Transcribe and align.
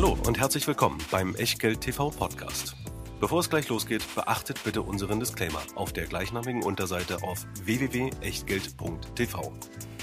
Hallo 0.00 0.16
und 0.28 0.38
herzlich 0.38 0.64
willkommen 0.68 0.98
beim 1.10 1.34
Echtgeld 1.34 1.80
TV 1.80 2.10
Podcast. 2.10 2.76
Bevor 3.18 3.40
es 3.40 3.50
gleich 3.50 3.68
losgeht, 3.68 4.04
beachtet 4.14 4.62
bitte 4.62 4.82
unseren 4.82 5.18
Disclaimer 5.18 5.60
auf 5.74 5.92
der 5.92 6.06
gleichnamigen 6.06 6.62
Unterseite 6.62 7.20
auf 7.24 7.44
www.echtgeld.tv. 7.64 9.52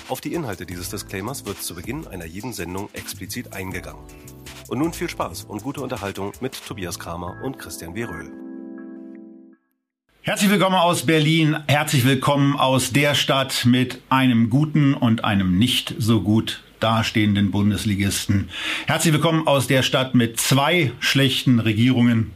Auf 0.09 0.19
die 0.19 0.33
Inhalte 0.33 0.65
dieses 0.65 0.89
Disclaimers 0.89 1.45
wird 1.45 1.63
zu 1.63 1.75
Beginn 1.75 2.07
einer 2.07 2.25
jeden 2.25 2.51
Sendung 2.51 2.89
explizit 2.91 3.53
eingegangen. 3.53 4.03
Und 4.67 4.79
nun 4.79 4.91
viel 4.91 5.09
Spaß 5.09 5.45
und 5.45 5.63
gute 5.63 5.79
Unterhaltung 5.79 6.33
mit 6.41 6.61
Tobias 6.67 6.99
Kramer 6.99 7.41
und 7.45 7.57
Christian 7.57 7.95
W. 7.95 8.03
Röhl. 8.03 8.33
Herzlich 10.23 10.49
willkommen 10.49 10.75
aus 10.75 11.05
Berlin, 11.05 11.63
herzlich 11.67 12.03
willkommen 12.03 12.57
aus 12.57 12.91
der 12.91 13.15
Stadt 13.15 13.63
mit 13.63 14.01
einem 14.09 14.49
guten 14.49 14.93
und 14.93 15.23
einem 15.23 15.57
nicht 15.57 15.95
so 15.99 16.21
gut 16.21 16.64
dastehenden 16.79 17.51
Bundesligisten. 17.51 18.49
Herzlich 18.85 19.13
willkommen 19.13 19.47
aus 19.47 19.67
der 19.67 19.83
Stadt 19.83 20.15
mit 20.15 20.39
zwei 20.39 20.91
schlechten 20.99 21.59
Regierungen 21.59 22.31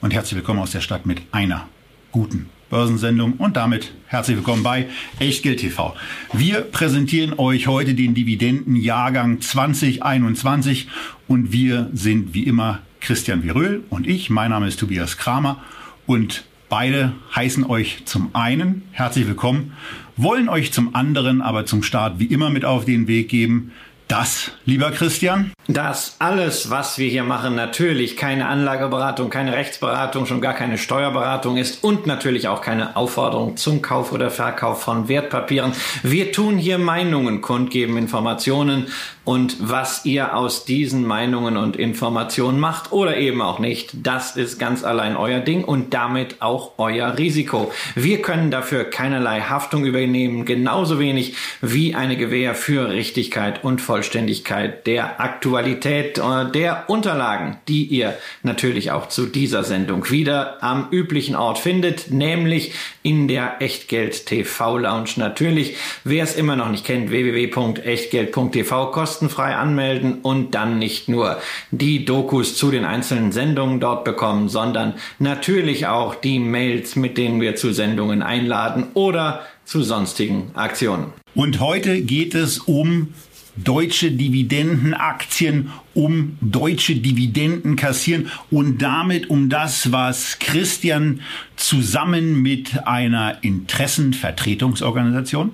und 0.00 0.12
herzlich 0.12 0.36
willkommen 0.36 0.60
aus 0.60 0.72
der 0.72 0.80
Stadt 0.80 1.06
mit 1.06 1.22
einer 1.32 1.68
guten 2.10 2.48
Börsensendung 2.70 3.34
und 3.34 3.56
damit 3.56 3.92
herzlich 4.06 4.36
willkommen 4.36 4.62
bei 4.62 4.88
Echtgeld 5.18 5.60
TV. 5.60 5.94
Wir 6.32 6.62
präsentieren 6.62 7.38
euch 7.38 7.66
heute 7.66 7.94
den 7.94 8.14
Dividendenjahrgang 8.14 9.40
2021 9.40 10.88
und 11.28 11.52
wir 11.52 11.90
sind 11.92 12.32
wie 12.32 12.44
immer 12.44 12.80
Christian 13.00 13.42
Viröl 13.42 13.84
und 13.90 14.06
ich. 14.06 14.30
Mein 14.30 14.50
Name 14.50 14.68
ist 14.68 14.80
Tobias 14.80 15.18
Kramer 15.18 15.62
und 16.06 16.44
beide 16.68 17.12
heißen 17.34 17.66
euch 17.66 18.06
zum 18.06 18.34
einen 18.34 18.84
herzlich 18.92 19.26
willkommen, 19.26 19.74
wollen 20.16 20.48
euch 20.48 20.72
zum 20.72 20.94
anderen 20.94 21.42
aber 21.42 21.66
zum 21.66 21.82
Start 21.82 22.18
wie 22.18 22.26
immer 22.26 22.50
mit 22.50 22.64
auf 22.64 22.84
den 22.84 23.08
Weg 23.08 23.28
geben, 23.28 23.72
das, 24.08 24.52
lieber 24.66 24.90
Christian? 24.90 25.52
Dass 25.68 26.16
alles, 26.18 26.70
was 26.70 26.98
wir 26.98 27.08
hier 27.08 27.22
machen, 27.22 27.54
natürlich 27.54 28.16
keine 28.16 28.48
Anlageberatung, 28.48 29.30
keine 29.30 29.52
Rechtsberatung, 29.52 30.26
schon 30.26 30.40
gar 30.40 30.54
keine 30.54 30.76
Steuerberatung 30.76 31.56
ist 31.56 31.84
und 31.84 32.06
natürlich 32.06 32.48
auch 32.48 32.60
keine 32.60 32.96
Aufforderung 32.96 33.56
zum 33.56 33.80
Kauf 33.80 34.10
oder 34.12 34.30
Verkauf 34.30 34.82
von 34.82 35.08
Wertpapieren. 35.08 35.72
Wir 36.02 36.32
tun 36.32 36.58
hier 36.58 36.78
Meinungen 36.78 37.42
kundgeben, 37.42 37.96
Informationen 37.96 38.88
und 39.24 39.56
was 39.60 40.04
ihr 40.04 40.36
aus 40.36 40.64
diesen 40.64 41.06
Meinungen 41.06 41.56
und 41.56 41.76
Informationen 41.76 42.58
macht 42.58 42.90
oder 42.90 43.16
eben 43.16 43.40
auch 43.40 43.60
nicht, 43.60 43.90
das 44.04 44.36
ist 44.36 44.58
ganz 44.58 44.82
allein 44.82 45.16
euer 45.16 45.38
Ding 45.38 45.62
und 45.62 45.94
damit 45.94 46.42
auch 46.42 46.72
euer 46.78 47.16
Risiko. 47.16 47.70
Wir 47.94 48.20
können 48.20 48.50
dafür 48.50 48.82
keinerlei 48.82 49.42
Haftung 49.42 49.84
übernehmen, 49.84 50.44
genauso 50.44 50.98
wenig 50.98 51.36
wie 51.60 51.94
eine 51.94 52.16
Gewähr 52.16 52.56
für 52.56 52.90
Richtigkeit 52.90 53.62
und 53.62 53.80
Vollständigkeit 53.80 54.88
der 54.88 55.20
Aktualität 55.52 56.16
äh, 56.16 56.50
der 56.50 56.84
Unterlagen, 56.88 57.58
die 57.68 57.84
ihr 57.84 58.16
natürlich 58.42 58.90
auch 58.90 59.10
zu 59.10 59.26
dieser 59.26 59.64
Sendung 59.64 60.08
wieder 60.08 60.62
am 60.62 60.88
üblichen 60.90 61.36
Ort 61.36 61.58
findet, 61.58 62.10
nämlich 62.10 62.72
in 63.02 63.28
der 63.28 63.60
Echtgeld 63.60 64.24
TV 64.24 64.78
Lounge 64.78 65.10
natürlich. 65.16 65.76
Wer 66.04 66.24
es 66.24 66.36
immer 66.36 66.56
noch 66.56 66.70
nicht 66.70 66.86
kennt, 66.86 67.10
www.echtgeld.tv 67.10 68.92
kostenfrei 68.92 69.54
anmelden 69.54 70.20
und 70.22 70.54
dann 70.54 70.78
nicht 70.78 71.10
nur 71.10 71.38
die 71.70 72.06
Dokus 72.06 72.56
zu 72.56 72.70
den 72.70 72.86
einzelnen 72.86 73.30
Sendungen 73.30 73.78
dort 73.78 74.04
bekommen, 74.04 74.48
sondern 74.48 74.94
natürlich 75.18 75.86
auch 75.86 76.14
die 76.14 76.38
Mails, 76.38 76.96
mit 76.96 77.18
denen 77.18 77.42
wir 77.42 77.56
zu 77.56 77.74
Sendungen 77.74 78.22
einladen 78.22 78.86
oder 78.94 79.42
zu 79.66 79.82
sonstigen 79.82 80.50
Aktionen. 80.54 81.12
Und 81.34 81.60
heute 81.60 82.00
geht 82.00 82.34
es 82.34 82.58
um 82.58 83.12
deutsche 83.56 84.12
Dividendenaktien, 84.12 85.70
um 85.94 86.36
deutsche 86.40 86.96
Dividenden 86.96 87.76
kassieren 87.76 88.30
und 88.50 88.80
damit 88.80 89.28
um 89.30 89.48
das, 89.48 89.92
was 89.92 90.38
Christian 90.38 91.20
zusammen 91.56 92.40
mit 92.40 92.86
einer 92.86 93.42
Interessenvertretungsorganisation 93.42 95.52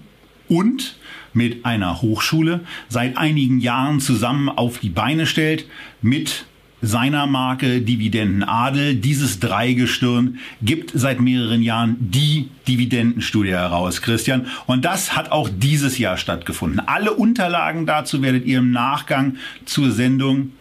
und 0.49 0.97
mit 1.33 1.65
einer 1.65 2.01
Hochschule 2.01 2.61
seit 2.89 3.17
einigen 3.17 3.59
Jahren 3.61 4.01
zusammen 4.01 4.49
auf 4.49 4.79
die 4.79 4.91
Beine 4.91 5.27
stellt 5.27 5.67
mit 6.01 6.47
seiner 6.81 7.27
Marke 7.27 7.81
Dividendenadel. 7.81 8.95
Dieses 8.97 9.41
Dreigestirn 9.41 10.39
gibt 10.63 10.93
seit 10.95 11.21
mehreren 11.21 11.63
Jahren 11.63 11.97
die 11.99 12.49
Dividendenstudie 12.67 13.51
heraus, 13.51 14.03
Christian. 14.03 14.47
Und 14.67 14.85
das 14.85 15.17
hat 15.17 15.33
auch 15.33 15.49
dieses 15.53 15.99
Jahr 15.99 16.17
stattgefunden. 16.17 16.81
Alle 16.87 17.15
Unterlagen 17.15 17.87
dazu 17.87 18.23
werdet 18.23 18.45
ihr 18.45 18.59
im 18.59 18.71
Nachgang 18.71 19.37
zur 19.65 19.91
Sendung 19.91 20.53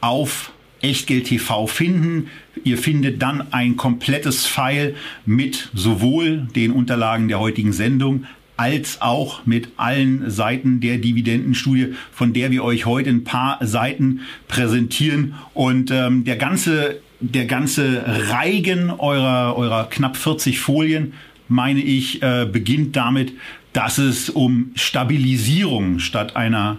auf 0.00 0.52
Echtgeld 0.82 1.26
TV 1.26 1.66
finden. 1.66 2.28
Ihr 2.64 2.78
findet 2.78 3.20
dann 3.20 3.52
ein 3.52 3.76
komplettes 3.76 4.46
File 4.46 4.94
mit 5.26 5.68
sowohl 5.74 6.48
den 6.54 6.72
Unterlagen 6.72 7.28
der 7.28 7.38
heutigen 7.38 7.72
Sendung 7.72 8.24
als 8.60 9.00
auch 9.00 9.46
mit 9.46 9.70
allen 9.78 10.30
Seiten 10.30 10.80
der 10.80 10.98
Dividendenstudie, 10.98 11.94
von 12.12 12.34
der 12.34 12.50
wir 12.50 12.62
euch 12.62 12.84
heute 12.84 13.08
ein 13.08 13.24
paar 13.24 13.56
Seiten 13.62 14.20
präsentieren. 14.48 15.34
Und 15.54 15.90
ähm, 15.90 16.24
der 16.24 16.36
ganze 16.36 17.00
der 17.20 17.46
ganze 17.46 18.04
Reigen 18.06 18.90
eurer 18.90 19.56
eurer 19.56 19.88
knapp 19.88 20.18
40 20.18 20.60
Folien, 20.60 21.14
meine 21.48 21.80
ich, 21.80 22.22
äh, 22.22 22.46
beginnt 22.50 22.96
damit, 22.96 23.32
dass 23.72 23.96
es 23.96 24.28
um 24.28 24.72
Stabilisierung 24.74 25.98
statt 25.98 26.36
einer 26.36 26.76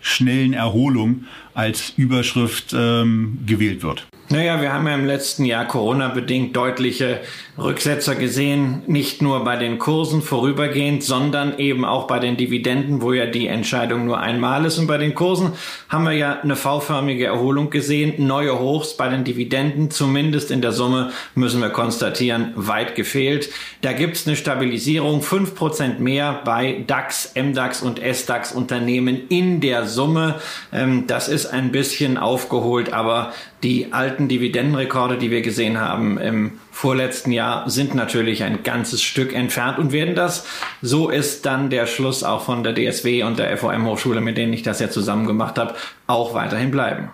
schnellen 0.00 0.52
Erholung 0.52 1.24
als 1.52 1.94
Überschrift 1.96 2.72
ähm, 2.78 3.38
gewählt 3.44 3.82
wird. 3.82 4.06
Naja, 4.30 4.60
wir 4.60 4.72
haben 4.72 4.86
ja 4.86 4.94
im 4.94 5.04
letzten 5.04 5.44
Jahr 5.44 5.66
Corona-bedingt 5.66 6.56
deutliche 6.56 7.20
Rücksetzer 7.56 8.16
gesehen, 8.16 8.82
nicht 8.88 9.22
nur 9.22 9.44
bei 9.44 9.56
den 9.56 9.78
Kursen 9.78 10.22
vorübergehend, 10.22 11.04
sondern 11.04 11.58
eben 11.58 11.84
auch 11.84 12.08
bei 12.08 12.18
den 12.18 12.36
Dividenden, 12.36 13.00
wo 13.00 13.12
ja 13.12 13.26
die 13.26 13.46
Entscheidung 13.46 14.06
nur 14.06 14.18
einmal 14.18 14.64
ist. 14.64 14.78
Und 14.78 14.88
bei 14.88 14.98
den 14.98 15.14
Kursen 15.14 15.52
haben 15.88 16.04
wir 16.04 16.12
ja 16.12 16.40
eine 16.40 16.56
V-förmige 16.56 17.26
Erholung 17.26 17.70
gesehen, 17.70 18.26
neue 18.26 18.58
Hochs 18.58 18.96
bei 18.96 19.08
den 19.08 19.22
Dividenden, 19.22 19.92
zumindest 19.92 20.50
in 20.50 20.62
der 20.62 20.72
Summe 20.72 21.12
müssen 21.36 21.60
wir 21.60 21.70
konstatieren, 21.70 22.52
weit 22.56 22.96
gefehlt. 22.96 23.50
Da 23.82 23.92
gibt's 23.92 24.26
eine 24.26 24.34
Stabilisierung, 24.34 25.22
fünf 25.22 25.54
Prozent 25.54 26.00
mehr 26.00 26.40
bei 26.44 26.82
DAX, 26.88 27.34
MDAX 27.36 27.82
und 27.82 28.00
SDAX 28.00 28.50
Unternehmen 28.50 29.28
in 29.28 29.60
der 29.60 29.86
Summe. 29.86 30.40
Ähm, 30.72 31.06
das 31.06 31.28
ist 31.28 31.46
ein 31.46 31.70
bisschen 31.70 32.18
aufgeholt, 32.18 32.92
aber 32.92 33.32
die 33.62 33.92
alten 33.92 34.26
Dividendenrekorde, 34.26 35.18
die 35.18 35.30
wir 35.30 35.40
gesehen 35.40 35.80
haben 35.80 36.18
im 36.18 36.58
vorletzten 36.74 37.30
Jahr, 37.30 37.70
sind 37.70 37.94
natürlich 37.94 38.42
ein 38.42 38.64
ganzes 38.64 39.00
Stück 39.00 39.32
entfernt 39.32 39.78
und 39.78 39.92
werden 39.92 40.16
das, 40.16 40.44
so 40.82 41.08
ist 41.08 41.46
dann 41.46 41.70
der 41.70 41.86
Schluss 41.86 42.24
auch 42.24 42.42
von 42.44 42.64
der 42.64 42.74
DSW 42.74 43.22
und 43.22 43.38
der 43.38 43.56
FOM 43.56 43.86
Hochschule, 43.86 44.20
mit 44.20 44.36
denen 44.36 44.52
ich 44.52 44.64
das 44.64 44.80
ja 44.80 44.90
zusammen 44.90 45.24
gemacht 45.26 45.56
habe, 45.56 45.76
auch 46.08 46.34
weiterhin 46.34 46.72
bleiben. 46.72 47.10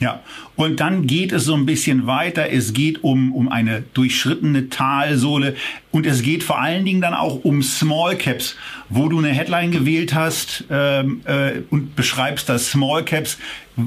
Ja, 0.00 0.20
und 0.56 0.80
dann 0.80 1.06
geht 1.06 1.32
es 1.32 1.44
so 1.44 1.54
ein 1.54 1.64
bisschen 1.64 2.08
weiter. 2.08 2.50
Es 2.50 2.72
geht 2.72 3.04
um, 3.04 3.32
um 3.32 3.48
eine 3.48 3.84
durchschrittene 3.94 4.68
Talsohle 4.68 5.54
und 5.92 6.06
es 6.06 6.22
geht 6.22 6.42
vor 6.42 6.60
allen 6.60 6.84
Dingen 6.84 7.00
dann 7.00 7.14
auch 7.14 7.44
um 7.44 7.62
Small 7.62 8.16
Caps, 8.16 8.56
wo 8.88 9.08
du 9.08 9.18
eine 9.18 9.28
Headline 9.28 9.70
gewählt 9.70 10.12
hast 10.12 10.64
ähm, 10.70 11.20
äh, 11.24 11.60
und 11.70 11.94
beschreibst, 11.94 12.48
dass 12.48 12.72
Small 12.72 13.04
Caps, 13.04 13.38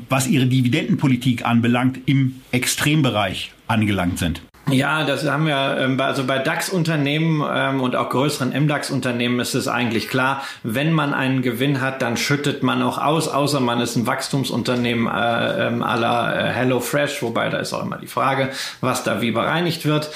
was 0.07 0.25
ihre 0.27 0.45
Dividendenpolitik 0.45 1.45
anbelangt, 1.45 1.99
im 2.05 2.41
Extrembereich 2.51 3.51
angelangt 3.67 4.19
sind. 4.19 4.41
Ja, 4.69 5.05
das 5.05 5.25
haben 5.25 5.47
wir, 5.47 5.77
ähm, 5.79 5.99
also 6.01 6.25
bei 6.25 6.39
DAX-Unternehmen 6.39 7.41
ähm, 7.49 7.79
und 7.79 7.95
auch 7.95 8.09
größeren 8.09 8.49
MDAX-Unternehmen 8.49 9.39
ist 9.39 9.55
es 9.55 9.69
eigentlich 9.69 10.09
klar, 10.09 10.43
wenn 10.63 10.91
man 10.91 11.13
einen 11.13 11.41
Gewinn 11.41 11.79
hat, 11.79 12.01
dann 12.01 12.17
schüttet 12.17 12.63
man 12.63 12.81
auch 12.81 12.97
aus, 12.97 13.29
außer 13.29 13.61
man 13.61 13.79
ist 13.79 13.95
ein 13.95 14.07
Wachstumsunternehmen 14.07 15.07
äh, 15.07 15.67
ähm, 15.67 15.83
aller 15.83 16.35
äh, 16.35 16.51
HelloFresh, 16.51 17.21
wobei 17.21 17.47
da 17.47 17.59
ist 17.59 17.71
auch 17.71 17.83
immer 17.83 17.97
die 17.97 18.07
Frage, 18.07 18.49
was 18.81 19.05
da 19.05 19.21
wie 19.21 19.31
bereinigt 19.31 19.85
wird. 19.85 20.09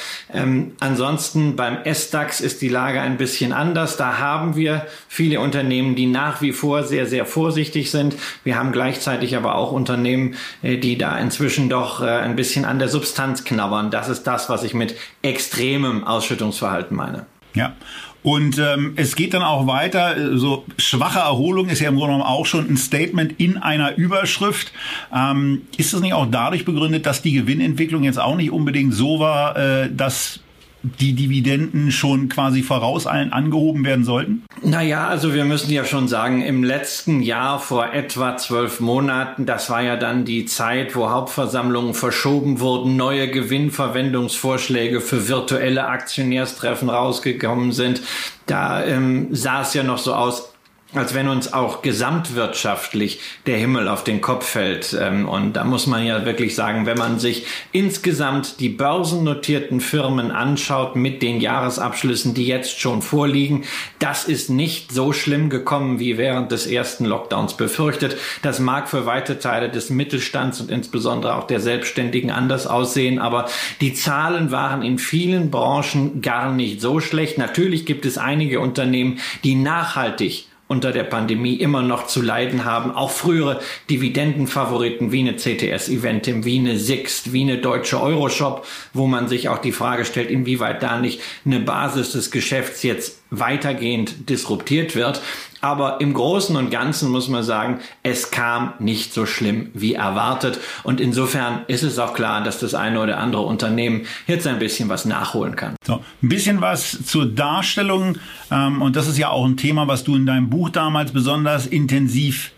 Ansonsten 0.80 1.56
beim 1.56 1.78
S-DAX 1.84 2.42
ist 2.42 2.62
die 2.62 2.70
Lage 2.70 3.02
ein 3.02 3.18
bisschen 3.18 3.54
anders. 3.54 3.98
Da 3.98 4.20
haben 4.20 4.56
wir 4.56 4.86
viele 5.08 5.40
Unternehmen, 5.40 5.96
die 5.96 6.08
nach 6.08 6.42
wie 6.42 6.52
vor 6.52 6.84
sehr, 6.84 7.06
sehr 7.06 7.26
vorsichtig 7.26 7.92
sind. 7.92 8.16
Wir 8.44 8.58
haben 8.58 8.72
gleichzeitig 8.72 9.36
aber 9.36 9.56
auch 9.56 9.72
Unternehmen, 9.72 10.36
äh, 10.62 10.78
die 10.78 10.98
da 10.98 11.18
inzwischen 11.18 11.70
doch 11.70 12.02
ein 12.02 12.36
bisschen 12.36 12.66
an 12.66 12.80
der 12.80 12.88
Substanz 12.88 13.44
knabbern. 13.44 13.92
Das 13.92 14.10
ist 14.10 14.24
das, 14.24 14.41
das, 14.42 14.50
was 14.50 14.64
ich 14.64 14.74
mit 14.74 14.96
extremem 15.22 16.04
Ausschüttungsverhalten 16.04 16.96
meine. 16.96 17.26
Ja. 17.54 17.76
Und 18.24 18.60
ähm, 18.60 18.94
es 18.98 19.16
geht 19.16 19.34
dann 19.34 19.42
auch 19.42 19.66
weiter. 19.66 20.38
So 20.38 20.66
schwache 20.78 21.20
Erholung 21.20 21.70
ist 21.70 21.80
ja 21.80 21.90
im 21.90 21.96
Grunde 21.96 22.14
genommen 22.14 22.30
auch 22.30 22.46
schon 22.46 22.70
ein 22.70 22.78
Statement 22.78 23.40
in 23.40 23.58
einer 23.58 23.98
Überschrift. 23.98 24.72
Ähm, 25.14 25.64
ist 25.78 25.94
das 25.94 26.02
nicht 26.02 26.14
auch 26.14 26.28
dadurch 26.30 26.64
begründet, 26.64 27.08
dass 27.08 27.24
die 27.24 27.34
Gewinnentwicklung 27.34 28.04
jetzt 28.04 28.20
auch 28.20 28.36
nicht 28.36 28.52
unbedingt 28.52 28.94
so 28.94 29.20
war, 29.20 29.58
äh, 29.58 29.90
dass 29.92 30.40
die 30.84 31.14
Dividenden 31.14 31.92
schon 31.92 32.30
quasi 32.30 32.64
voraus 32.64 33.06
allen 33.06 33.32
angehoben 33.32 33.86
werden 33.86 34.04
sollten? 34.04 34.44
Naja, 34.64 35.08
also 35.08 35.34
wir 35.34 35.46
müssen 35.46 35.72
ja 35.72 35.86
schon 35.86 36.08
sagen, 36.08 36.42
im 36.42 36.64
letzten 36.64 37.22
Jahr 37.22 37.60
vor 37.60 37.94
etwa 37.94 38.38
zwölf 38.38 38.80
Monaten, 38.80 39.46
das 39.46 39.70
war 39.70 39.82
ja 39.82 39.96
dann 39.96 40.26
die 40.26 40.46
Zeit, 40.46 40.96
wo 40.96 41.10
Hauptversammlungen 41.10 41.94
verschoben 41.94 42.60
wurden, 42.60 42.96
neue 42.96 43.30
Gewinnverwendungsvorschläge 43.30 45.02
für 45.02 45.28
virtuelle 45.28 45.88
Aktionärstreffen 45.88 46.90
rausgekommen 46.90 47.72
sind. 47.72 48.02
Da 48.48 48.84
ähm, 48.84 49.28
sah 49.32 49.62
es 49.62 49.74
ja 49.74 49.84
noch 49.84 50.00
so 50.00 50.14
aus, 50.14 50.51
als 50.94 51.14
wenn 51.14 51.30
uns 51.30 51.54
auch 51.54 51.82
gesamtwirtschaftlich 51.82 53.20
der 53.46 53.58
Himmel 53.58 53.88
auf 53.88 54.04
den 54.04 54.20
Kopf 54.20 54.46
fällt. 54.46 54.98
Ähm, 55.00 55.28
und 55.28 55.54
da 55.54 55.64
muss 55.64 55.88
man 55.88 56.06
ja 56.06 56.26
wirklich 56.26 56.56
sagen, 56.56 56.86
wenn 56.86 56.98
man 56.98 57.20
sich 57.20 57.46
insgesamt 57.72 58.60
die 58.60 58.70
börsennotierten 58.70 59.80
Firmen 59.80 60.32
anschaut 60.32 60.96
mit 60.96 61.22
den 61.22 61.40
Jahresabschlüssen, 61.40 62.34
die 62.34 62.46
jetzt 62.46 62.80
schon 62.80 63.02
vorliegen, 63.02 63.64
das 64.00 64.26
ist 64.26 64.50
nicht 64.50 64.92
so 64.92 65.14
schlimm 65.14 65.50
gekommen 65.50 66.00
wie 66.00 66.18
während 66.18 66.52
des 66.52 66.68
ersten 66.68 67.06
Lockdowns 67.06 67.56
befürchtet. 67.56 68.18
Das 68.42 68.60
mag 68.60 68.90
für 68.90 69.06
weite 69.06 69.40
Teile 69.40 69.70
des 69.70 69.90
Mittelstands 69.90 70.60
und 70.60 70.70
insbesondere 70.72 71.36
auch 71.36 71.48
der 71.48 71.62
Selbstständigen 71.62 72.32
anders 72.32 72.68
aussehen, 72.68 73.20
aber 73.20 73.48
die 73.80 73.94
Zahlen 73.94 74.52
waren 74.52 74.82
in 74.82 74.98
vielen 74.98 75.52
Branchen 75.52 76.22
gar 76.22 76.52
nicht 76.52 76.82
so 76.82 77.00
schlecht. 77.00 77.38
Natürlich 77.38 77.86
gibt 77.86 78.06
es 78.06 78.18
einige 78.18 78.60
Unternehmen, 78.60 79.20
die 79.44 79.56
nachhaltig 79.56 80.48
unter 80.72 80.94
der 80.94 81.04
Pandemie 81.04 81.56
immer 81.56 81.82
noch 81.82 82.08
zu 82.08 82.22
leiden 82.22 82.64
haben. 82.64 82.92
Auch 82.92 83.12
frühere 83.12 83.60
Dividendenfavoriten 83.90 85.12
wie 85.12 85.20
eine 85.20 85.36
CTS 85.36 85.90
Eventim, 85.90 86.46
wie 86.46 86.60
eine 86.60 86.78
Sixt, 86.78 87.34
wie 87.34 87.42
eine 87.42 87.58
deutsche 87.58 88.02
Euroshop, 88.02 88.66
wo 88.94 89.06
man 89.06 89.28
sich 89.28 89.50
auch 89.50 89.58
die 89.58 89.74
Frage 89.74 90.06
stellt, 90.06 90.32
inwieweit 90.32 90.82
da 90.82 90.98
nicht 90.98 91.20
eine 91.46 91.60
Basis 91.60 92.14
des 92.14 92.32
Geschäfts 92.32 92.84
jetzt 92.84 93.21
weitergehend 93.32 94.30
disruptiert 94.30 94.96
wird. 94.96 95.22
Aber 95.62 96.02
im 96.02 96.14
Großen 96.14 96.56
und 96.56 96.72
Ganzen 96.72 97.10
muss 97.10 97.28
man 97.28 97.44
sagen, 97.44 97.80
es 98.02 98.32
kam 98.32 98.74
nicht 98.80 99.14
so 99.14 99.26
schlimm 99.26 99.70
wie 99.74 99.94
erwartet. 99.94 100.60
Und 100.84 101.00
insofern 101.00 101.62
ist 101.68 101.84
es 101.84 102.00
auch 102.00 102.14
klar, 102.14 102.44
dass 102.44 102.60
das 102.60 102.74
eine 102.74 103.00
oder 103.00 103.20
andere 103.20 103.44
Unternehmen 103.44 104.08
jetzt 104.28 104.48
ein 104.48 104.60
bisschen 104.60 104.90
was 104.90 105.06
nachholen 105.06 105.56
kann. 105.56 105.76
So, 105.86 106.04
ein 106.22 106.30
bisschen 106.30 106.62
was 106.62 107.06
zur 107.06 107.28
Darstellung. 107.28 108.18
Ähm, 108.52 108.82
und 108.82 108.96
das 108.96 109.08
ist 109.08 109.18
ja 109.18 109.30
auch 109.30 109.46
ein 109.46 109.56
Thema, 109.56 109.88
was 109.88 110.04
du 110.04 110.16
in 110.16 110.26
deinem 110.26 110.50
Buch 110.50 110.70
damals 110.70 111.12
besonders 111.12 111.68
intensiv 111.68 112.52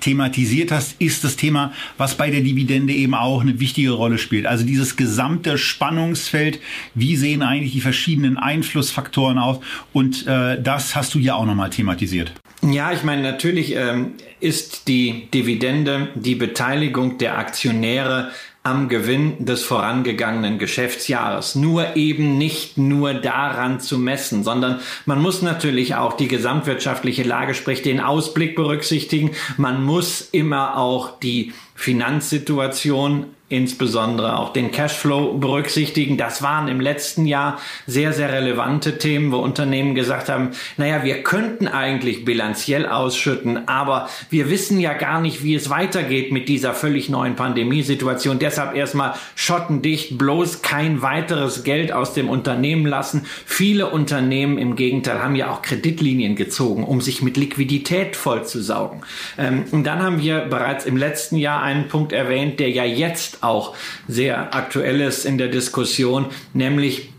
thematisiert 0.00 0.72
hast, 0.72 1.00
ist 1.00 1.24
das 1.24 1.36
Thema, 1.36 1.72
was 1.98 2.16
bei 2.16 2.30
der 2.30 2.40
Dividende 2.40 2.92
eben 2.92 3.14
auch 3.14 3.40
eine 3.40 3.60
wichtige 3.60 3.90
Rolle 3.90 4.18
spielt. 4.18 4.46
Also 4.46 4.64
dieses 4.64 4.96
gesamte 4.96 5.58
Spannungsfeld, 5.58 6.60
wie 6.94 7.16
sehen 7.16 7.42
eigentlich 7.42 7.72
die 7.72 7.80
verschiedenen 7.80 8.36
Einflussfaktoren 8.36 9.38
aus? 9.38 9.60
Und 9.92 10.26
äh, 10.26 10.60
das 10.60 10.96
hast 10.96 11.14
du 11.14 11.18
ja 11.18 11.34
auch 11.34 11.46
nochmal 11.46 11.70
thematisiert. 11.70 12.32
Ja, 12.62 12.92
ich 12.92 13.04
meine, 13.04 13.22
natürlich 13.22 13.74
ähm, 13.74 14.12
ist 14.40 14.88
die 14.88 15.28
Dividende 15.32 16.08
die 16.14 16.34
Beteiligung 16.34 17.16
der 17.16 17.38
Aktionäre 17.38 18.30
am 18.62 18.88
Gewinn 18.90 19.46
des 19.46 19.62
vorangegangenen 19.62 20.58
Geschäftsjahres. 20.58 21.54
Nur 21.54 21.96
eben 21.96 22.36
nicht 22.36 22.76
nur 22.76 23.14
daran 23.14 23.80
zu 23.80 23.98
messen, 23.98 24.44
sondern 24.44 24.80
man 25.06 25.22
muss 25.22 25.40
natürlich 25.40 25.94
auch 25.94 26.12
die 26.12 26.28
gesamtwirtschaftliche 26.28 27.22
Lage, 27.22 27.54
sprich 27.54 27.80
den 27.80 28.00
Ausblick 28.00 28.56
berücksichtigen. 28.56 29.30
Man 29.56 29.82
muss 29.82 30.28
immer 30.32 30.76
auch 30.76 31.18
die 31.20 31.54
Finanzsituation 31.74 33.26
insbesondere 33.50 34.38
auch 34.38 34.52
den 34.52 34.70
Cashflow 34.70 35.36
berücksichtigen. 35.36 36.16
Das 36.16 36.40
waren 36.40 36.68
im 36.68 36.80
letzten 36.80 37.26
Jahr 37.26 37.58
sehr, 37.84 38.12
sehr 38.12 38.32
relevante 38.32 38.96
Themen, 38.96 39.32
wo 39.32 39.38
Unternehmen 39.38 39.96
gesagt 39.96 40.28
haben, 40.28 40.50
naja, 40.76 41.02
wir 41.02 41.24
könnten 41.24 41.66
eigentlich 41.66 42.24
bilanziell 42.24 42.86
ausschütten, 42.86 43.66
aber 43.68 44.08
wir 44.30 44.50
wissen 44.50 44.78
ja 44.78 44.92
gar 44.92 45.20
nicht, 45.20 45.42
wie 45.42 45.56
es 45.56 45.68
weitergeht 45.68 46.30
mit 46.30 46.48
dieser 46.48 46.74
völlig 46.74 47.08
neuen 47.08 47.34
Pandemiesituation. 47.34 48.38
Deshalb 48.38 48.76
erstmal 48.76 49.14
schottendicht, 49.34 50.16
bloß 50.16 50.62
kein 50.62 51.02
weiteres 51.02 51.64
Geld 51.64 51.90
aus 51.90 52.14
dem 52.14 52.28
Unternehmen 52.28 52.86
lassen. 52.86 53.26
Viele 53.46 53.88
Unternehmen 53.90 54.58
im 54.58 54.76
Gegenteil 54.76 55.24
haben 55.24 55.34
ja 55.34 55.50
auch 55.50 55.62
Kreditlinien 55.62 56.36
gezogen, 56.36 56.84
um 56.84 57.00
sich 57.00 57.20
mit 57.20 57.36
Liquidität 57.36 58.14
vollzusaugen. 58.14 59.00
Ähm, 59.36 59.64
und 59.72 59.82
dann 59.82 60.00
haben 60.00 60.22
wir 60.22 60.42
bereits 60.42 60.84
im 60.84 60.96
letzten 60.96 61.34
Jahr 61.34 61.64
einen 61.64 61.88
Punkt 61.88 62.12
erwähnt, 62.12 62.60
der 62.60 62.70
ja 62.70 62.84
jetzt 62.84 63.39
auch 63.42 63.74
sehr 64.08 64.54
aktuell 64.54 65.00
ist 65.00 65.24
in 65.24 65.38
der 65.38 65.48
Diskussion, 65.48 66.26
nämlich 66.52 67.10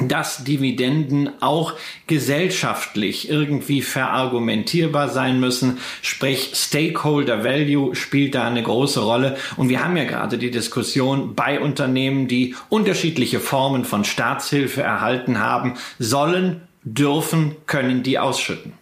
dass 0.00 0.44
Dividenden 0.44 1.30
auch 1.40 1.72
gesellschaftlich 2.06 3.28
irgendwie 3.28 3.82
verargumentierbar 3.82 5.08
sein 5.08 5.40
müssen. 5.40 5.78
Sprich, 6.02 6.52
Stakeholder 6.54 7.42
Value 7.42 7.94
spielt 7.96 8.34
da 8.34 8.46
eine 8.46 8.62
große 8.62 9.00
Rolle. 9.00 9.36
Und 9.56 9.68
wir 9.68 9.82
haben 9.82 9.96
ja 9.96 10.04
gerade 10.04 10.38
die 10.38 10.50
Diskussion 10.50 11.34
bei 11.34 11.58
Unternehmen, 11.58 12.28
die 12.28 12.54
unterschiedliche 12.68 13.40
Formen 13.40 13.84
von 13.84 14.04
Staatshilfe 14.04 14.82
erhalten 14.82 15.40
haben, 15.40 15.74
sollen, 15.98 16.62
dürfen, 16.84 17.56
können 17.66 18.02
die 18.02 18.18
ausschütten. 18.18 18.74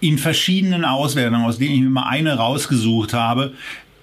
In 0.00 0.18
verschiedenen 0.18 0.84
Auswertungen, 0.84 1.44
aus 1.44 1.58
denen 1.58 1.74
ich 1.74 1.80
mir 1.82 1.90
mal 1.90 2.08
eine 2.08 2.34
rausgesucht 2.34 3.12
habe, 3.12 3.52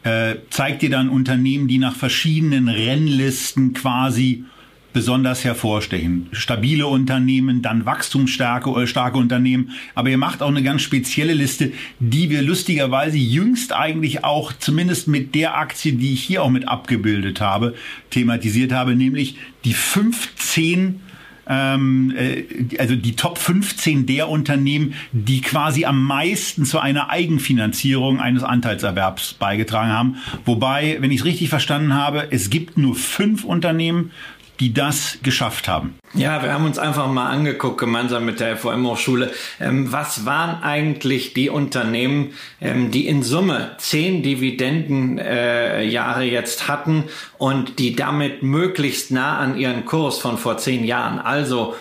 äh, 0.09 0.37
zeigt 0.49 0.81
dir 0.81 0.89
dann 0.89 1.09
Unternehmen, 1.09 1.67
die 1.67 1.77
nach 1.77 1.95
verschiedenen 1.95 2.67
Rennlisten 2.67 3.73
quasi 3.73 4.43
besonders 4.91 5.43
hervorstechen. 5.43 6.29
Stabile 6.31 6.87
Unternehmen, 6.87 7.61
dann 7.61 7.85
wachstumsstarke 7.85 8.71
äh, 8.71 8.87
starke 8.87 9.19
Unternehmen. 9.19 9.71
Aber 9.93 10.09
ihr 10.09 10.17
macht 10.17 10.41
auch 10.41 10.47
eine 10.47 10.63
ganz 10.63 10.81
spezielle 10.81 11.33
Liste, 11.33 11.73
die 11.99 12.31
wir 12.31 12.41
lustigerweise 12.41 13.17
jüngst 13.17 13.71
eigentlich 13.71 14.23
auch, 14.23 14.51
zumindest 14.51 15.07
mit 15.07 15.35
der 15.35 15.57
Aktie, 15.57 15.93
die 15.93 16.13
ich 16.13 16.23
hier 16.23 16.41
auch 16.41 16.49
mit 16.49 16.67
abgebildet 16.67 17.39
habe, 17.39 17.75
thematisiert 18.09 18.71
habe, 18.71 18.95
nämlich 18.95 19.37
die 19.63 19.73
15 19.73 21.01
ähm, 21.49 22.13
äh, 22.15 22.45
also 22.77 22.95
die 22.95 23.15
Top 23.15 23.37
15 23.37 24.05
der 24.05 24.29
Unternehmen, 24.29 24.93
die 25.11 25.41
quasi 25.41 25.85
am 25.85 26.03
meisten 26.03 26.63
zu 26.63 26.79
einer 26.79 27.09
Eigenfinanzierung 27.09 28.19
eines 28.19 28.43
Anteilserwerbs 28.43 29.33
beigetragen 29.33 29.91
haben. 29.91 30.17
Wobei, 30.45 30.97
wenn 31.01 31.11
ich 31.11 31.21
es 31.21 31.25
richtig 31.25 31.49
verstanden 31.49 31.93
habe, 31.93 32.27
es 32.31 32.49
gibt 32.49 32.77
nur 32.77 32.95
fünf 32.95 33.43
Unternehmen, 33.43 34.11
die 34.59 34.73
das 34.73 35.19
geschafft 35.23 35.67
haben? 35.67 35.95
Ja, 36.13 36.43
wir 36.43 36.53
haben 36.53 36.65
uns 36.65 36.79
einfach 36.79 37.07
mal 37.07 37.29
angeguckt, 37.29 37.77
gemeinsam 37.77 38.25
mit 38.25 38.39
der 38.39 38.57
FOM-Hochschule, 38.57 39.31
ähm, 39.59 39.91
was 39.91 40.25
waren 40.25 40.63
eigentlich 40.63 41.33
die 41.33 41.49
Unternehmen, 41.49 42.33
ähm, 42.59 42.91
die 42.91 43.07
in 43.07 43.23
Summe 43.23 43.75
zehn 43.77 44.23
Dividendenjahre 44.23 46.23
äh, 46.23 46.31
jetzt 46.31 46.67
hatten 46.67 47.05
und 47.37 47.79
die 47.79 47.95
damit 47.95 48.43
möglichst 48.43 49.11
nah 49.11 49.37
an 49.37 49.57
ihren 49.57 49.85
Kurs 49.85 50.17
von 50.17 50.37
vor 50.37 50.57
zehn 50.57 50.83
Jahren, 50.83 51.19
also 51.19 51.75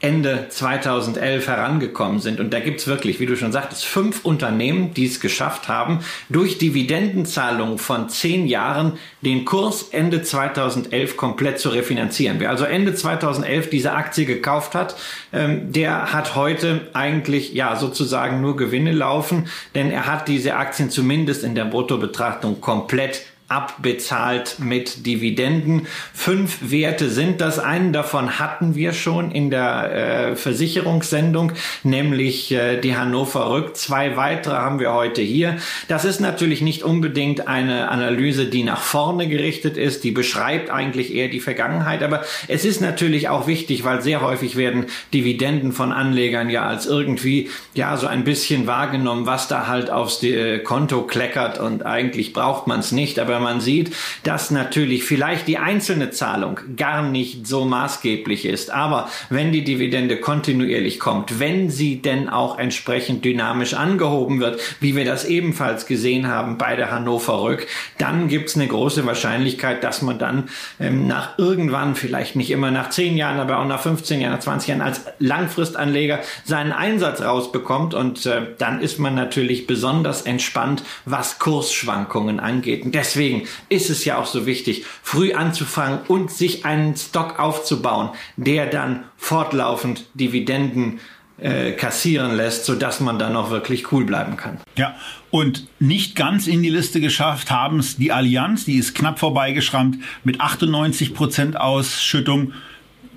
Ende 0.00 0.46
2011 0.48 1.46
herangekommen 1.46 2.20
sind. 2.20 2.40
Und 2.40 2.52
da 2.54 2.60
gibt's 2.60 2.86
wirklich, 2.86 3.20
wie 3.20 3.26
du 3.26 3.36
schon 3.36 3.52
sagtest, 3.52 3.84
fünf 3.84 4.24
Unternehmen, 4.24 4.94
die 4.94 5.04
es 5.04 5.20
geschafft 5.20 5.68
haben, 5.68 6.00
durch 6.30 6.56
Dividendenzahlungen 6.58 7.78
von 7.78 8.08
zehn 8.08 8.46
Jahren 8.46 8.94
den 9.20 9.44
Kurs 9.44 9.88
Ende 9.90 10.22
2011 10.22 11.18
komplett 11.18 11.60
zu 11.60 11.68
refinanzieren. 11.68 12.40
Wer 12.40 12.48
also 12.48 12.64
Ende 12.64 12.94
2011 12.94 13.68
diese 13.68 13.92
Aktie 13.92 14.24
gekauft 14.24 14.74
hat, 14.74 14.96
ähm, 15.32 15.70
der 15.70 16.12
hat 16.12 16.34
heute 16.34 16.88
eigentlich 16.94 17.52
ja 17.52 17.76
sozusagen 17.76 18.40
nur 18.40 18.56
Gewinne 18.56 18.92
laufen, 18.92 19.48
denn 19.74 19.90
er 19.90 20.06
hat 20.06 20.28
diese 20.28 20.56
Aktien 20.56 20.90
zumindest 20.90 21.44
in 21.44 21.54
der 21.54 21.66
Bruttobetrachtung 21.66 22.62
komplett 22.62 23.22
abbezahlt 23.50 24.56
mit 24.60 25.06
Dividenden. 25.06 25.88
Fünf 26.14 26.70
Werte 26.70 27.10
sind 27.10 27.40
das. 27.40 27.58
Einen 27.58 27.92
davon 27.92 28.38
hatten 28.38 28.76
wir 28.76 28.92
schon 28.92 29.32
in 29.32 29.50
der 29.50 30.30
äh, 30.30 30.36
Versicherungssendung, 30.36 31.52
nämlich 31.82 32.52
äh, 32.52 32.80
die 32.80 32.96
Hannover 32.96 33.50
Rück. 33.50 33.76
Zwei 33.76 34.16
weitere 34.16 34.54
haben 34.54 34.78
wir 34.78 34.92
heute 34.92 35.20
hier. 35.20 35.56
Das 35.88 36.04
ist 36.04 36.20
natürlich 36.20 36.62
nicht 36.62 36.84
unbedingt 36.84 37.48
eine 37.48 37.88
Analyse, 37.88 38.46
die 38.46 38.62
nach 38.62 38.80
vorne 38.80 39.26
gerichtet 39.26 39.76
ist. 39.76 40.04
Die 40.04 40.12
beschreibt 40.12 40.70
eigentlich 40.70 41.12
eher 41.12 41.28
die 41.28 41.40
Vergangenheit. 41.40 42.04
Aber 42.04 42.22
es 42.46 42.64
ist 42.64 42.80
natürlich 42.80 43.28
auch 43.28 43.48
wichtig, 43.48 43.82
weil 43.82 44.00
sehr 44.00 44.20
häufig 44.20 44.54
werden 44.54 44.86
Dividenden 45.12 45.72
von 45.72 45.90
Anlegern 45.90 46.50
ja 46.50 46.66
als 46.66 46.86
irgendwie, 46.86 47.50
ja, 47.74 47.96
so 47.96 48.06
ein 48.06 48.22
bisschen 48.22 48.68
wahrgenommen, 48.68 49.26
was 49.26 49.48
da 49.48 49.66
halt 49.66 49.90
aufs 49.90 50.22
äh, 50.22 50.60
Konto 50.60 51.02
kleckert 51.02 51.58
und 51.58 51.84
eigentlich 51.84 52.32
braucht 52.32 52.68
man 52.68 52.78
es 52.78 52.92
nicht. 52.92 53.18
Aber 53.18 53.39
weil 53.40 53.54
man 53.54 53.60
sieht, 53.60 53.94
dass 54.22 54.50
natürlich 54.50 55.04
vielleicht 55.04 55.48
die 55.48 55.58
einzelne 55.58 56.10
Zahlung 56.10 56.60
gar 56.76 57.02
nicht 57.02 57.46
so 57.46 57.64
maßgeblich 57.64 58.44
ist. 58.44 58.70
Aber 58.70 59.08
wenn 59.30 59.52
die 59.52 59.64
Dividende 59.64 60.18
kontinuierlich 60.18 61.00
kommt, 61.00 61.40
wenn 61.40 61.70
sie 61.70 62.02
denn 62.02 62.28
auch 62.28 62.58
entsprechend 62.58 63.24
dynamisch 63.24 63.74
angehoben 63.74 64.40
wird, 64.40 64.60
wie 64.80 64.94
wir 64.94 65.04
das 65.04 65.24
ebenfalls 65.24 65.86
gesehen 65.86 66.28
haben 66.28 66.58
bei 66.58 66.76
der 66.76 66.90
Hannover 66.90 67.42
Rück, 67.42 67.66
dann 67.98 68.28
gibt 68.28 68.50
es 68.50 68.56
eine 68.56 68.66
große 68.66 69.06
Wahrscheinlichkeit, 69.06 69.82
dass 69.82 70.02
man 70.02 70.18
dann 70.18 70.48
ähm, 70.78 71.06
nach 71.06 71.38
irgendwann, 71.38 71.94
vielleicht 71.94 72.36
nicht 72.36 72.50
immer 72.50 72.70
nach 72.70 72.90
10 72.90 73.16
Jahren, 73.16 73.40
aber 73.40 73.58
auch 73.58 73.66
nach 73.66 73.80
15 73.80 74.20
Jahren, 74.20 74.32
nach 74.32 74.40
20 74.40 74.68
Jahren 74.68 74.82
als 74.82 75.02
Langfristanleger 75.18 76.20
seinen 76.44 76.72
Einsatz 76.72 77.22
rausbekommt 77.22 77.94
und 77.94 78.26
äh, 78.26 78.42
dann 78.58 78.80
ist 78.80 78.98
man 78.98 79.14
natürlich 79.14 79.66
besonders 79.66 80.22
entspannt, 80.22 80.82
was 81.04 81.38
Kursschwankungen 81.38 82.40
angeht. 82.40 82.84
Und 82.84 82.94
deswegen 82.94 83.29
ist 83.68 83.90
es 83.90 84.04
ja 84.04 84.18
auch 84.18 84.26
so 84.26 84.46
wichtig, 84.46 84.84
früh 85.02 85.32
anzufangen 85.32 86.00
und 86.08 86.30
sich 86.30 86.64
einen 86.64 86.96
Stock 86.96 87.38
aufzubauen, 87.38 88.10
der 88.36 88.66
dann 88.66 89.04
fortlaufend 89.16 90.04
Dividenden 90.14 91.00
äh, 91.40 91.72
kassieren 91.72 92.36
lässt, 92.36 92.66
so 92.66 92.74
dass 92.74 93.00
man 93.00 93.18
dann 93.18 93.34
auch 93.34 93.50
wirklich 93.50 93.92
cool 93.92 94.04
bleiben 94.04 94.36
kann. 94.36 94.58
Ja, 94.76 94.94
und 95.30 95.68
nicht 95.78 96.14
ganz 96.14 96.46
in 96.46 96.62
die 96.62 96.68
Liste 96.68 97.00
geschafft 97.00 97.50
haben 97.50 97.78
es 97.78 97.96
die 97.96 98.12
Allianz, 98.12 98.66
die 98.66 98.76
ist 98.76 98.94
knapp 98.94 99.18
vorbeigeschrammt 99.18 99.98
mit 100.22 100.40
98 100.40 101.14
Prozent 101.14 101.58
Ausschüttung 101.58 102.52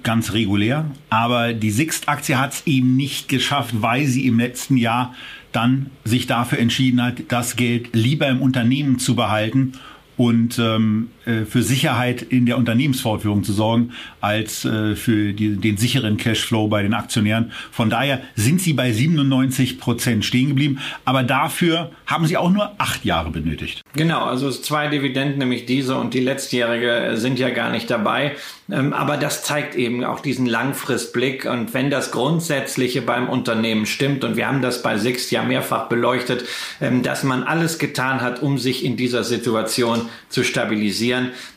ganz 0.03 0.34
regulär. 0.34 0.86
Aber 1.10 1.53
die 1.53 1.72
Sixt-Aktie 1.72 2.38
hat 2.38 2.53
es 2.53 2.67
eben 2.67 2.96
nicht 2.96 3.29
geschafft, 3.29 3.74
weil 3.82 4.05
sie 4.05 4.27
im 4.27 4.39
letzten 4.39 4.77
Jahr 4.77 5.13
dann 5.51 5.89
sich 6.03 6.27
dafür 6.27 6.60
entschieden 6.60 7.01
hat, 7.01 7.15
das 7.29 7.55
Geld 7.55 7.89
lieber 7.93 8.27
im 8.27 8.41
Unternehmen 8.41 9.00
zu 9.00 9.15
behalten 9.15 9.74
und 10.17 10.60
ähm, 10.60 11.10
äh, 11.10 11.12
für 11.45 11.63
Sicherheit 11.63 12.21
in 12.21 12.45
der 12.45 12.57
Unternehmensfortführung 12.57 13.43
zu 13.43 13.53
sorgen, 13.53 13.91
als 14.21 14.65
äh, 14.65 14.95
für 14.95 15.33
die, 15.33 15.57
den 15.57 15.77
sicheren 15.77 16.17
Cashflow 16.17 16.67
bei 16.67 16.81
den 16.81 16.93
Aktionären. 16.93 17.51
Von 17.71 17.89
daher 17.89 18.21
sind 18.35 18.61
sie 18.61 18.73
bei 18.73 18.91
97 18.91 19.79
Prozent 19.79 20.25
stehen 20.25 20.49
geblieben, 20.49 20.79
aber 21.05 21.23
dafür 21.23 21.91
haben 22.05 22.25
sie 22.25 22.37
auch 22.37 22.49
nur 22.49 22.71
acht 22.77 23.05
Jahre 23.05 23.31
benötigt. 23.31 23.81
Genau, 23.93 24.23
also 24.25 24.49
zwei 24.51 24.87
Dividenden, 24.87 25.39
nämlich 25.39 25.65
diese 25.65 25.95
und 25.95 26.13
die 26.13 26.19
letztjährige, 26.19 27.17
sind 27.17 27.39
ja 27.39 27.49
gar 27.49 27.69
nicht 27.69 27.89
dabei. 27.89 28.35
Ähm, 28.71 28.93
aber 28.93 29.17
das 29.17 29.43
zeigt 29.43 29.75
eben 29.75 30.03
auch 30.03 30.19
diesen 30.19 30.45
Langfristblick. 30.45 31.45
Und 31.45 31.73
wenn 31.73 31.89
das 31.89 32.11
Grundsätzliche 32.11 33.01
beim 33.01 33.29
Unternehmen 33.29 33.85
stimmt, 33.85 34.23
und 34.23 34.37
wir 34.37 34.47
haben 34.47 34.61
das 34.61 34.81
bei 34.81 34.97
Sixt 34.97 35.31
ja 35.31 35.43
mehrfach 35.43 35.89
beleuchtet, 35.89 36.45
ähm, 36.81 37.03
dass 37.03 37.23
man 37.23 37.43
alles 37.43 37.77
getan 37.77 38.21
hat, 38.21 38.41
um 38.41 38.57
sich 38.57 38.85
in 38.85 38.95
dieser 38.95 39.23
Situation 39.23 40.09
zu 40.29 40.43
stabilisieren, 40.43 41.12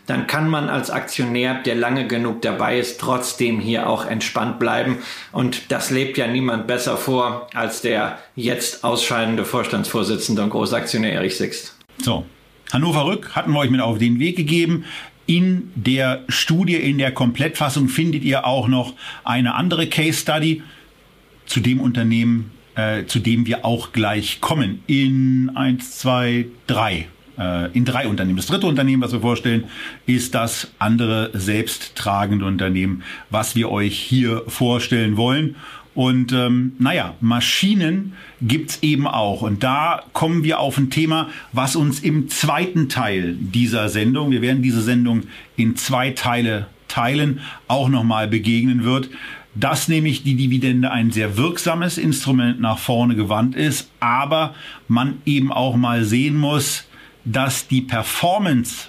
dann 0.07 0.27
kann 0.27 0.49
man 0.49 0.69
als 0.69 0.91
Aktionär, 0.91 1.63
der 1.63 1.75
lange 1.75 2.07
genug 2.07 2.43
dabei 2.43 2.79
ist, 2.79 3.01
trotzdem 3.01 3.61
hier 3.61 3.89
auch 3.89 4.07
entspannt 4.07 4.59
bleiben. 4.59 4.99
Und 5.33 5.71
das 5.71 5.91
lebt 5.91 6.19
ja 6.19 6.27
niemand 6.27 6.67
besser 6.67 6.97
vor 6.97 7.49
als 7.55 7.83
der 7.83 8.19
jetzt 8.35 8.85
ausscheidende 8.85 9.45
Vorstandsvorsitzende 9.45 10.43
und 10.43 10.51
Großaktionär 10.51 11.13
Erich 11.13 11.37
Sixt. 11.37 11.77
So, 11.99 12.25
Hannover 12.73 13.07
Rück 13.07 13.35
hatten 13.35 13.53
wir 13.53 13.61
euch 13.61 13.71
mit 13.71 13.81
auf 13.81 13.99
den 13.99 14.19
Weg 14.19 14.37
gegeben. 14.37 14.85
In 15.27 15.71
der 15.75 16.25
Studie, 16.29 16.77
in 16.77 16.99
der 16.99 17.13
Komplettfassung 17.13 17.89
findet 17.89 18.23
ihr 18.23 18.47
auch 18.47 18.69
noch 18.69 18.95
eine 19.25 19.55
andere 19.55 19.89
Case 19.89 20.21
Study 20.21 20.63
zu 21.47 21.61
dem 21.61 21.81
Unternehmen, 21.81 22.53
äh, 22.77 23.07
zu 23.07 23.19
dem 23.19 23.47
wir 23.47 23.65
auch 23.65 23.93
gleich 23.93 24.41
kommen. 24.41 24.83
In 24.87 25.51
eins, 25.55 25.99
zwei, 25.99 26.47
drei 26.67 27.09
äh, 27.39 27.71
in 27.73 27.85
drei 27.85 28.07
Unternehmen. 28.07 28.37
Das 28.37 28.47
dritte 28.47 28.67
Unternehmen, 28.67 29.03
was 29.03 29.13
wir 29.13 29.21
vorstellen, 29.21 29.65
ist 30.07 30.35
das 30.35 30.69
andere 30.79 31.31
selbsttragende 31.33 32.45
Unternehmen, 32.45 33.03
was 33.31 33.57
wir 33.57 33.71
euch 33.71 33.99
hier 33.99 34.43
vorstellen 34.47 35.17
wollen. 35.17 35.57
Und 35.95 36.33
ähm, 36.33 36.73
naja, 36.79 37.15
Maschinen 37.23 38.13
gibt's 38.43 38.81
eben 38.83 39.07
auch. 39.07 39.41
Und 39.41 39.63
da 39.63 40.03
kommen 40.13 40.45
wir 40.45 40.61
auf 40.61 40.77
ein 40.77 40.91
Thema, 40.91 41.31
was 41.53 41.75
uns 41.75 42.01
im 42.01 42.29
zweiten 42.29 42.91
Teil 42.91 43.35
dieser 43.35 43.89
Sendung, 43.89 44.31
wir 44.31 44.43
werden 44.43 44.63
diese 44.63 44.83
Sendung 44.83 45.23
in 45.57 45.75
zwei 45.77 46.11
Teile 46.11 46.67
teilen, 46.87 47.41
auch 47.67 47.89
nochmal 47.89 48.29
begegnen 48.29 48.85
wird 48.85 49.09
dass 49.59 49.89
nämlich 49.89 50.23
die 50.23 50.37
Dividende 50.37 50.91
ein 50.91 51.11
sehr 51.11 51.37
wirksames 51.37 51.97
Instrument 51.97 52.61
nach 52.61 52.79
vorne 52.79 53.17
gewandt 53.17 53.57
ist, 53.57 53.91
aber 54.01 54.55
man 54.87 55.23
eben 55.25 55.51
auch 55.51 55.77
mal 55.77 56.05
sehen 56.05 56.37
muss, 56.37 56.85
dass 57.27 57.69
die 57.69 57.83
Performance 57.83 58.89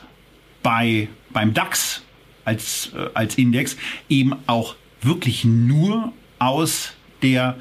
bei, 0.64 1.10
beim 1.32 1.54
DAX 1.54 2.04
als, 2.46 2.92
äh, 2.96 3.10
als 3.14 3.36
Index 3.36 3.76
eben 4.08 4.36
auch 4.46 4.76
wirklich 5.02 5.44
nur 5.44 6.14
aus 6.40 6.94
der 7.22 7.58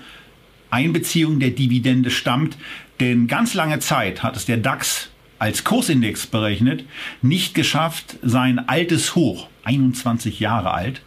Einbeziehung 0.71 1.41
der 1.41 1.51
Dividende 1.51 2.11
stammt. 2.11 2.57
Denn 3.01 3.27
ganz 3.27 3.55
lange 3.55 3.79
Zeit 3.81 4.23
hat 4.23 4.37
es 4.37 4.47
der 4.47 4.59
DAX 4.59 5.11
als 5.39 5.65
Kursindex 5.65 6.27
berechnet 6.27 6.85
nicht 7.21 7.55
geschafft, 7.55 8.17
sein 8.23 8.69
altes 8.69 9.15
Hoch, 9.15 9.49
21 9.65 10.41
Jahre 10.41 10.73
alt, 10.73 11.03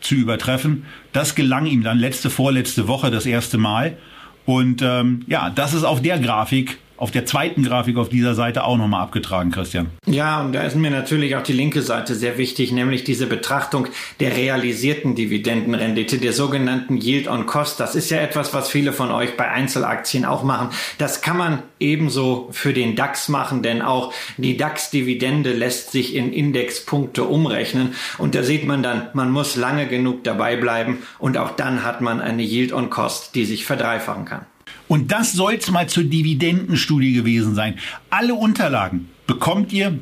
zu 0.00 0.14
übertreffen. 0.14 0.84
Das 1.12 1.34
gelang 1.34 1.66
ihm 1.66 1.82
dann 1.82 1.98
letzte, 1.98 2.30
vorletzte 2.30 2.88
Woche 2.88 3.10
das 3.10 3.26
erste 3.26 3.58
Mal. 3.58 3.98
Und 4.46 4.80
ähm, 4.82 5.24
ja, 5.26 5.50
das 5.50 5.74
ist 5.74 5.84
auf 5.84 6.00
der 6.00 6.18
Grafik 6.18 6.78
auf 6.98 7.10
der 7.10 7.24
zweiten 7.26 7.62
Grafik 7.62 7.96
auf 7.96 8.08
dieser 8.08 8.34
Seite 8.34 8.64
auch 8.64 8.76
nochmal 8.76 9.02
abgetragen, 9.02 9.50
Christian. 9.50 9.86
Ja, 10.06 10.40
und 10.40 10.52
da 10.52 10.62
ist 10.62 10.76
mir 10.76 10.90
natürlich 10.90 11.36
auch 11.36 11.42
die 11.42 11.52
linke 11.52 11.82
Seite 11.82 12.14
sehr 12.14 12.38
wichtig, 12.38 12.72
nämlich 12.72 13.04
diese 13.04 13.26
Betrachtung 13.26 13.86
der 14.20 14.36
realisierten 14.36 15.14
Dividendenrendite, 15.14 16.18
der 16.18 16.32
sogenannten 16.32 16.96
Yield 16.96 17.28
on 17.28 17.46
Cost. 17.46 17.80
Das 17.80 17.94
ist 17.94 18.10
ja 18.10 18.18
etwas, 18.18 18.52
was 18.52 18.68
viele 18.68 18.92
von 18.92 19.10
euch 19.10 19.36
bei 19.36 19.48
Einzelaktien 19.48 20.24
auch 20.24 20.42
machen. 20.42 20.70
Das 20.98 21.22
kann 21.22 21.36
man 21.36 21.62
ebenso 21.78 22.48
für 22.50 22.72
den 22.72 22.96
DAX 22.96 23.28
machen, 23.28 23.62
denn 23.62 23.80
auch 23.80 24.12
die 24.36 24.56
DAX-Dividende 24.56 25.52
lässt 25.52 25.92
sich 25.92 26.14
in 26.14 26.32
Indexpunkte 26.32 27.24
umrechnen. 27.24 27.94
Und 28.18 28.34
da 28.34 28.42
sieht 28.42 28.66
man 28.66 28.82
dann, 28.82 29.08
man 29.14 29.30
muss 29.30 29.56
lange 29.56 29.86
genug 29.86 30.24
dabei 30.24 30.56
bleiben 30.56 30.98
und 31.18 31.38
auch 31.38 31.52
dann 31.52 31.84
hat 31.84 32.00
man 32.00 32.20
eine 32.20 32.42
Yield 32.42 32.72
on 32.72 32.90
Cost, 32.90 33.34
die 33.34 33.44
sich 33.44 33.64
verdreifachen 33.64 34.24
kann. 34.24 34.46
Und 34.88 35.12
das 35.12 35.32
soll's 35.32 35.70
mal 35.70 35.88
zur 35.88 36.04
Dividendenstudie 36.04 37.12
gewesen 37.12 37.54
sein. 37.54 37.74
Alle 38.10 38.34
Unterlagen 38.34 39.08
bekommt 39.26 39.72
ihr 39.72 39.98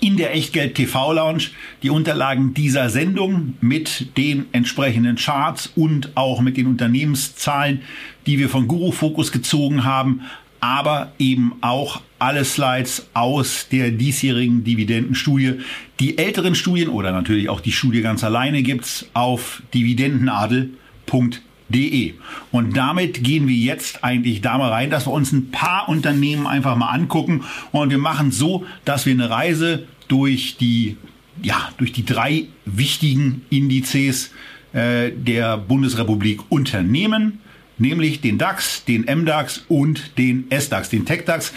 in 0.00 0.16
der 0.16 0.34
Echtgeld 0.34 0.74
TV 0.74 1.12
Lounge 1.12 1.44
die 1.82 1.90
Unterlagen 1.90 2.52
dieser 2.52 2.90
Sendung 2.90 3.54
mit 3.60 4.16
den 4.18 4.46
entsprechenden 4.52 5.16
Charts 5.16 5.72
und 5.74 6.16
auch 6.16 6.40
mit 6.40 6.56
den 6.56 6.66
Unternehmenszahlen, 6.66 7.80
die 8.26 8.38
wir 8.38 8.48
von 8.48 8.68
Guru 8.68 8.92
Focus 8.92 9.32
gezogen 9.32 9.84
haben, 9.84 10.22
aber 10.60 11.12
eben 11.18 11.52
auch 11.60 12.02
alle 12.18 12.44
Slides 12.44 13.08
aus 13.14 13.68
der 13.70 13.90
diesjährigen 13.90 14.64
Dividendenstudie. 14.64 15.60
Die 16.00 16.18
älteren 16.18 16.54
Studien 16.54 16.88
oder 16.88 17.12
natürlich 17.12 17.48
auch 17.48 17.60
die 17.60 17.72
Studie 17.72 18.02
ganz 18.02 18.24
alleine 18.24 18.62
gibt's 18.62 19.06
auf 19.14 19.62
dividendenadel.de 19.72 21.45
De. 21.68 22.14
Und 22.52 22.76
damit 22.76 23.24
gehen 23.24 23.48
wir 23.48 23.56
jetzt 23.56 24.04
eigentlich 24.04 24.40
da 24.40 24.56
mal 24.58 24.70
rein, 24.70 24.90
dass 24.90 25.06
wir 25.06 25.12
uns 25.12 25.32
ein 25.32 25.50
paar 25.50 25.88
Unternehmen 25.88 26.46
einfach 26.46 26.76
mal 26.76 26.90
angucken. 26.90 27.44
Und 27.72 27.90
wir 27.90 27.98
machen 27.98 28.30
so, 28.30 28.64
dass 28.84 29.06
wir 29.06 29.12
eine 29.12 29.30
Reise 29.30 29.86
durch 30.08 30.56
die, 30.58 30.96
ja, 31.42 31.70
durch 31.78 31.92
die 31.92 32.04
drei 32.04 32.46
wichtigen 32.64 33.42
Indizes 33.50 34.30
äh, 34.72 35.10
der 35.10 35.56
Bundesrepublik 35.58 36.40
unternehmen, 36.50 37.40
nämlich 37.78 38.20
den 38.20 38.38
DAX, 38.38 38.84
den 38.84 39.02
MDAX 39.02 39.64
und 39.68 40.18
den 40.18 40.46
SDAX, 40.50 40.90
den 40.90 41.04
TechDAX 41.04 41.52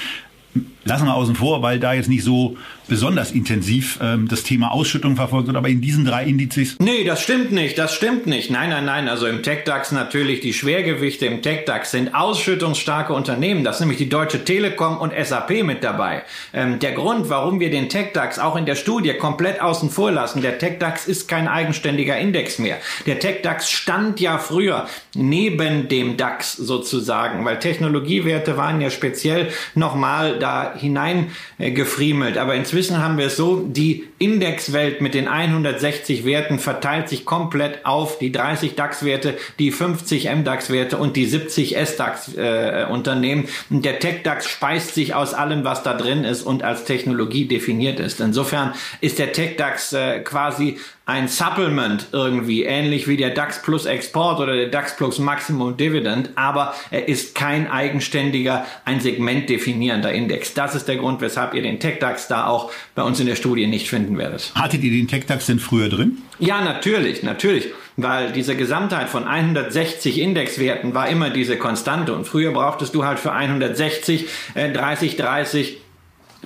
lassen 0.86 1.06
wir 1.06 1.16
außen 1.16 1.36
vor, 1.36 1.62
weil 1.62 1.80
da 1.80 1.94
jetzt 1.94 2.10
nicht 2.10 2.24
so 2.24 2.58
besonders 2.88 3.32
intensiv 3.32 4.00
ähm, 4.02 4.28
das 4.28 4.44
Thema 4.44 4.72
Ausschüttung 4.72 5.16
verfolgt 5.16 5.48
wird, 5.48 5.56
aber 5.56 5.70
in 5.70 5.80
diesen 5.80 6.06
drei 6.06 6.26
Indizes? 6.26 6.76
Nee, 6.80 7.04
das 7.04 7.22
stimmt 7.22 7.52
nicht, 7.52 7.78
das 7.78 7.94
stimmt 7.94 8.26
nicht. 8.26 8.50
Nein, 8.50 8.70
nein, 8.70 8.86
nein, 8.86 9.08
also 9.08 9.28
im 9.28 9.44
TechDAX 9.44 9.92
natürlich 9.92 10.42
die 10.42 10.54
Schwergewichte 10.54 11.28
im 11.28 11.42
TechDAX 11.42 11.92
sind 11.92 12.16
ausschüttungsstarke 12.16 13.14
Unternehmen, 13.14 13.64
das 13.64 13.76
ist 13.76 13.82
nämlich 13.82 14.00
die 14.00 14.10
Deutsche 14.10 14.44
Telekom 14.44 14.98
und 14.98 15.14
SAP 15.14 15.64
mit 15.64 15.84
dabei. 15.84 16.24
Ähm, 16.54 16.80
der 16.80 16.94
Grund, 16.94 17.30
warum 17.30 17.60
wir 17.60 17.70
den 17.70 17.90
TechDAX 17.90 18.40
auch 18.40 18.56
in 18.56 18.66
der 18.66 18.76
Studie 18.76 19.14
komplett 19.14 19.62
außen 19.62 19.90
vor 19.90 20.12
lassen, 20.12 20.42
der 20.42 20.58
TechDAX 20.58 21.08
ist 21.08 21.28
kein 21.28 21.48
eigenständiger 21.48 22.18
Index 22.18 22.58
mehr. 22.58 22.78
Der 23.06 23.20
TechDAX 23.20 23.70
stand 23.70 24.20
ja 24.20 24.40
früher 24.40 24.88
neben 25.16 25.88
dem 25.88 26.18
DAX 26.18 26.54
sozusagen, 26.54 27.46
weil 27.46 27.60
Technologiewerte 27.60 28.58
waren 28.58 28.82
ja 28.82 28.90
speziell 28.90 29.50
nochmal 29.76 30.40
da 30.40 30.69
da. 30.78 32.38
Aber 32.38 32.56
inzwischen 32.56 33.02
haben 33.02 33.18
wir 33.18 33.28
es 33.28 33.38
so, 33.38 33.66
die 33.68 34.08
Indexwelt 34.20 35.02
mit 35.02 35.14
den 35.14 35.28
160 35.28 36.26
Werten 36.26 36.60
verteilt 36.60 37.10
sich 37.10 37.26
komplett 37.26 37.86
auf 37.86 38.20
die 38.20 38.32
30 38.32 38.76
DAX-Werte, 38.76 39.38
die 39.60 39.72
50 39.72 40.30
MDAX-Werte 40.30 40.98
und 40.98 41.16
die 41.16 41.26
70 41.26 41.78
SDAX-Unternehmen. 41.78 43.46
Äh, 43.46 43.80
der 43.86 44.00
Tech-DAX 44.00 44.48
speist 44.48 44.96
sich 44.96 45.16
aus 45.16 45.34
allem, 45.34 45.64
was 45.64 45.84
da 45.84 45.94
drin 45.94 46.24
ist 46.24 46.44
und 46.44 46.64
als 46.64 46.84
Technologie 46.84 47.48
definiert 47.48 48.00
ist. 48.00 48.20
Insofern 48.20 48.74
ist 49.02 49.20
der 49.20 49.32
Tech-DAX 49.32 49.94
äh, 49.94 50.20
quasi 50.20 50.78
ein 51.10 51.28
Supplement 51.28 52.06
irgendwie, 52.12 52.63
ähnlich 52.63 53.08
wie 53.08 53.18
der 53.18 53.32
DAX 53.32 53.63
Plus 53.63 53.88
Export 53.88 54.39
oder 54.39 54.56
der 54.56 54.68
DAX 54.68 54.96
Plus 54.96 55.18
Maximum 55.18 55.75
Dividend, 55.75 56.30
aber 56.36 56.75
er 56.92 57.08
ist 57.08 57.34
kein 57.34 57.70
eigenständiger, 57.70 58.68
ein 58.86 59.00
Segment 59.00 59.50
definierender 59.50 60.12
Index. 60.13 60.54
Das 60.54 60.75
ist 60.75 60.88
der 60.88 60.98
Grund, 60.98 61.20
weshalb 61.20 61.56
ihr 61.56 61.63
den 61.63 61.80
Tech 61.80 61.98
DAX 62.00 62.28
da 62.28 62.46
auch 62.46 62.72
bei 62.94 63.01
uns 63.01 63.20
in 63.20 63.25
der 63.25 63.36
Studie 63.36 63.66
nicht 63.66 63.89
finden 63.89 64.20
werdet. 64.20 64.51
Hattet 64.54 64.84
ihr 64.84 64.92
den 64.92 65.08
Tech 65.08 65.25
DAX 65.25 65.48
denn 65.48 65.58
früher 65.58 65.89
drin? 65.89 66.20
Ja, 66.38 66.62
natürlich, 66.62 67.24
natürlich 67.24 67.70
weil 68.01 68.32
diese 68.32 68.56
Gesamtheit 68.56 69.10
von 69.10 69.28
160 69.28 70.22
Indexwerten 70.22 70.94
war 70.94 71.10
immer 71.10 71.32
diese 71.32 71.58
Konstante 71.58 72.16
und 72.16 72.25
früher 72.25 72.54
brauchtest 72.54 72.96
du 72.96 73.04
halt 73.04 73.20
für 73.20 73.34
160 73.34 74.25
äh, 74.54 74.72
30, 74.72 75.18
30 75.18 75.78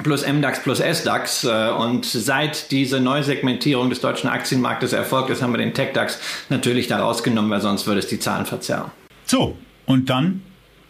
plus 0.01 0.25
MDAX 0.27 0.63
plus 0.63 0.79
SDAX. 0.79 1.43
Äh, 1.43 1.69
und 1.69 2.05
seit 2.05 2.71
diese 2.71 2.99
Neusegmentierung 2.99 3.89
des 3.89 4.01
deutschen 4.01 4.29
Aktienmarktes 4.29 4.93
erfolgt 4.93 5.29
ist, 5.29 5.41
haben 5.41 5.53
wir 5.53 5.59
den 5.59 5.73
TechDAX 5.73 6.19
natürlich 6.49 6.87
da 6.87 6.99
rausgenommen, 6.99 7.51
weil 7.51 7.61
sonst 7.61 7.85
würde 7.85 7.99
es 7.99 8.07
die 8.07 8.19
Zahlen 8.19 8.45
verzerren. 8.45 8.91
So, 9.25 9.57
und 9.85 10.09
dann 10.09 10.41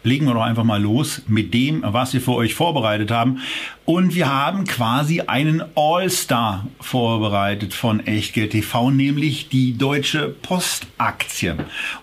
legen 0.04 0.26
wir 0.26 0.34
doch 0.34 0.42
einfach 0.42 0.64
mal 0.64 0.80
los 0.80 1.22
mit 1.26 1.52
dem, 1.52 1.82
was 1.84 2.12
wir 2.12 2.20
für 2.20 2.34
euch 2.34 2.54
vorbereitet 2.54 3.10
haben. 3.10 3.40
Und 3.86 4.14
wir 4.14 4.32
haben 4.32 4.64
quasi 4.64 5.22
einen 5.22 5.62
All-Star 5.74 6.66
vorbereitet 6.80 7.74
von 7.74 8.00
Echtgeld 8.00 8.52
TV, 8.52 8.90
nämlich 8.90 9.48
die 9.48 9.76
Deutsche 9.76 10.28
Postaktie. 10.28 11.54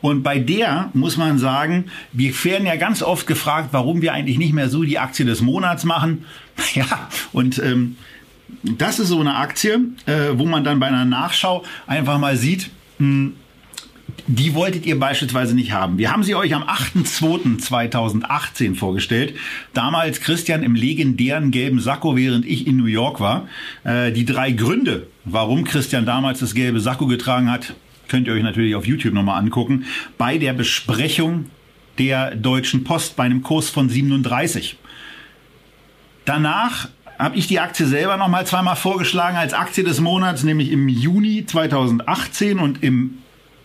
Und 0.02 0.24
bei 0.24 0.40
der 0.40 0.90
muss 0.94 1.16
man 1.16 1.38
sagen, 1.38 1.86
wir 2.12 2.34
werden 2.44 2.66
ja 2.66 2.76
ganz 2.76 3.02
oft 3.04 3.28
gefragt, 3.28 3.70
warum 3.72 4.02
wir 4.02 4.14
eigentlich 4.14 4.38
nicht 4.40 4.54
mehr 4.54 4.70
so 4.70 4.84
die 4.84 5.00
Aktie 5.00 5.26
des 5.26 5.42
Monats 5.42 5.86
machen. 5.86 6.26
Ja, 6.76 7.10
und 7.32 7.58
ähm, 7.60 7.96
das 8.62 9.00
ist 9.00 9.08
so 9.08 9.20
eine 9.20 9.36
Aktie, 9.36 9.80
äh, 10.06 10.30
wo 10.34 10.46
man 10.46 10.64
dann 10.64 10.80
bei 10.80 10.88
einer 10.88 11.06
Nachschau 11.06 11.64
einfach 11.88 12.20
mal 12.20 12.38
sieht, 12.38 12.70
mh, 13.00 13.08
hm, 13.08 13.34
die 14.28 14.54
wolltet 14.54 14.86
ihr 14.86 15.00
beispielsweise 15.00 15.56
nicht 15.56 15.72
haben. 15.72 15.98
Wir 15.98 16.12
haben 16.12 16.24
sie 16.24 16.36
euch 16.36 16.54
am 16.56 16.64
8.2.2018 16.64 18.76
vorgestellt. 18.76 19.36
Damals 19.74 20.22
Christian 20.22 20.64
im 20.64 20.76
legendären 20.76 21.52
gelben 21.52 21.80
Sakko, 21.80 22.16
während 22.16 22.46
ich 22.46 22.68
in 22.68 22.78
New 22.78 22.86
York 22.86 23.20
war. 23.20 23.48
Äh, 23.84 24.12
die 24.12 24.26
drei 24.26 24.52
Gründe, 24.52 25.08
warum 25.26 25.64
Christian 25.64 26.06
damals 26.06 26.40
das 26.40 26.54
gelbe 26.54 26.80
Sakko 26.80 27.08
getragen 27.08 27.52
hat, 27.52 27.74
könnt 28.08 28.28
ihr 28.28 28.34
euch 28.34 28.44
natürlich 28.44 28.76
auf 28.76 28.86
YouTube 28.86 29.14
nochmal 29.14 29.40
angucken. 29.40 29.86
Bei 30.18 30.38
der 30.38 30.54
Besprechung 30.54 31.46
der 31.98 32.36
Deutschen 32.36 32.84
Post 32.84 33.16
bei 33.16 33.24
einem 33.24 33.44
Kurs 33.44 33.70
von 33.70 33.90
37. 33.90 34.78
Danach 36.26 36.90
habe 37.18 37.38
ich 37.38 37.48
die 37.48 37.60
Aktie 37.60 37.86
selber 37.86 38.18
noch 38.18 38.28
mal 38.28 38.46
zweimal 38.46 38.76
vorgeschlagen 38.76 39.38
als 39.38 39.54
Aktie 39.54 39.84
des 39.84 40.00
Monats, 40.00 40.44
nämlich 40.44 40.72
im 40.72 40.90
Juni 40.90 41.46
2018 41.46 42.60
und 42.60 42.84
im 42.84 43.21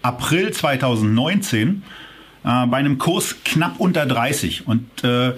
April 0.06 0.52
2019 0.52 1.82
äh, 2.44 2.66
bei 2.66 2.76
einem 2.76 2.98
Kurs 2.98 3.36
knapp 3.44 3.75
unter 3.78 4.06
30. 4.06 4.66
Und 4.68 5.02
äh, 5.02 5.32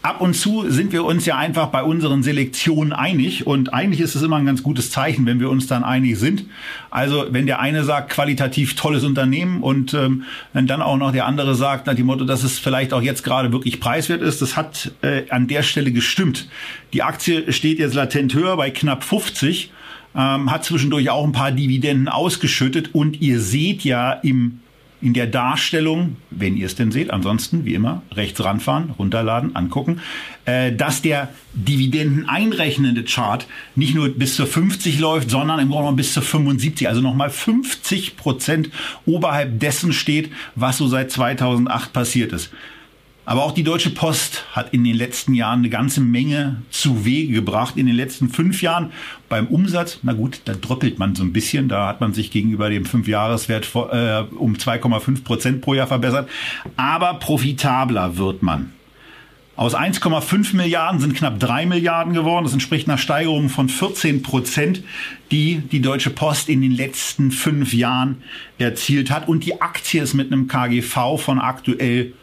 ab 0.00 0.22
und 0.22 0.34
zu 0.34 0.70
sind 0.70 0.92
wir 0.92 1.04
uns 1.04 1.26
ja 1.26 1.36
einfach 1.36 1.66
bei 1.66 1.82
unseren 1.82 2.22
Selektionen 2.22 2.94
einig 2.94 3.46
und 3.46 3.74
eigentlich 3.74 4.00
ist 4.00 4.14
es 4.14 4.22
immer 4.22 4.36
ein 4.36 4.46
ganz 4.46 4.62
gutes 4.62 4.90
Zeichen, 4.90 5.26
wenn 5.26 5.38
wir 5.38 5.50
uns 5.50 5.66
dann 5.66 5.84
einig 5.84 6.18
sind. 6.18 6.46
Also 6.90 7.26
wenn 7.30 7.44
der 7.44 7.60
eine 7.60 7.84
sagt, 7.84 8.10
qualitativ 8.10 8.74
tolles 8.74 9.04
Unternehmen 9.04 9.62
und 9.62 9.92
ähm, 9.92 10.24
wenn 10.54 10.66
dann 10.66 10.80
auch 10.80 10.96
noch 10.96 11.12
der 11.12 11.26
andere 11.26 11.54
sagt, 11.54 11.86
nach 11.86 11.94
dem 11.94 12.06
Motto, 12.06 12.24
dass 12.24 12.44
es 12.44 12.58
vielleicht 12.58 12.94
auch 12.94 13.02
jetzt 13.02 13.22
gerade 13.22 13.52
wirklich 13.52 13.80
preiswert 13.80 14.22
ist, 14.22 14.40
das 14.40 14.56
hat 14.56 14.92
äh, 15.02 15.28
an 15.28 15.46
der 15.46 15.62
Stelle 15.62 15.92
gestimmt. 15.92 16.48
Die 16.94 17.02
Aktie 17.02 17.52
steht 17.52 17.78
jetzt 17.78 17.94
latent 17.94 18.32
höher 18.32 18.56
bei 18.56 18.70
knapp 18.70 19.04
50 19.04 19.72
ähm, 20.18 20.50
hat 20.50 20.64
zwischendurch 20.64 21.08
auch 21.08 21.24
ein 21.24 21.32
paar 21.32 21.52
Dividenden 21.52 22.08
ausgeschüttet 22.08 22.94
und 22.94 23.22
ihr 23.22 23.40
seht 23.40 23.84
ja 23.84 24.12
im 24.12 24.60
in 25.00 25.14
der 25.14 25.26
Darstellung, 25.28 26.16
wenn 26.30 26.56
ihr 26.56 26.66
es 26.66 26.74
denn 26.74 26.90
seht, 26.90 27.12
ansonsten 27.12 27.64
wie 27.64 27.74
immer 27.74 28.02
rechts 28.12 28.42
ranfahren, 28.42 28.90
runterladen, 28.98 29.54
angucken, 29.54 30.00
äh, 30.44 30.72
dass 30.72 31.02
der 31.02 31.28
Dividenden 31.54 32.28
einrechnende 32.28 33.04
Chart 33.04 33.46
nicht 33.76 33.94
nur 33.94 34.08
bis 34.08 34.34
zur 34.34 34.46
50 34.46 34.98
läuft, 34.98 35.30
sondern 35.30 35.60
im 35.60 35.70
Grunde 35.70 35.92
bis 35.92 36.12
zur 36.12 36.24
75, 36.24 36.88
also 36.88 37.00
nochmal 37.00 37.30
50 37.30 38.16
Prozent 38.16 38.70
oberhalb 39.06 39.60
dessen 39.60 39.92
steht, 39.92 40.32
was 40.56 40.78
so 40.78 40.88
seit 40.88 41.12
2008 41.12 41.92
passiert 41.92 42.32
ist. 42.32 42.50
Aber 43.28 43.44
auch 43.44 43.52
die 43.52 43.62
Deutsche 43.62 43.90
Post 43.90 44.46
hat 44.52 44.72
in 44.72 44.84
den 44.84 44.96
letzten 44.96 45.34
Jahren 45.34 45.58
eine 45.58 45.68
ganze 45.68 46.00
Menge 46.00 46.62
zu 46.70 47.04
Wege 47.04 47.34
gebracht. 47.34 47.76
In 47.76 47.84
den 47.84 47.94
letzten 47.94 48.30
fünf 48.30 48.62
Jahren 48.62 48.90
beim 49.28 49.48
Umsatz, 49.48 49.98
na 50.02 50.14
gut, 50.14 50.40
da 50.46 50.54
dröppelt 50.54 50.98
man 50.98 51.14
so 51.14 51.24
ein 51.24 51.34
bisschen. 51.34 51.68
Da 51.68 51.88
hat 51.88 52.00
man 52.00 52.14
sich 52.14 52.30
gegenüber 52.30 52.70
dem 52.70 52.86
Fünfjahreswert 52.86 53.68
äh, 53.74 54.24
um 54.34 54.54
2,5 54.54 55.24
Prozent 55.24 55.60
pro 55.60 55.74
Jahr 55.74 55.86
verbessert. 55.86 56.26
Aber 56.78 57.18
profitabler 57.18 58.16
wird 58.16 58.42
man. 58.42 58.72
Aus 59.56 59.74
1,5 59.74 60.56
Milliarden 60.56 60.98
sind 60.98 61.14
knapp 61.14 61.38
3 61.38 61.66
Milliarden 61.66 62.14
geworden. 62.14 62.44
Das 62.44 62.54
entspricht 62.54 62.88
einer 62.88 62.96
Steigerung 62.96 63.50
von 63.50 63.68
14 63.68 64.22
Prozent, 64.22 64.82
die 65.30 65.56
die 65.70 65.82
Deutsche 65.82 66.08
Post 66.08 66.48
in 66.48 66.62
den 66.62 66.72
letzten 66.72 67.30
fünf 67.30 67.74
Jahren 67.74 68.22
erzielt 68.56 69.10
hat. 69.10 69.28
Und 69.28 69.44
die 69.44 69.60
Aktie 69.60 70.00
ist 70.00 70.14
mit 70.14 70.32
einem 70.32 70.48
KGV 70.48 71.18
von 71.18 71.38
aktuell 71.38 72.14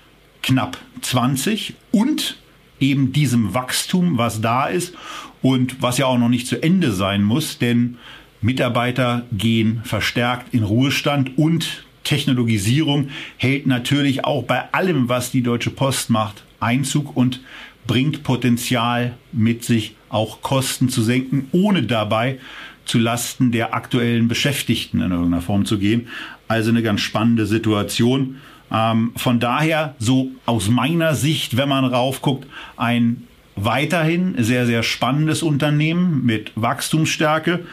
knapp 0.45 0.77
20 1.01 1.73
und 1.91 2.37
eben 2.79 3.11
diesem 3.11 3.53
Wachstum, 3.53 4.17
was 4.17 4.41
da 4.41 4.67
ist 4.67 4.93
und 5.41 5.81
was 5.81 5.97
ja 5.97 6.05
auch 6.05 6.19
noch 6.19 6.29
nicht 6.29 6.47
zu 6.47 6.61
Ende 6.61 6.91
sein 6.91 7.23
muss, 7.23 7.57
denn 7.57 7.97
Mitarbeiter 8.41 9.25
gehen 9.31 9.81
verstärkt 9.83 10.53
in 10.53 10.63
Ruhestand 10.63 11.37
und 11.37 11.83
Technologisierung 12.03 13.09
hält 13.37 13.65
natürlich 13.65 14.23
auch 14.23 14.43
bei 14.43 14.71
allem, 14.71 15.09
was 15.09 15.31
die 15.31 15.41
Deutsche 15.41 15.71
Post 15.71 16.11
macht, 16.11 16.43
Einzug 16.59 17.17
und 17.17 17.41
bringt 17.87 18.21
Potenzial 18.21 19.17
mit 19.31 19.63
sich, 19.63 19.95
auch 20.09 20.43
Kosten 20.43 20.89
zu 20.89 21.01
senken, 21.01 21.47
ohne 21.53 21.81
dabei 21.81 22.37
zu 22.85 22.99
Lasten 22.99 23.51
der 23.51 23.73
aktuellen 23.73 24.27
Beschäftigten 24.27 25.01
in 25.01 25.09
irgendeiner 25.09 25.41
Form 25.41 25.65
zu 25.65 25.79
gehen. 25.79 26.07
Also 26.47 26.69
eine 26.69 26.83
ganz 26.83 27.01
spannende 27.01 27.47
Situation. 27.47 28.37
Ähm, 28.71 29.11
von 29.15 29.39
daher, 29.39 29.95
so 29.99 30.31
aus 30.45 30.69
meiner 30.69 31.15
Sicht, 31.15 31.57
wenn 31.57 31.69
man 31.69 31.85
raufguckt, 31.85 32.47
ein 32.77 33.27
weiterhin 33.55 34.35
sehr, 34.37 34.65
sehr 34.65 34.83
spannendes 34.83 35.43
Unternehmen 35.43 36.25
mit 36.25 36.51
Wachstumsstärke, 36.55 37.65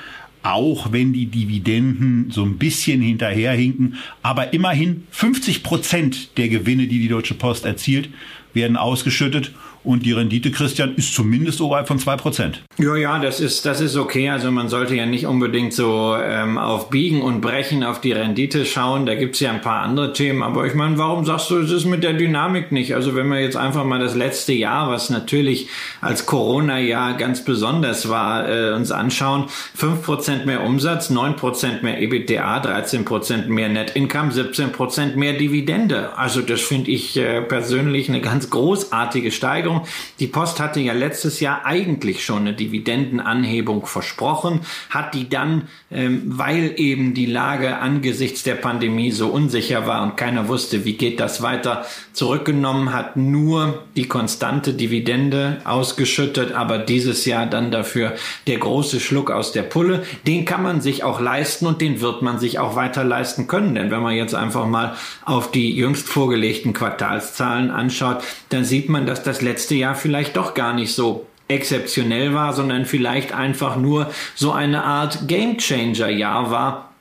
auch 0.42 0.92
wenn 0.92 1.12
die 1.12 1.26
Dividenden 1.26 2.30
so 2.30 2.44
ein 2.44 2.58
bisschen 2.58 3.00
hinterherhinken. 3.00 3.96
Aber 4.22 4.52
immerhin 4.52 5.06
50 5.10 5.62
Prozent 5.62 6.36
der 6.36 6.48
Gewinne, 6.48 6.86
die 6.86 6.98
die 6.98 7.08
Deutsche 7.08 7.34
Post 7.34 7.64
erzielt, 7.64 8.10
werden 8.52 8.76
ausgeschüttet 8.76 9.52
und 9.84 10.06
die 10.06 10.12
Rendite, 10.12 10.50
Christian, 10.50 10.94
ist 10.96 11.14
zumindest 11.14 11.60
oberhalb 11.60 11.88
von 11.88 11.98
zwei 11.98 12.16
Prozent. 12.16 12.62
Ja, 12.78 12.96
ja, 12.96 13.18
das 13.18 13.40
ist, 13.40 13.66
das 13.66 13.80
ist 13.80 13.96
okay. 13.96 14.30
Also 14.30 14.50
man 14.50 14.68
sollte 14.68 14.94
ja 14.94 15.06
nicht 15.06 15.26
unbedingt 15.26 15.72
so 15.72 16.16
ähm, 16.16 16.58
auf 16.58 16.90
Biegen 16.90 17.22
und 17.22 17.40
Brechen 17.40 17.82
auf 17.82 18.00
die 18.00 18.12
Rendite 18.12 18.64
schauen. 18.64 19.06
Da 19.06 19.14
gibt's 19.14 19.40
ja 19.40 19.50
ein 19.50 19.60
paar 19.60 19.82
andere 19.82 20.12
Themen. 20.12 20.42
Aber 20.42 20.66
ich 20.66 20.74
meine, 20.74 20.98
warum 20.98 21.24
sagst 21.24 21.50
du, 21.50 21.58
es 21.58 21.70
ist 21.70 21.84
mit 21.84 22.04
der 22.04 22.12
Dynamik 22.12 22.70
nicht? 22.70 22.94
Also 22.94 23.14
wenn 23.14 23.28
wir 23.28 23.40
jetzt 23.40 23.56
einfach 23.56 23.84
mal 23.84 23.98
das 23.98 24.14
letzte 24.14 24.52
Jahr, 24.52 24.90
was 24.90 25.10
natürlich 25.10 25.68
als 26.00 26.26
Corona-Jahr 26.26 27.14
ganz 27.16 27.44
besonders 27.44 28.08
war, 28.08 28.48
äh, 28.48 28.72
uns 28.74 28.92
anschauen. 28.92 29.46
fünf 29.74 30.02
Prozent 30.02 30.46
mehr 30.46 30.62
Umsatz, 30.64 31.10
neun 31.10 31.36
Prozent 31.36 31.82
mehr 31.82 32.00
EBITDA, 32.00 32.62
13% 32.62 33.46
mehr 33.46 33.68
Net 33.68 33.90
Income, 33.96 34.32
17% 34.32 35.16
mehr 35.16 35.32
Dividende. 35.32 36.16
Also 36.16 36.40
das 36.40 36.60
finde 36.60 36.90
ich 36.90 37.16
äh, 37.16 37.40
persönlich 37.40 38.08
eine 38.08 38.20
ganz 38.20 38.50
großartige 38.50 39.30
Steigerung. 39.30 39.71
Entscheidung. 39.72 39.86
Die 40.18 40.26
Post 40.26 40.60
hatte 40.60 40.80
ja 40.80 40.92
letztes 40.92 41.40
Jahr 41.40 41.64
eigentlich 41.64 42.24
schon 42.24 42.42
eine 42.42 42.52
Dividendenanhebung 42.52 43.86
versprochen, 43.86 44.60
hat 44.90 45.14
die 45.14 45.28
dann, 45.28 45.68
ähm, 45.90 46.22
weil 46.26 46.74
eben 46.76 47.14
die 47.14 47.26
Lage 47.26 47.78
angesichts 47.78 48.42
der 48.42 48.54
Pandemie 48.54 49.10
so 49.10 49.28
unsicher 49.28 49.86
war 49.86 50.02
und 50.02 50.16
keiner 50.16 50.48
wusste, 50.48 50.84
wie 50.84 50.94
geht 50.94 51.20
das 51.20 51.42
weiter, 51.42 51.84
zurückgenommen, 52.12 52.92
hat 52.92 53.16
nur 53.16 53.84
die 53.96 54.06
konstante 54.06 54.74
Dividende 54.74 55.60
ausgeschüttet, 55.64 56.52
aber 56.52 56.78
dieses 56.78 57.24
Jahr 57.24 57.46
dann 57.46 57.70
dafür 57.70 58.14
der 58.46 58.58
große 58.58 59.00
Schluck 59.00 59.30
aus 59.30 59.52
der 59.52 59.62
Pulle. 59.62 60.04
Den 60.26 60.44
kann 60.44 60.62
man 60.62 60.80
sich 60.80 61.04
auch 61.04 61.20
leisten 61.20 61.66
und 61.66 61.80
den 61.80 62.00
wird 62.00 62.22
man 62.22 62.38
sich 62.38 62.58
auch 62.58 62.76
weiter 62.76 63.04
leisten 63.04 63.46
können. 63.46 63.74
Denn 63.74 63.90
wenn 63.90 64.02
man 64.02 64.14
jetzt 64.14 64.34
einfach 64.34 64.66
mal 64.66 64.94
auf 65.24 65.50
die 65.50 65.74
jüngst 65.74 66.08
vorgelegten 66.08 66.72
Quartalszahlen 66.72 67.70
anschaut, 67.70 68.22
dann 68.50 68.64
sieht 68.64 68.88
man, 68.88 69.06
dass 69.06 69.22
das 69.22 69.40
letzte 69.40 69.61
letzte 69.62 69.76
Jahr 69.76 69.94
vielleicht 69.94 70.36
doch 70.36 70.54
gar 70.54 70.72
nicht 70.72 70.92
so 70.92 71.24
exzeptionell 71.46 72.34
war, 72.34 72.52
sondern 72.52 72.84
vielleicht 72.84 73.32
einfach 73.32 73.76
nur 73.76 74.10
so 74.34 74.50
eine 74.50 74.82
Art 74.82 75.28
Gamechanger-Jahr 75.28 76.50
war 76.50 76.92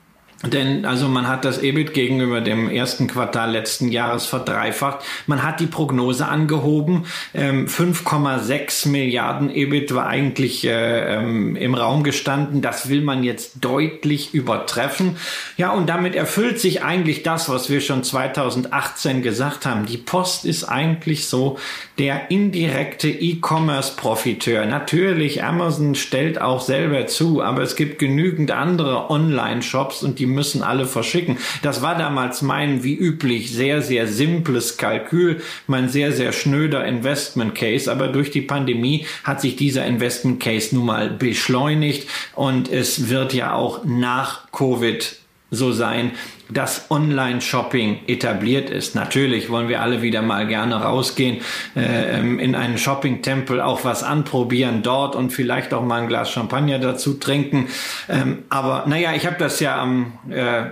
denn 0.44 0.84
also 0.84 1.08
man 1.08 1.28
hat 1.28 1.44
das 1.44 1.62
EBIT 1.62 1.94
gegenüber 1.94 2.40
dem 2.40 2.68
ersten 2.68 3.06
Quartal 3.06 3.52
letzten 3.52 3.92
Jahres 3.92 4.26
verdreifacht. 4.26 5.04
Man 5.26 5.42
hat 5.42 5.60
die 5.60 5.66
Prognose 5.66 6.26
angehoben. 6.26 7.04
5,6 7.34 8.86
ähm, 8.86 8.92
Milliarden 8.92 9.54
EBIT 9.54 9.94
war 9.94 10.06
eigentlich 10.06 10.64
äh, 10.64 11.14
ähm, 11.14 11.54
im 11.54 11.74
Raum 11.74 12.02
gestanden. 12.02 12.60
Das 12.60 12.88
will 12.88 13.02
man 13.02 13.22
jetzt 13.22 13.64
deutlich 13.64 14.34
übertreffen. 14.34 15.16
Ja, 15.56 15.70
und 15.70 15.88
damit 15.88 16.16
erfüllt 16.16 16.58
sich 16.58 16.82
eigentlich 16.82 17.22
das, 17.22 17.48
was 17.48 17.70
wir 17.70 17.80
schon 17.80 18.02
2018 18.02 19.22
gesagt 19.22 19.64
haben. 19.64 19.86
Die 19.86 19.98
Post 19.98 20.44
ist 20.44 20.64
eigentlich 20.64 21.28
so 21.28 21.58
der 21.98 22.30
indirekte 22.30 23.08
E-Commerce-Profiteur. 23.08 24.64
Natürlich, 24.64 25.44
Amazon 25.44 25.94
stellt 25.94 26.40
auch 26.40 26.60
selber 26.60 27.06
zu, 27.06 27.42
aber 27.42 27.62
es 27.62 27.76
gibt 27.76 27.98
genügend 27.98 28.50
andere 28.50 29.10
Online-Shops 29.10 30.02
und 30.02 30.18
die 30.18 30.26
müssen 30.26 30.62
alle 30.62 30.86
verschicken. 30.86 31.36
Das 31.62 31.82
war 31.82 31.96
damals 31.96 32.40
mein, 32.40 32.82
wie 32.82 32.94
üblich, 32.94 33.52
sehr, 33.52 33.82
sehr 33.82 34.06
simples 34.06 34.78
Kalkül, 34.78 35.42
mein 35.66 35.90
sehr, 35.90 36.12
sehr 36.12 36.32
schnöder 36.32 36.84
Investment 36.84 37.54
Case. 37.54 37.90
Aber 37.92 38.08
durch 38.08 38.30
die 38.30 38.42
Pandemie 38.42 39.06
hat 39.24 39.40
sich 39.42 39.56
dieser 39.56 39.84
Investment 39.84 40.40
Case 40.40 40.74
nun 40.74 40.86
mal 40.86 41.10
beschleunigt 41.10 42.08
und 42.34 42.70
es 42.70 43.10
wird 43.10 43.34
ja 43.34 43.52
auch 43.54 43.84
nach 43.84 44.50
Covid 44.50 45.16
so 45.50 45.70
sein, 45.70 46.12
dass 46.52 46.90
Online-Shopping 46.90 48.00
etabliert 48.06 48.70
ist. 48.70 48.94
Natürlich 48.94 49.50
wollen 49.50 49.68
wir 49.68 49.82
alle 49.82 50.02
wieder 50.02 50.22
mal 50.22 50.46
gerne 50.46 50.76
rausgehen, 50.76 51.38
äh, 51.76 52.18
ähm, 52.18 52.38
in 52.38 52.54
einen 52.54 52.78
Shopping-Tempel 52.78 53.60
auch 53.60 53.84
was 53.84 54.02
anprobieren 54.02 54.82
dort 54.82 55.16
und 55.16 55.30
vielleicht 55.30 55.74
auch 55.74 55.84
mal 55.84 56.02
ein 56.02 56.08
Glas 56.08 56.30
Champagner 56.30 56.78
dazu 56.78 57.14
trinken. 57.14 57.68
Ähm, 58.08 58.44
aber 58.48 58.84
naja, 58.86 59.12
ich 59.14 59.26
habe 59.26 59.36
das 59.38 59.60
ja 59.60 59.80
am 59.80 60.12
äh, 60.30 60.64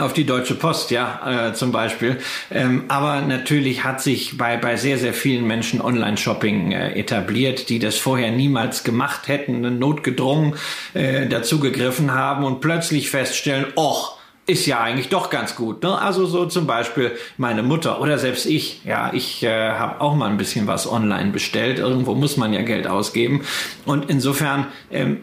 auf 0.00 0.12
die 0.12 0.24
Deutsche 0.24 0.54
Post, 0.54 0.90
ja, 0.90 1.48
äh, 1.48 1.54
zum 1.54 1.72
Beispiel. 1.72 2.18
Ähm, 2.50 2.84
aber 2.88 3.22
natürlich 3.22 3.84
hat 3.84 4.02
sich 4.02 4.36
bei, 4.36 4.56
bei 4.56 4.76
sehr, 4.76 4.98
sehr 4.98 5.14
vielen 5.14 5.46
Menschen 5.46 5.80
Online-Shopping 5.80 6.72
äh, 6.72 6.98
etabliert, 6.98 7.68
die 7.68 7.78
das 7.78 7.96
vorher 7.96 8.30
niemals 8.30 8.84
gemacht 8.84 9.28
hätten, 9.28 9.78
notgedrungen 9.78 10.54
äh, 10.94 11.26
dazu 11.26 11.60
gegriffen 11.60 12.12
haben 12.12 12.44
und 12.44 12.60
plötzlich 12.60 13.10
feststellen, 13.10 13.66
och, 13.76 14.15
ist 14.46 14.66
ja 14.66 14.80
eigentlich 14.80 15.08
doch 15.08 15.28
ganz 15.28 15.56
gut. 15.56 15.82
Ne? 15.82 15.98
Also 15.98 16.24
so 16.26 16.46
zum 16.46 16.66
Beispiel 16.66 17.12
meine 17.36 17.62
Mutter 17.62 18.00
oder 18.00 18.18
selbst 18.18 18.46
ich. 18.46 18.84
Ja, 18.84 19.10
ich 19.12 19.42
äh, 19.42 19.70
habe 19.70 20.00
auch 20.00 20.14
mal 20.14 20.30
ein 20.30 20.36
bisschen 20.36 20.66
was 20.66 20.90
online 20.90 21.32
bestellt. 21.32 21.78
Irgendwo 21.78 22.14
muss 22.14 22.36
man 22.36 22.52
ja 22.52 22.62
Geld 22.62 22.86
ausgeben. 22.86 23.44
Und 23.84 24.08
insofern 24.08 24.66
ähm, 24.90 25.22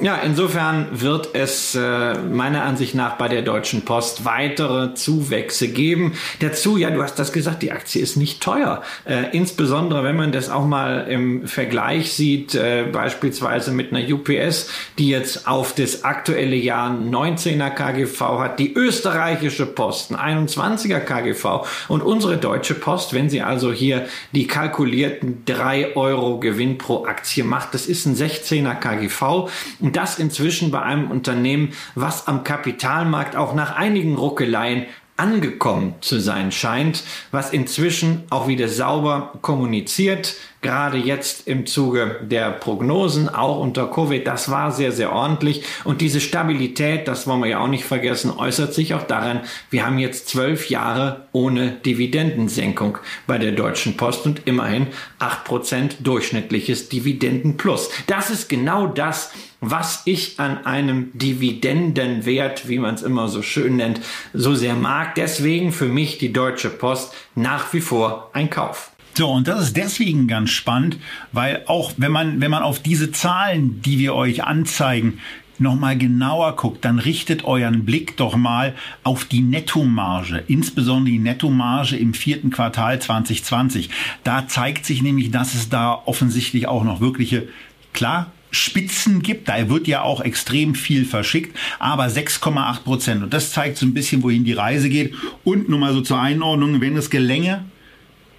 ja, 0.00 0.16
insofern 0.16 0.88
wird 0.92 1.34
es 1.34 1.74
äh, 1.74 2.14
meiner 2.18 2.64
Ansicht 2.64 2.94
nach 2.94 3.18
bei 3.18 3.28
der 3.28 3.42
Deutschen 3.42 3.84
Post 3.84 4.24
weitere 4.24 4.94
Zuwächse 4.94 5.68
geben. 5.68 6.14
Dazu, 6.38 6.78
ja, 6.78 6.90
du 6.90 7.02
hast 7.02 7.18
das 7.18 7.32
gesagt, 7.32 7.62
die 7.62 7.70
Aktie 7.70 8.00
ist 8.00 8.16
nicht 8.16 8.42
teuer. 8.42 8.82
Äh, 9.04 9.36
insbesondere, 9.36 10.02
wenn 10.02 10.16
man 10.16 10.32
das 10.32 10.48
auch 10.48 10.64
mal 10.64 11.06
im 11.08 11.46
Vergleich 11.46 12.14
sieht, 12.14 12.54
äh, 12.54 12.84
beispielsweise 12.90 13.72
mit 13.72 13.92
einer 13.92 14.10
UPS, 14.10 14.70
die 14.98 15.10
jetzt 15.10 15.46
auf 15.46 15.74
das 15.74 16.02
aktuelle 16.02 16.56
Jahr 16.56 16.90
19er 16.90 17.70
KGV 17.70 18.20
hat, 18.38 18.58
die 18.58 18.72
österreichische 18.72 19.66
Post 19.66 20.12
21er 20.12 21.00
KGV 21.00 21.66
und 21.88 22.02
unsere 22.02 22.38
Deutsche 22.38 22.74
Post, 22.74 23.12
wenn 23.12 23.28
sie 23.28 23.42
also 23.42 23.70
hier 23.72 24.06
die 24.32 24.46
kalkulierten 24.46 25.42
drei 25.44 25.94
Euro 25.94 26.40
Gewinn 26.40 26.78
pro 26.78 27.04
Aktie 27.04 27.44
macht, 27.44 27.74
das 27.74 27.86
ist 27.86 28.06
ein 28.06 28.16
16er 28.16 28.74
KGV. 28.76 29.50
Das 29.92 30.18
inzwischen 30.18 30.70
bei 30.70 30.82
einem 30.82 31.10
Unternehmen, 31.10 31.72
was 31.94 32.26
am 32.26 32.44
Kapitalmarkt 32.44 33.36
auch 33.36 33.54
nach 33.54 33.76
einigen 33.76 34.16
Ruckeleien 34.16 34.86
angekommen 35.20 35.94
zu 36.00 36.18
sein 36.18 36.50
scheint, 36.50 37.04
was 37.30 37.52
inzwischen 37.52 38.24
auch 38.30 38.48
wieder 38.48 38.68
sauber 38.68 39.34
kommuniziert, 39.42 40.34
gerade 40.62 40.96
jetzt 40.96 41.46
im 41.46 41.66
Zuge 41.66 42.20
der 42.22 42.50
Prognosen, 42.52 43.28
auch 43.28 43.60
unter 43.60 43.86
Covid, 43.86 44.26
das 44.26 44.50
war 44.50 44.72
sehr, 44.72 44.92
sehr 44.92 45.12
ordentlich. 45.12 45.62
Und 45.84 46.00
diese 46.00 46.20
Stabilität, 46.20 47.06
das 47.06 47.26
wollen 47.26 47.42
wir 47.42 47.50
ja 47.50 47.60
auch 47.60 47.68
nicht 47.68 47.84
vergessen, 47.84 48.30
äußert 48.30 48.72
sich 48.72 48.94
auch 48.94 49.02
daran, 49.02 49.40
wir 49.68 49.84
haben 49.84 49.98
jetzt 49.98 50.28
zwölf 50.28 50.70
Jahre 50.70 51.26
ohne 51.32 51.72
Dividendensenkung 51.72 52.98
bei 53.26 53.36
der 53.36 53.52
Deutschen 53.52 53.98
Post 53.98 54.24
und 54.24 54.46
immerhin 54.46 54.86
acht 55.18 55.44
Prozent 55.44 55.96
durchschnittliches 56.00 56.88
Dividendenplus. 56.88 57.90
Das 58.06 58.30
ist 58.30 58.48
genau 58.48 58.86
das, 58.86 59.32
was 59.60 60.02
ich 60.06 60.40
an 60.40 60.64
einem 60.64 61.10
Dividendenwert, 61.14 62.68
wie 62.68 62.78
man 62.78 62.94
es 62.94 63.02
immer 63.02 63.28
so 63.28 63.42
schön 63.42 63.76
nennt, 63.76 64.00
so 64.32 64.54
sehr 64.54 64.74
mag. 64.74 65.14
Deswegen 65.14 65.72
für 65.72 65.88
mich 65.88 66.18
die 66.18 66.32
Deutsche 66.32 66.70
Post 66.70 67.14
nach 67.34 67.72
wie 67.72 67.80
vor 67.80 68.30
ein 68.32 68.50
Kauf. 68.50 68.90
So, 69.14 69.30
und 69.30 69.48
das 69.48 69.60
ist 69.60 69.76
deswegen 69.76 70.28
ganz 70.28 70.50
spannend, 70.50 70.96
weil 71.32 71.64
auch 71.66 71.92
wenn 71.96 72.12
man, 72.12 72.40
wenn 72.40 72.50
man 72.50 72.62
auf 72.62 72.78
diese 72.78 73.10
Zahlen, 73.10 73.82
die 73.82 73.98
wir 73.98 74.14
euch 74.14 74.44
anzeigen, 74.44 75.18
nochmal 75.58 75.98
genauer 75.98 76.56
guckt, 76.56 76.84
dann 76.84 76.98
richtet 76.98 77.44
euren 77.44 77.84
Blick 77.84 78.16
doch 78.16 78.36
mal 78.36 78.74
auf 79.02 79.24
die 79.26 79.42
Nettomarge, 79.42 80.42
insbesondere 80.48 81.12
die 81.12 81.18
Nettomarge 81.18 81.96
im 81.96 82.14
vierten 82.14 82.50
Quartal 82.50 82.98
2020. 82.98 83.90
Da 84.24 84.48
zeigt 84.48 84.86
sich 84.86 85.02
nämlich, 85.02 85.30
dass 85.30 85.54
es 85.54 85.68
da 85.68 86.00
offensichtlich 86.06 86.66
auch 86.66 86.84
noch 86.84 87.00
wirkliche, 87.00 87.48
klar, 87.92 88.32
Spitzen 88.50 89.22
gibt. 89.22 89.48
Da 89.48 89.68
wird 89.68 89.86
ja 89.86 90.02
auch 90.02 90.20
extrem 90.20 90.74
viel 90.74 91.04
verschickt, 91.04 91.56
aber 91.78 92.06
6,8 92.06 92.82
Prozent. 92.82 93.22
Und 93.22 93.32
das 93.32 93.52
zeigt 93.52 93.78
so 93.78 93.86
ein 93.86 93.94
bisschen, 93.94 94.22
wohin 94.22 94.44
die 94.44 94.52
Reise 94.52 94.88
geht. 94.88 95.14
Und 95.44 95.68
nur 95.68 95.78
mal 95.78 95.92
so 95.92 96.00
zur 96.00 96.20
Einordnung, 96.20 96.80
wenn 96.80 96.96
es 96.96 97.10
gelänge, 97.10 97.64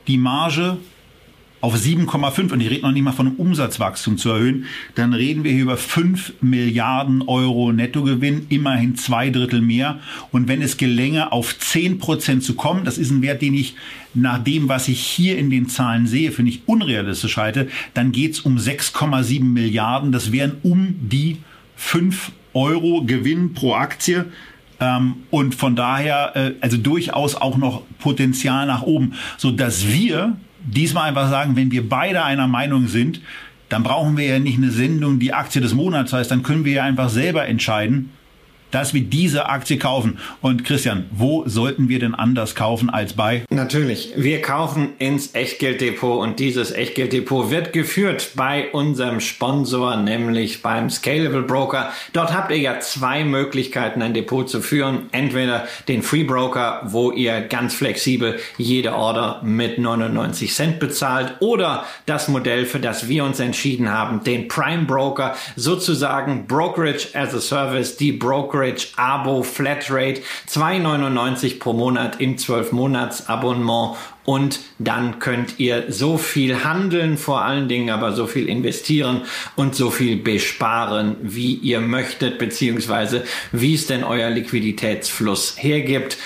die 0.07 0.17
Marge 0.17 0.77
auf 1.61 1.75
7,5 1.75 2.51
und 2.51 2.59
ich 2.59 2.69
rede 2.69 2.81
noch 2.81 2.91
nicht 2.91 3.03
mal 3.03 3.11
von 3.11 3.27
einem 3.27 3.35
Umsatzwachstum 3.35 4.17
zu 4.17 4.31
erhöhen, 4.31 4.65
dann 4.95 5.13
reden 5.13 5.43
wir 5.43 5.51
hier 5.51 5.61
über 5.61 5.77
5 5.77 6.33
Milliarden 6.41 7.21
Euro 7.21 7.71
Nettogewinn, 7.71 8.47
immerhin 8.49 8.95
zwei 8.95 9.29
Drittel 9.29 9.61
mehr. 9.61 9.99
Und 10.31 10.47
wenn 10.47 10.61
es 10.61 10.77
gelänge, 10.77 11.31
auf 11.31 11.57
10 11.57 11.99
Prozent 11.99 12.43
zu 12.43 12.55
kommen, 12.55 12.83
das 12.83 12.97
ist 12.97 13.11
ein 13.11 13.21
Wert, 13.21 13.41
den 13.41 13.53
ich 13.53 13.75
nach 14.13 14.43
dem, 14.43 14.67
was 14.67 14.87
ich 14.87 14.99
hier 14.99 15.37
in 15.37 15.49
den 15.49 15.69
Zahlen 15.69 16.07
sehe, 16.07 16.31
finde 16.31 16.51
ich 16.51 16.63
unrealistisch 16.65 17.37
halte, 17.37 17.69
dann 17.93 18.11
geht 18.11 18.33
es 18.33 18.39
um 18.41 18.57
6,7 18.57 19.43
Milliarden. 19.43 20.11
Das 20.11 20.31
wären 20.31 20.57
um 20.63 20.95
die 20.99 21.37
5 21.75 22.31
Euro 22.53 23.03
Gewinn 23.05 23.53
pro 23.53 23.75
Aktie. 23.75 24.25
Ähm, 24.79 25.17
und 25.29 25.53
von 25.53 25.75
daher, 25.75 26.35
äh, 26.35 26.51
also 26.59 26.77
durchaus 26.77 27.35
auch 27.35 27.57
noch 27.57 27.83
Potenzial 27.99 28.65
nach 28.65 28.81
oben, 28.81 29.13
so 29.37 29.51
dass 29.51 29.87
wir 29.87 30.35
diesmal 30.63 31.09
einfach 31.09 31.29
sagen, 31.29 31.55
wenn 31.55 31.71
wir 31.71 31.87
beide 31.87 32.23
einer 32.23 32.47
Meinung 32.47 32.87
sind, 32.87 33.21
dann 33.69 33.83
brauchen 33.83 34.17
wir 34.17 34.25
ja 34.25 34.39
nicht 34.39 34.57
eine 34.57 34.71
Sendung, 34.71 35.19
die 35.19 35.33
Aktie 35.33 35.61
des 35.61 35.73
Monats 35.73 36.11
heißt, 36.11 36.29
dann 36.29 36.43
können 36.43 36.65
wir 36.65 36.73
ja 36.73 36.83
einfach 36.83 37.09
selber 37.09 37.47
entscheiden, 37.47 38.11
dass 38.71 38.93
wir 38.93 39.01
diese 39.01 39.47
Aktie 39.47 39.77
kaufen. 39.77 40.17
Und 40.41 40.65
Christian, 40.65 41.05
wo 41.11 41.43
sollten 41.45 41.89
wir 41.89 41.99
denn 41.99 42.15
anders 42.15 42.55
kaufen 42.55 42.89
als 42.89 43.13
bei? 43.13 43.43
Natürlich, 43.49 44.13
wir 44.15 44.41
kaufen 44.41 44.93
ins 44.97 45.35
Echtgelddepot 45.35 46.21
und 46.21 46.39
dieses 46.39 46.71
Echtgelddepot 46.71 47.51
wird 47.51 47.73
geführt 47.73 48.31
bei 48.35 48.71
unserem 48.71 49.19
Sponsor, 49.19 49.97
nämlich 49.97 50.61
beim 50.61 50.89
Scalable 50.89 51.43
Broker. 51.43 51.91
Dort 52.13 52.33
habt 52.33 52.51
ihr 52.51 52.57
ja 52.57 52.79
zwei 52.79 53.23
Möglichkeiten, 53.23 54.01
ein 54.01 54.13
Depot 54.13 54.49
zu 54.49 54.61
führen. 54.61 55.09
Entweder 55.11 55.67
den 55.87 56.01
Free 56.01 56.23
Broker, 56.23 56.81
wo 56.85 57.11
ihr 57.11 57.41
ganz 57.41 57.73
flexibel 57.73 58.39
jede 58.57 58.95
Order 58.95 59.41
mit 59.43 59.77
99 59.77 60.53
Cent 60.53 60.79
bezahlt 60.79 61.35
oder 61.39 61.85
das 62.05 62.27
Modell, 62.27 62.65
für 62.65 62.79
das 62.79 63.07
wir 63.07 63.25
uns 63.25 63.39
entschieden 63.39 63.89
haben, 63.89 64.23
den 64.23 64.47
Prime 64.47 64.85
Broker, 64.85 65.35
sozusagen 65.55 66.47
Brokerage 66.47 67.09
as 67.13 67.33
a 67.33 67.41
Service, 67.41 67.97
die 67.97 68.11
Broker 68.11 68.60
Brokerage 68.61 68.89
Abo 68.95 69.41
Flatrate 69.41 70.21
2,99 70.47 71.59
pro 71.59 71.73
Monat 71.73 72.21
im 72.21 72.35
12-Monats-Abonnement 72.35 73.97
und 74.23 74.59
dann 74.77 75.17
könnt 75.17 75.59
ihr 75.59 75.85
so 75.91 76.19
viel 76.19 76.63
handeln, 76.63 77.17
vor 77.17 77.41
allen 77.41 77.67
Dingen 77.67 77.89
aber 77.89 78.13
so 78.13 78.27
viel 78.27 78.47
investieren 78.47 79.23
und 79.55 79.75
so 79.75 79.89
viel 79.89 80.17
besparen, 80.17 81.15
wie 81.23 81.55
ihr 81.55 81.81
möchtet, 81.81 82.37
beziehungsweise 82.37 83.23
wie 83.51 83.73
es 83.73 83.87
denn 83.87 84.03
euer 84.03 84.29
Liquiditätsfluss 84.29 85.55
hergibt. 85.57 86.17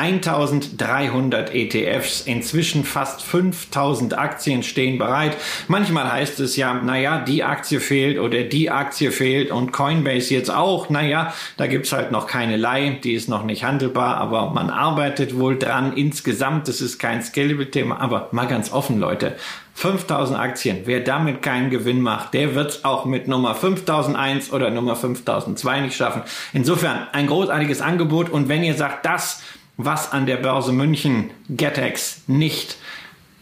1300 0.00 1.54
ETFs, 1.54 2.22
inzwischen 2.22 2.84
fast 2.84 3.20
5000 3.22 4.16
Aktien 4.16 4.62
stehen 4.62 4.96
bereit. 4.96 5.36
Manchmal 5.68 6.10
heißt 6.10 6.40
es 6.40 6.56
ja, 6.56 6.72
naja, 6.72 7.18
die 7.18 7.44
Aktie 7.44 7.80
fehlt 7.80 8.18
oder 8.18 8.44
die 8.44 8.70
Aktie 8.70 9.12
fehlt 9.12 9.50
und 9.50 9.72
Coinbase 9.72 10.32
jetzt 10.32 10.50
auch. 10.50 10.88
Naja, 10.88 11.34
da 11.58 11.66
gibt's 11.66 11.92
halt 11.92 12.12
noch 12.12 12.26
keine 12.26 12.56
Leih, 12.56 12.98
die 13.04 13.12
ist 13.12 13.28
noch 13.28 13.44
nicht 13.44 13.62
handelbar, 13.62 14.16
aber 14.16 14.50
man 14.50 14.70
arbeitet 14.70 15.38
wohl 15.38 15.58
dran. 15.58 15.92
Insgesamt, 15.94 16.68
das 16.68 16.80
ist 16.80 16.98
kein 16.98 17.22
Scalable-Thema, 17.22 18.00
aber 18.00 18.28
mal 18.32 18.46
ganz 18.46 18.72
offen, 18.72 18.98
Leute. 18.98 19.36
5000 19.74 20.38
Aktien. 20.38 20.80
Wer 20.84 21.00
damit 21.00 21.40
keinen 21.40 21.70
Gewinn 21.70 22.00
macht, 22.00 22.34
der 22.34 22.54
wird 22.54 22.70
es 22.70 22.84
auch 22.84 23.06
mit 23.06 23.28
Nummer 23.28 23.54
5001 23.54 24.52
oder 24.52 24.70
Nummer 24.70 24.94
5002 24.94 25.80
nicht 25.80 25.96
schaffen. 25.96 26.22
Insofern 26.52 27.06
ein 27.12 27.26
großartiges 27.26 27.80
Angebot. 27.80 28.28
Und 28.28 28.48
wenn 28.48 28.62
ihr 28.62 28.74
sagt, 28.74 29.06
das, 29.06 29.42
was 29.84 30.12
an 30.12 30.26
der 30.26 30.36
Börse 30.36 30.72
München 30.72 31.30
Getex 31.48 32.22
nicht 32.26 32.76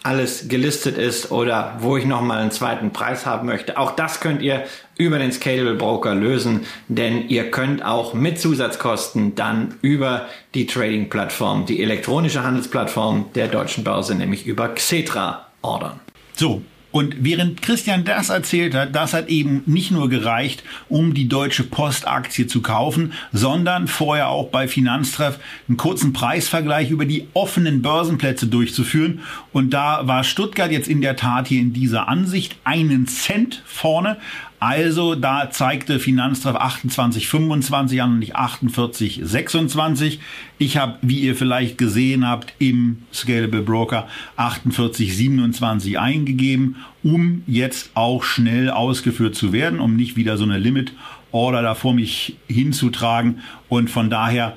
alles 0.03 0.49
gelistet 0.49 0.97
ist 0.97 1.33
oder 1.33 1.77
wo 1.81 1.97
ich 1.97 2.07
nochmal 2.07 2.39
einen 2.39 2.51
zweiten 2.51 2.93
Preis 2.93 3.27
haben 3.27 3.47
möchte. 3.47 3.77
Auch 3.77 3.91
das 3.97 4.21
könnt 4.21 4.43
ihr 4.43 4.65
über 4.97 5.19
den 5.19 5.33
Scalable 5.33 5.75
Broker 5.75 6.15
lösen, 6.15 6.67
denn 6.89 7.29
ihr 7.29 7.51
könnt 7.51 7.85
auch 7.85 8.15
mit 8.15 8.41
Zusatzkosten 8.41 9.35
dann 9.35 9.75
über 9.83 10.27
die 10.55 10.67
Trading-Plattform, 10.67 11.67
die 11.67 11.83
elektronische 11.83 12.43
Handelsplattform 12.43 13.27
der 13.35 13.49
deutschen 13.49 13.85
Börse, 13.85 14.15
nämlich 14.15 14.47
über 14.47 14.69
Xetra 14.69 15.47
ordern. 15.63 16.01
So, 16.35 16.63
und 16.91 17.17
während 17.21 17.61
Christian 17.61 18.05
das 18.05 18.31
erzählt 18.31 18.75
hat, 18.75 18.95
das 18.95 19.13
hat 19.13 19.29
eben 19.29 19.63
nicht 19.67 19.91
nur 19.91 20.09
gereicht, 20.09 20.63
um 20.89 21.13
die 21.13 21.29
Deutsche 21.29 21.65
Post 21.65 22.09
Aktie 22.09 22.47
zu 22.47 22.63
kaufen, 22.63 23.13
sondern 23.31 23.89
vorher 23.89 24.29
auch 24.29 24.49
bei 24.49 24.69
Finanztreff 24.69 25.39
einen 25.69 25.77
kurzen 25.77 26.15
Preisvergleich 26.15 26.91
über 26.91 27.05
die 27.05 27.29
offenen 27.35 27.83
Börsenplätze 27.83 28.47
durchzuführen. 28.47 29.21
Und 29.53 29.75
da 29.75 30.07
war 30.07 30.25
Stuttgart 30.25 30.71
jetzt 30.71 30.89
in 30.89 31.03
der 31.03 31.17
Tat 31.17 31.49
hier 31.49 31.61
in 31.61 31.75
dieser 31.75 32.09
Ansicht 32.09 32.57
einen 32.65 33.07
Cent 33.07 33.63
vorne. 33.67 34.17
Also 34.61 35.15
da 35.15 35.51
zeigte 35.51 36.01
Finanztreff 36.01 36.57
28,25 36.57 38.01
an 38.03 38.13
und 38.13 38.19
nicht 38.19 38.37
48,26. 38.37 40.19
Ich 40.59 40.77
habe, 40.77 40.99
wie 41.03 41.21
ihr 41.21 41.37
vielleicht 41.37 41.79
gesehen 41.79 42.27
habt, 42.27 42.53
im 42.59 43.03
Scalable 43.13 43.63
Broker 43.63 44.09
48,27 44.37 45.97
eingegeben, 45.97 46.77
um 47.05 47.43
jetzt 47.47 47.91
auch 47.95 48.25
schnell 48.25 48.71
ausgeführt 48.71 49.37
zu 49.37 49.53
werden, 49.53 49.79
um 49.79 49.95
nicht 49.95 50.17
wieder 50.17 50.37
so 50.37 50.45
eine 50.45 50.59
Limit 50.59 50.93
Order 51.31 51.63
da 51.63 51.75
vor 51.75 51.95
mich 51.95 52.37
hinzutragen. 52.49 53.41
Und 53.69 53.91
von 53.91 54.11
daher 54.11 54.57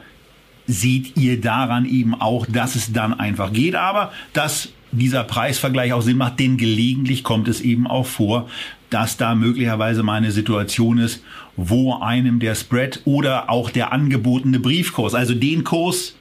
seht 0.65 1.17
ihr 1.17 1.39
daran 1.39 1.85
eben 1.85 2.15
auch, 2.15 2.45
dass 2.47 2.75
es 2.75 2.93
dann 2.93 3.19
einfach 3.19 3.53
geht. 3.53 3.75
Aber 3.75 4.11
dass 4.33 4.69
dieser 4.91 5.23
Preisvergleich 5.23 5.93
auch 5.93 6.01
Sinn 6.01 6.17
macht, 6.17 6.39
denn 6.39 6.57
gelegentlich 6.57 7.23
kommt 7.23 7.47
es 7.47 7.61
eben 7.61 7.87
auch 7.87 8.05
vor, 8.05 8.49
dass 8.91 9.17
da 9.17 9.33
möglicherweise 9.33 10.03
mal 10.03 10.15
eine 10.15 10.31
Situation 10.31 10.99
ist, 10.99 11.23
wo 11.55 11.95
einem 11.95 12.39
der 12.39 12.53
Spread 12.53 13.01
oder 13.05 13.49
auch 13.49 13.71
der 13.71 13.91
angebotene 13.91 14.59
Briefkurs, 14.59 15.15
also 15.15 15.33
den 15.33 15.63
Kurs, 15.63 16.15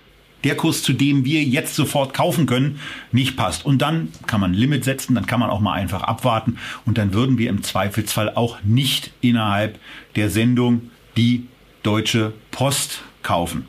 der 0.44 0.56
Kurs, 0.56 0.82
zu 0.82 0.92
dem 0.92 1.24
wir 1.24 1.42
jetzt 1.42 1.74
sofort 1.74 2.14
kaufen 2.14 2.46
können, 2.46 2.80
nicht 3.12 3.36
passt. 3.36 3.66
Und 3.66 3.82
dann 3.82 4.08
kann 4.26 4.40
man 4.40 4.52
ein 4.52 4.54
Limit 4.54 4.84
setzen, 4.84 5.14
dann 5.14 5.26
kann 5.26 5.40
man 5.40 5.50
auch 5.50 5.60
mal 5.60 5.74
einfach 5.74 6.02
abwarten 6.02 6.56
und 6.86 6.96
dann 6.96 7.12
würden 7.12 7.36
wir 7.36 7.50
im 7.50 7.62
Zweifelsfall 7.62 8.34
auch 8.34 8.62
nicht 8.62 9.10
innerhalb 9.20 9.78
der 10.16 10.30
Sendung 10.30 10.90
die 11.16 11.46
Deutsche 11.82 12.32
Post 12.52 13.02
kaufen. 13.22 13.66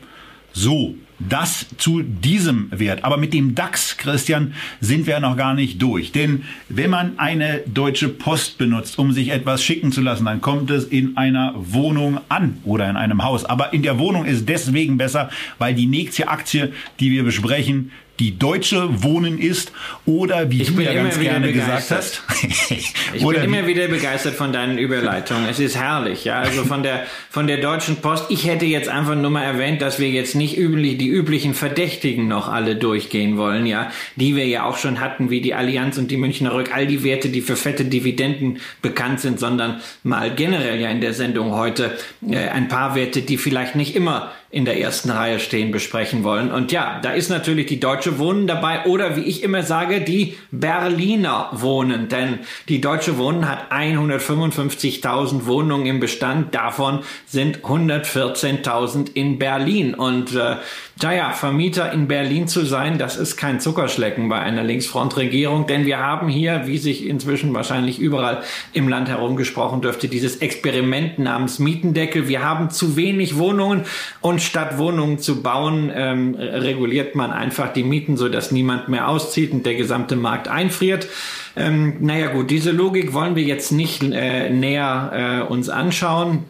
So, 0.52 0.94
das 1.28 1.66
zu 1.78 2.02
diesem 2.02 2.68
Wert. 2.70 3.04
Aber 3.04 3.16
mit 3.16 3.32
dem 3.32 3.54
DAX, 3.54 3.96
Christian, 3.96 4.54
sind 4.80 5.06
wir 5.06 5.20
noch 5.20 5.36
gar 5.36 5.54
nicht 5.54 5.80
durch. 5.80 6.12
Denn 6.12 6.44
wenn 6.68 6.90
man 6.90 7.18
eine 7.18 7.60
deutsche 7.66 8.08
Post 8.08 8.58
benutzt, 8.58 8.98
um 8.98 9.12
sich 9.12 9.30
etwas 9.30 9.62
schicken 9.62 9.92
zu 9.92 10.00
lassen, 10.00 10.24
dann 10.24 10.40
kommt 10.40 10.70
es 10.70 10.84
in 10.84 11.16
einer 11.16 11.54
Wohnung 11.56 12.20
an 12.28 12.58
oder 12.64 12.88
in 12.88 12.96
einem 12.96 13.22
Haus. 13.24 13.44
Aber 13.44 13.72
in 13.72 13.82
der 13.82 13.98
Wohnung 13.98 14.24
ist 14.24 14.48
deswegen 14.48 14.98
besser, 14.98 15.30
weil 15.58 15.74
die 15.74 15.86
nächste 15.86 16.28
Aktie, 16.28 16.72
die 17.00 17.10
wir 17.10 17.24
besprechen, 17.24 17.90
die 18.18 18.38
deutsche 18.38 19.02
Wohnen 19.02 19.38
ist 19.38 19.72
oder 20.06 20.50
wie 20.50 20.62
ich 20.62 20.74
du 20.74 20.80
ja 20.80 20.92
ganz 20.92 21.18
gerne 21.18 21.52
gesagt 21.52 21.90
hast. 21.90 22.22
ich 22.68 23.26
bin 23.26 23.42
immer 23.42 23.66
wieder 23.66 23.88
begeistert 23.88 24.34
von 24.34 24.52
deinen 24.52 24.78
Überleitungen. 24.78 25.48
Es 25.48 25.58
ist 25.58 25.76
herrlich, 25.76 26.24
ja. 26.24 26.40
Also 26.40 26.64
von 26.64 26.82
der 26.82 27.06
von 27.30 27.46
der 27.46 27.58
Deutschen 27.58 27.96
Post. 27.96 28.26
Ich 28.28 28.46
hätte 28.46 28.66
jetzt 28.66 28.88
einfach 28.88 29.14
nur 29.14 29.30
mal 29.30 29.42
erwähnt, 29.42 29.80
dass 29.82 29.98
wir 29.98 30.10
jetzt 30.10 30.34
nicht 30.34 30.56
üblich 30.56 30.98
die 30.98 31.08
üblichen 31.08 31.54
Verdächtigen 31.54 32.28
noch 32.28 32.48
alle 32.48 32.76
durchgehen 32.76 33.36
wollen, 33.36 33.66
ja, 33.66 33.90
die 34.16 34.36
wir 34.36 34.46
ja 34.46 34.64
auch 34.64 34.76
schon 34.76 35.00
hatten, 35.00 35.30
wie 35.30 35.40
die 35.40 35.54
Allianz 35.54 35.98
und 35.98 36.10
die 36.10 36.16
Münchner 36.16 36.54
Rück, 36.54 36.74
all 36.74 36.86
die 36.86 37.04
Werte, 37.04 37.28
die 37.30 37.40
für 37.40 37.56
fette 37.56 37.84
Dividenden 37.84 38.58
bekannt 38.82 39.20
sind, 39.20 39.40
sondern 39.40 39.80
mal 40.02 40.34
generell 40.34 40.80
ja 40.80 40.90
in 40.90 41.00
der 41.00 41.14
Sendung 41.14 41.52
heute 41.52 41.96
äh, 42.28 42.48
ein 42.48 42.68
paar 42.68 42.94
Werte, 42.94 43.22
die 43.22 43.36
vielleicht 43.36 43.74
nicht 43.74 43.96
immer 43.96 44.32
in 44.52 44.66
der 44.66 44.78
ersten 44.78 45.10
Reihe 45.10 45.40
stehen, 45.40 45.70
besprechen 45.70 46.24
wollen. 46.24 46.52
Und 46.52 46.72
ja, 46.72 47.00
da 47.02 47.12
ist 47.12 47.30
natürlich 47.30 47.66
die 47.66 47.80
Deutsche 47.80 48.18
Wohnen 48.18 48.46
dabei 48.46 48.84
oder 48.84 49.16
wie 49.16 49.22
ich 49.22 49.42
immer 49.42 49.62
sage, 49.62 50.02
die 50.02 50.36
Berliner 50.50 51.48
Wohnen. 51.52 52.08
Denn 52.08 52.40
die 52.68 52.82
Deutsche 52.82 53.16
Wohnen 53.16 53.48
hat 53.48 53.72
155.000 53.72 55.46
Wohnungen 55.46 55.86
im 55.86 56.00
Bestand. 56.00 56.54
Davon 56.54 57.00
sind 57.24 57.60
114.000 57.60 59.14
in 59.14 59.38
Berlin. 59.38 59.94
Und 59.94 60.34
äh, 60.34 60.56
naja, 61.02 61.32
Vermieter 61.32 61.92
in 61.92 62.08
Berlin 62.08 62.48
zu 62.48 62.64
sein, 62.64 62.98
das 62.98 63.16
ist 63.16 63.36
kein 63.36 63.60
Zuckerschlecken 63.60 64.28
bei 64.28 64.38
einer 64.38 64.62
Linksfrontregierung, 64.62 65.66
denn 65.66 65.86
wir 65.86 65.98
haben 65.98 66.28
hier, 66.28 66.62
wie 66.66 66.78
sich 66.78 67.06
inzwischen 67.06 67.54
wahrscheinlich 67.54 67.98
überall 67.98 68.42
im 68.72 68.88
Land 68.88 69.08
herumgesprochen 69.08 69.80
dürfte, 69.80 70.08
dieses 70.08 70.36
Experiment 70.36 71.18
namens 71.18 71.58
Mietendeckel. 71.58 72.28
Wir 72.28 72.44
haben 72.44 72.70
zu 72.70 72.96
wenig 72.96 73.36
Wohnungen 73.36 73.82
und 74.20 74.40
statt 74.42 74.78
Wohnungen 74.78 75.18
zu 75.18 75.42
bauen, 75.42 75.90
ähm, 75.94 76.34
reguliert 76.34 77.14
man 77.14 77.30
einfach 77.30 77.72
die 77.72 77.84
Mieten, 77.84 78.16
sodass 78.16 78.52
niemand 78.52 78.88
mehr 78.88 79.08
auszieht 79.08 79.52
und 79.52 79.66
der 79.66 79.74
gesamte 79.74 80.16
Markt 80.16 80.48
einfriert. 80.48 81.08
Ähm, 81.56 81.96
naja 82.00 82.28
gut, 82.28 82.50
diese 82.50 82.70
Logik 82.70 83.12
wollen 83.12 83.36
wir 83.36 83.42
jetzt 83.42 83.72
nicht 83.72 84.02
äh, 84.02 84.50
näher 84.50 85.44
äh, 85.48 85.52
uns 85.52 85.68
anschauen. 85.68 86.44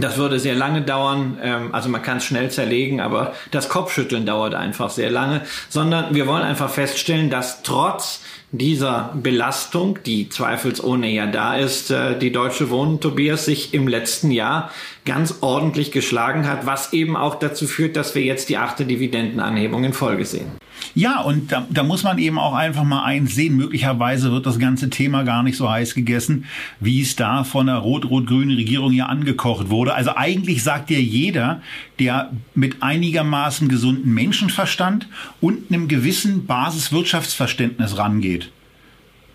Das 0.00 0.16
würde 0.16 0.38
sehr 0.38 0.54
lange 0.54 0.82
dauern, 0.82 1.38
ähm, 1.42 1.74
also 1.74 1.88
man 1.88 2.02
kann 2.02 2.18
es 2.18 2.24
schnell 2.24 2.50
zerlegen, 2.50 3.00
aber 3.00 3.34
das 3.50 3.68
Kopfschütteln 3.68 4.26
dauert 4.26 4.54
einfach 4.54 4.90
sehr 4.90 5.10
lange, 5.10 5.42
sondern 5.68 6.14
wir 6.14 6.28
wollen 6.28 6.42
einfach 6.42 6.70
feststellen, 6.70 7.30
dass 7.30 7.62
trotz 7.62 8.22
dieser 8.52 9.12
Belastung, 9.14 9.98
die 10.06 10.28
zweifelsohne 10.28 11.08
ja 11.10 11.26
da 11.26 11.56
ist, 11.56 11.90
äh, 11.90 12.16
die 12.16 12.30
Deutsche 12.30 12.70
Wohnen, 12.70 13.00
Tobias, 13.00 13.44
sich 13.44 13.74
im 13.74 13.88
letzten 13.88 14.30
Jahr 14.30 14.70
ganz 15.04 15.38
ordentlich 15.40 15.90
geschlagen 15.90 16.48
hat, 16.48 16.64
was 16.64 16.92
eben 16.92 17.16
auch 17.16 17.34
dazu 17.34 17.66
führt, 17.66 17.96
dass 17.96 18.14
wir 18.14 18.22
jetzt 18.22 18.48
die 18.48 18.56
achte 18.56 18.84
Dividendenanhebung 18.86 19.82
in 19.82 19.92
Folge 19.92 20.24
sehen. 20.24 20.52
Ja, 20.94 21.20
und 21.20 21.52
da, 21.52 21.66
da 21.70 21.82
muss 21.82 22.02
man 22.02 22.18
eben 22.18 22.38
auch 22.38 22.54
einfach 22.54 22.84
mal 22.84 23.04
eins 23.04 23.34
sehen. 23.34 23.56
Möglicherweise 23.56 24.32
wird 24.32 24.46
das 24.46 24.58
ganze 24.58 24.90
Thema 24.90 25.22
gar 25.22 25.42
nicht 25.42 25.56
so 25.56 25.70
heiß 25.70 25.94
gegessen, 25.94 26.44
wie 26.80 27.00
es 27.00 27.16
da 27.16 27.44
von 27.44 27.66
der 27.66 27.76
rot-rot-grünen 27.76 28.56
Regierung 28.56 28.92
ja 28.92 29.06
angekocht 29.06 29.70
wurde. 29.70 29.94
Also 29.94 30.16
eigentlich 30.16 30.62
sagt 30.62 30.90
ja 30.90 30.98
jeder, 30.98 31.62
der 31.98 32.30
mit 32.54 32.82
einigermaßen 32.82 33.68
gesunden 33.68 34.12
Menschenverstand 34.12 35.08
und 35.40 35.70
einem 35.70 35.88
gewissen 35.88 36.46
Basiswirtschaftsverständnis 36.46 37.98
rangeht, 37.98 38.50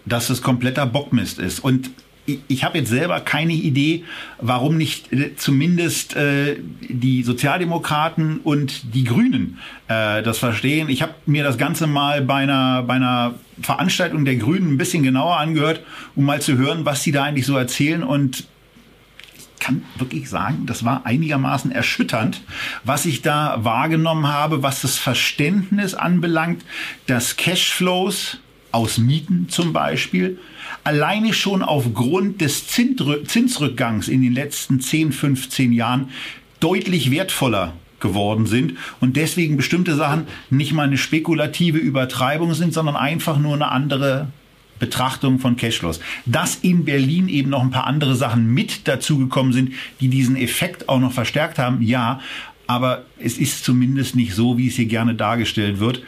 dass 0.06 0.28
das 0.28 0.42
kompletter 0.42 0.86
Bockmist 0.86 1.40
ist. 1.40 1.60
Und 1.60 1.92
ich 2.26 2.64
habe 2.64 2.78
jetzt 2.78 2.90
selber 2.90 3.20
keine 3.20 3.54
Idee, 3.54 4.06
warum 4.40 4.78
nicht 4.78 5.12
äh, 5.12 5.36
zumindest 5.36 6.16
äh, 6.16 6.58
die 6.82 7.24
Sozialdemokraten 7.24 8.40
und 8.40 8.94
die 8.96 9.04
Grünen 9.04 9.60
äh, 9.88 10.24
das 10.24 10.38
verstehen. 10.38 10.90
Ich 10.90 11.02
habe 11.02 11.14
mir 11.26 11.44
das 11.44 11.58
Ganze 11.58 11.86
mal 11.86 12.22
bei 12.22 12.36
einer, 12.36 12.84
bei 12.84 12.94
einer 12.94 13.36
Veranstaltung 13.62 14.24
der 14.24 14.38
Grünen 14.38 14.74
ein 14.74 14.78
bisschen 14.78 15.04
genauer 15.04 15.38
angehört, 15.38 15.82
um 16.16 16.26
mal 16.26 16.42
zu 16.42 16.58
hören, 16.58 16.86
was 16.86 17.04
sie 17.04 17.12
da 17.12 17.24
eigentlich 17.24 17.46
so 17.46 17.58
erzählen. 17.58 18.04
Und 18.04 18.46
ich 19.36 19.60
kann 19.60 19.84
wirklich 19.98 20.30
sagen, 20.30 20.66
das 20.66 20.86
war 20.86 21.06
einigermaßen 21.06 21.72
erschütternd, 21.72 22.42
was 22.86 23.06
ich 23.06 23.22
da 23.22 23.58
wahrgenommen 23.64 24.28
habe, 24.28 24.64
was 24.64 24.82
das 24.82 24.98
Verständnis 24.98 25.94
anbelangt, 25.94 26.64
dass 27.06 27.36
Cashflows 27.36 28.40
aus 28.72 28.98
Mieten 28.98 29.50
zum 29.50 29.74
Beispiel 29.74 30.40
alleine 30.84 31.34
schon 31.34 31.62
aufgrund 31.62 32.42
des 32.42 32.68
Zinsrückgangs 32.68 34.08
in 34.08 34.22
den 34.22 34.34
letzten 34.34 34.80
10, 34.82 35.12
15 35.12 35.74
Jahren 35.74 36.10
deutlich 36.60 37.12
wertvoller 37.12 37.74
geworden 38.00 38.46
sind 38.46 38.74
und 39.00 39.16
deswegen 39.16 39.58
bestimmte 39.58 39.96
Sachen 39.96 40.28
nicht 40.50 40.74
mal 40.74 40.84
eine 40.84 40.98
spekulative 40.98 41.78
Übertreibung 41.78 42.54
sind, 42.54 42.74
sondern 42.74 42.96
einfach 42.96 43.38
nur 43.38 43.54
eine 43.54 43.72
andere 43.72 44.28
Betrachtung 44.78 45.40
von 45.40 45.56
Cashflows. 45.56 46.02
Dass 46.26 46.56
in 46.56 46.84
Berlin 46.84 47.30
eben 47.30 47.50
noch 47.50 47.62
ein 47.62 47.72
paar 47.72 47.88
andere 47.88 48.16
Sachen 48.16 48.54
mit 48.54 48.88
dazugekommen 48.88 49.54
sind, 49.54 49.72
die 50.02 50.10
diesen 50.10 50.36
Effekt 50.36 50.90
auch 50.90 51.00
noch 51.00 51.14
verstärkt 51.14 51.58
haben, 51.58 51.82
ja, 51.82 52.20
aber 52.68 53.06
es 53.20 53.38
ist 53.38 53.64
zumindest 53.64 54.16
nicht 54.16 54.34
so, 54.34 54.58
wie 54.58 54.68
es 54.68 54.76
hier 54.76 54.86
gerne 54.86 55.16
dargestellt 55.16 55.80
wird. 55.80 56.02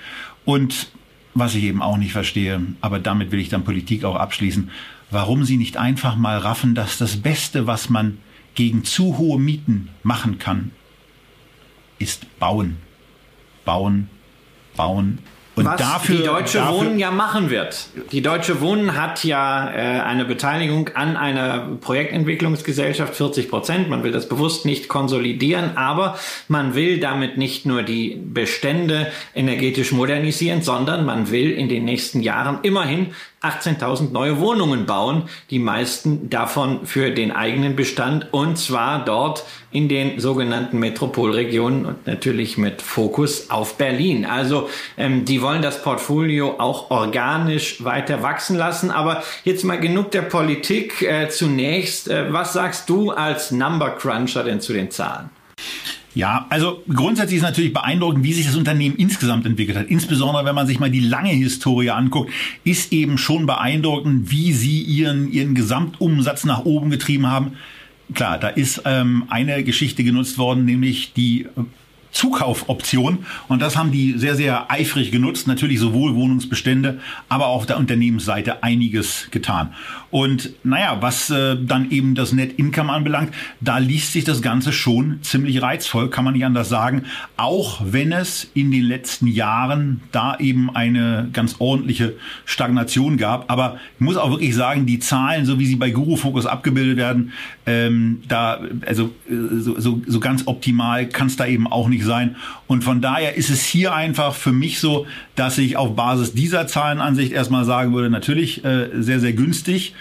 Und 0.44 0.90
was 1.36 1.54
ich 1.54 1.66
eben 1.66 1.82
auch 1.82 1.98
nicht 1.98 2.14
verstehe, 2.14 2.62
aber 2.82 3.00
damit 3.00 3.32
will 3.32 3.40
ich 3.40 3.50
dann 3.50 3.66
Politik 3.66 4.06
auch 4.06 4.16
abschließen, 4.16 4.72
warum 5.12 5.44
sie 5.44 5.58
nicht 5.58 5.78
einfach 5.78 6.16
mal 6.16 6.38
raffen, 6.38 6.74
dass 6.74 6.98
das 6.98 7.18
Beste, 7.18 7.68
was 7.68 7.90
man 7.90 8.18
gegen 8.56 8.86
zu 8.86 9.18
hohe 9.18 9.38
Mieten 9.38 9.90
machen 10.02 10.40
kann, 10.40 10.72
ist 12.00 12.40
bauen. 12.40 12.78
Bauen, 13.66 14.10
bauen, 14.78 15.20
Und 15.56 15.66
Was 15.66 15.80
dafür, 15.80 16.18
die 16.18 16.24
Deutsche 16.24 16.58
dafür, 16.58 16.80
Wohnen 16.80 17.00
ja 17.00 17.12
machen 17.12 17.50
wird. 17.50 17.88
Die 18.12 18.22
Deutsche 18.22 18.60
Wohnen 18.60 18.96
hat 18.96 19.24
ja 19.24 19.70
äh, 19.70 20.02
eine 20.02 20.26
Beteiligung 20.26 20.90
an 20.96 21.16
einer 21.16 21.78
Projektentwicklungsgesellschaft, 21.80 23.16
40 23.16 23.50
Prozent. 23.50 23.90
Man 23.90 24.04
will 24.04 24.12
das 24.12 24.28
bewusst 24.28 24.66
nicht 24.66 24.90
konsolidieren, 24.90 25.78
aber 25.78 26.18
man 26.50 26.76
will 26.76 27.00
damit 27.00 27.38
nicht 27.38 27.66
nur 27.66 27.84
die 27.84 28.22
Bestände 28.22 29.12
energetisch 29.34 29.94
modernisieren, 29.94 30.62
sondern 30.62 31.06
man 31.06 31.32
will 31.32 31.52
in 31.52 31.70
den 31.70 31.86
nächsten 31.86 32.22
Jahren 32.22 32.60
immerhin 32.64 33.14
18.000 33.46 34.12
neue 34.12 34.40
Wohnungen 34.40 34.86
bauen, 34.86 35.24
die 35.50 35.60
meisten 35.60 36.30
davon 36.30 36.86
für 36.86 37.12
den 37.12 37.32
eigenen 37.32 37.76
Bestand 37.76 38.34
und 38.34 38.58
zwar 38.58 39.06
dort 39.06 39.46
in 39.72 39.90
den 39.90 40.20
sogenannten 40.20 40.80
Metropolregionen 40.80 41.86
und 41.86 42.08
natürlich 42.08 42.58
mit 42.58 42.82
Fokus 42.82 43.50
auf 43.50 43.78
Berlin. 43.78 44.26
Also 44.26 44.70
ähm, 44.98 45.26
die 45.26 45.42
wollen 45.42 45.62
das 45.62 45.84
Portfolio 45.84 46.56
auch 46.60 46.92
organisch 46.92 47.84
weiter 47.84 48.24
wachsen 48.24 48.58
lassen. 48.58 48.90
Aber 48.90 49.22
jetzt 49.44 49.66
mal 49.66 49.80
genug 49.80 50.12
der 50.12 50.22
Politik. 50.22 51.02
Äh, 51.02 51.30
zunächst, 51.30 52.10
äh, 52.10 52.32
was 52.32 52.54
sagst 52.54 52.90
du 52.90 53.12
als 53.12 53.52
Number 53.52 53.92
Cruncher 53.92 54.44
denn 54.44 54.62
zu 54.62 54.72
den 54.72 54.92
Zahlen? 54.92 55.30
Ja, 56.16 56.46
also 56.50 56.82
grundsätzlich 56.92 57.38
ist 57.38 57.44
natürlich 57.44 57.74
beeindruckend, 57.74 58.24
wie 58.24 58.32
sich 58.32 58.46
das 58.46 58.56
Unternehmen 58.56 58.96
insgesamt 58.96 59.46
entwickelt 59.46 59.78
hat. 59.78 59.88
Insbesondere 59.88 60.46
wenn 60.46 60.56
man 60.56 60.66
sich 60.66 60.80
mal 60.80 60.90
die 60.90 61.02
lange 61.02 61.32
Historie 61.32 61.90
anguckt, 61.90 62.32
ist 62.64 62.94
eben 62.94 63.18
schon 63.18 63.46
beeindruckend, 63.46 64.32
wie 64.32 64.54
sie 64.54 64.82
ihren, 64.82 65.30
ihren 65.30 65.56
Gesamtumsatz 65.56 66.46
nach 66.46 66.64
oben 66.64 66.90
getrieben 66.90 67.28
haben. 67.28 67.58
Klar, 68.14 68.38
da 68.38 68.48
ist 68.48 68.84
ähm, 68.86 69.24
eine 69.28 69.64
Geschichte 69.66 70.06
genutzt 70.06 70.38
worden, 70.38 70.64
nämlich 70.64 71.12
die 71.14 71.48
Zukaufoption. 72.16 73.26
Und 73.50 73.62
das 73.62 73.76
haben 73.76 73.92
die 73.92 74.18
sehr, 74.18 74.36
sehr 74.36 74.72
eifrig 74.72 75.12
genutzt. 75.12 75.48
Natürlich 75.48 75.80
sowohl 75.80 76.16
Wohnungsbestände, 76.16 77.02
aber 77.28 77.48
auch 77.48 77.58
auf 77.58 77.66
der 77.66 77.78
Unternehmensseite 77.78 78.64
einiges 78.64 79.28
getan. 79.32 79.74
Und 80.16 80.52
naja, 80.64 81.00
was 81.02 81.30
äh, 81.30 81.58
dann 81.62 81.92
eben 81.92 82.16
das 82.16 82.32
Net 82.32 82.58
Income 82.58 82.90
anbelangt, 82.90 83.34
da 83.60 83.80
liest 83.80 84.14
sich 84.14 84.24
das 84.24 84.42
Ganze 84.42 84.72
schon 84.72 85.20
ziemlich 85.24 85.62
reizvoll, 85.62 86.10
kann 86.10 86.24
man 86.24 86.36
nicht 86.36 86.46
anders 86.46 86.70
sagen. 86.70 87.04
Auch 87.36 87.82
wenn 87.84 88.14
es 88.14 88.50
in 88.54 88.72
den 88.72 88.84
letzten 88.84 89.28
Jahren 89.28 90.00
da 90.14 90.38
eben 90.40 90.74
eine 90.74 91.28
ganz 91.34 91.58
ordentliche 91.60 92.14
Stagnation 92.46 93.18
gab. 93.18 93.52
Aber 93.52 93.78
ich 93.96 94.06
muss 94.06 94.16
auch 94.16 94.30
wirklich 94.30 94.56
sagen, 94.56 94.86
die 94.86 95.00
Zahlen, 95.00 95.46
so 95.46 95.60
wie 95.60 95.66
sie 95.66 95.76
bei 95.76 95.90
Guru 95.90 96.16
Focus 96.16 96.46
abgebildet 96.46 96.96
werden, 96.96 97.34
ähm, 97.66 98.24
da, 98.30 98.62
also 98.86 99.14
äh, 99.30 99.60
so, 99.60 99.78
so, 99.78 100.02
so 100.08 100.20
ganz 100.22 100.44
optimal 100.46 101.10
kann 101.10 101.28
es 101.28 101.36
da 101.36 101.46
eben 101.46 101.68
auch 101.68 101.90
nicht 101.90 102.06
sein. 102.06 102.38
Und 102.68 102.86
von 102.86 103.02
daher 103.02 103.36
ist 103.36 103.50
es 103.50 103.66
hier 103.66 103.94
einfach 103.94 104.34
für 104.34 104.54
mich 104.54 104.80
so, 104.80 105.08
dass 105.36 105.58
ich 105.58 105.78
auf 105.78 105.96
Basis 105.96 106.34
dieser 106.34 106.68
Zahlenansicht 106.68 107.32
erstmal 107.32 107.66
sagen 107.66 107.94
würde, 107.94 108.10
natürlich 108.10 108.64
äh, 108.64 108.90
sehr, 108.94 109.20
sehr 109.20 109.34
günstig. 109.34 109.94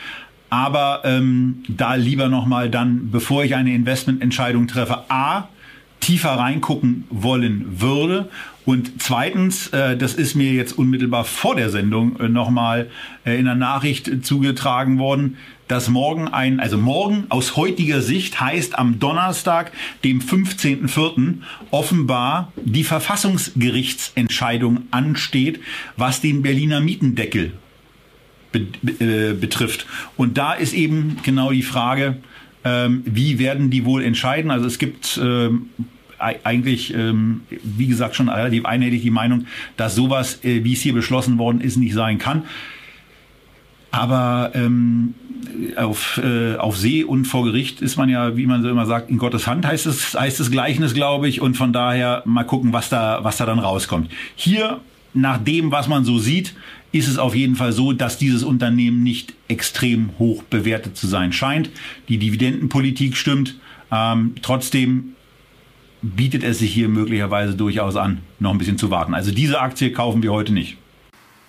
Aber 0.50 1.02
ähm, 1.04 1.64
da 1.68 1.96
lieber 1.96 2.28
nochmal 2.28 2.70
dann, 2.70 3.10
bevor 3.10 3.42
ich 3.42 3.56
eine 3.56 3.74
Investmententscheidung 3.74 4.68
treffe, 4.68 5.10
A, 5.10 5.48
tiefer 5.98 6.30
reingucken 6.30 7.04
wollen 7.10 7.80
würde. 7.80 8.28
Und 8.64 9.02
zweitens, 9.02 9.68
äh, 9.68 9.96
das 9.96 10.14
ist 10.14 10.34
mir 10.34 10.52
jetzt 10.52 10.78
unmittelbar 10.78 11.24
vor 11.24 11.56
der 11.56 11.70
Sendung 11.70 12.20
äh, 12.20 12.28
nochmal 12.28 12.88
äh, 13.24 13.38
in 13.38 13.46
der 13.46 13.54
Nachricht 13.54 14.24
zugetragen 14.24 14.98
worden, 14.98 15.36
dass 15.68 15.88
morgen 15.88 16.28
ein, 16.28 16.60
also 16.60 16.76
morgen 16.76 17.26
aus 17.30 17.56
heutiger 17.56 18.02
Sicht 18.02 18.40
heißt 18.40 18.78
am 18.78 18.98
Donnerstag, 18.98 19.72
dem 20.02 20.20
15.04. 20.20 21.36
offenbar 21.70 22.52
die 22.56 22.84
Verfassungsgerichtsentscheidung 22.84 24.82
ansteht, 24.90 25.60
was 25.96 26.20
den 26.20 26.42
Berliner 26.42 26.80
Mietendeckel 26.80 27.52
äh, 28.54 29.32
betrifft. 29.32 29.86
Und 30.16 30.38
da 30.38 30.52
ist 30.52 30.74
eben 30.74 31.16
genau 31.22 31.50
die 31.50 31.62
Frage, 31.62 32.18
ähm, 32.64 33.02
wie 33.04 33.38
werden 33.38 33.70
die 33.70 33.84
wohl 33.84 34.02
entscheiden? 34.02 34.50
Also 34.50 34.66
es 34.66 34.78
gibt 34.78 35.18
ähm, 35.22 35.70
eigentlich, 36.18 36.94
ähm, 36.94 37.42
wie 37.50 37.86
gesagt, 37.86 38.16
schon 38.16 38.28
relativ 38.28 38.64
einhellig 38.64 39.02
die 39.02 39.10
Meinung, 39.10 39.46
dass 39.76 39.94
sowas, 39.94 40.42
äh, 40.44 40.64
wie 40.64 40.72
es 40.72 40.80
hier 40.80 40.94
beschlossen 40.94 41.38
worden 41.38 41.60
ist, 41.60 41.76
nicht 41.76 41.94
sein 41.94 42.18
kann. 42.18 42.44
Aber 43.90 44.52
ähm, 44.54 45.14
auf, 45.76 46.20
äh, 46.22 46.56
auf 46.56 46.76
See 46.76 47.04
und 47.04 47.24
vor 47.26 47.44
Gericht 47.44 47.80
ist 47.80 47.96
man 47.96 48.08
ja, 48.08 48.36
wie 48.36 48.46
man 48.46 48.62
so 48.62 48.68
immer 48.68 48.86
sagt, 48.86 49.10
in 49.10 49.18
Gottes 49.18 49.46
Hand 49.46 49.66
heißt 49.66 49.86
es, 49.86 50.14
heißt 50.14 50.40
es 50.40 50.50
Gleichnis, 50.50 50.94
glaube 50.94 51.28
ich. 51.28 51.40
Und 51.40 51.56
von 51.56 51.72
daher 51.72 52.22
mal 52.24 52.44
gucken, 52.44 52.72
was 52.72 52.88
da, 52.88 53.22
was 53.22 53.36
da 53.36 53.46
dann 53.46 53.58
rauskommt. 53.58 54.10
Hier, 54.36 54.80
nach 55.12 55.38
dem, 55.38 55.70
was 55.70 55.88
man 55.88 56.04
so 56.04 56.18
sieht, 56.18 56.54
ist 56.92 57.08
es 57.08 57.18
auf 57.18 57.34
jeden 57.34 57.56
Fall 57.56 57.72
so, 57.72 57.92
dass 57.92 58.18
dieses 58.18 58.44
Unternehmen 58.44 59.02
nicht 59.02 59.34
extrem 59.48 60.10
hoch 60.18 60.42
bewertet 60.44 60.96
zu 60.96 61.06
sein 61.06 61.32
scheint. 61.32 61.70
Die 62.08 62.18
Dividendenpolitik 62.18 63.16
stimmt. 63.16 63.56
Ähm, 63.90 64.34
trotzdem 64.42 65.14
bietet 66.02 66.44
es 66.44 66.58
sich 66.58 66.72
hier 66.72 66.88
möglicherweise 66.88 67.54
durchaus 67.54 67.96
an, 67.96 68.18
noch 68.38 68.50
ein 68.50 68.58
bisschen 68.58 68.78
zu 68.78 68.90
warten. 68.90 69.14
Also 69.14 69.32
diese 69.32 69.60
Aktie 69.60 69.90
kaufen 69.90 70.22
wir 70.22 70.32
heute 70.32 70.52
nicht. 70.52 70.76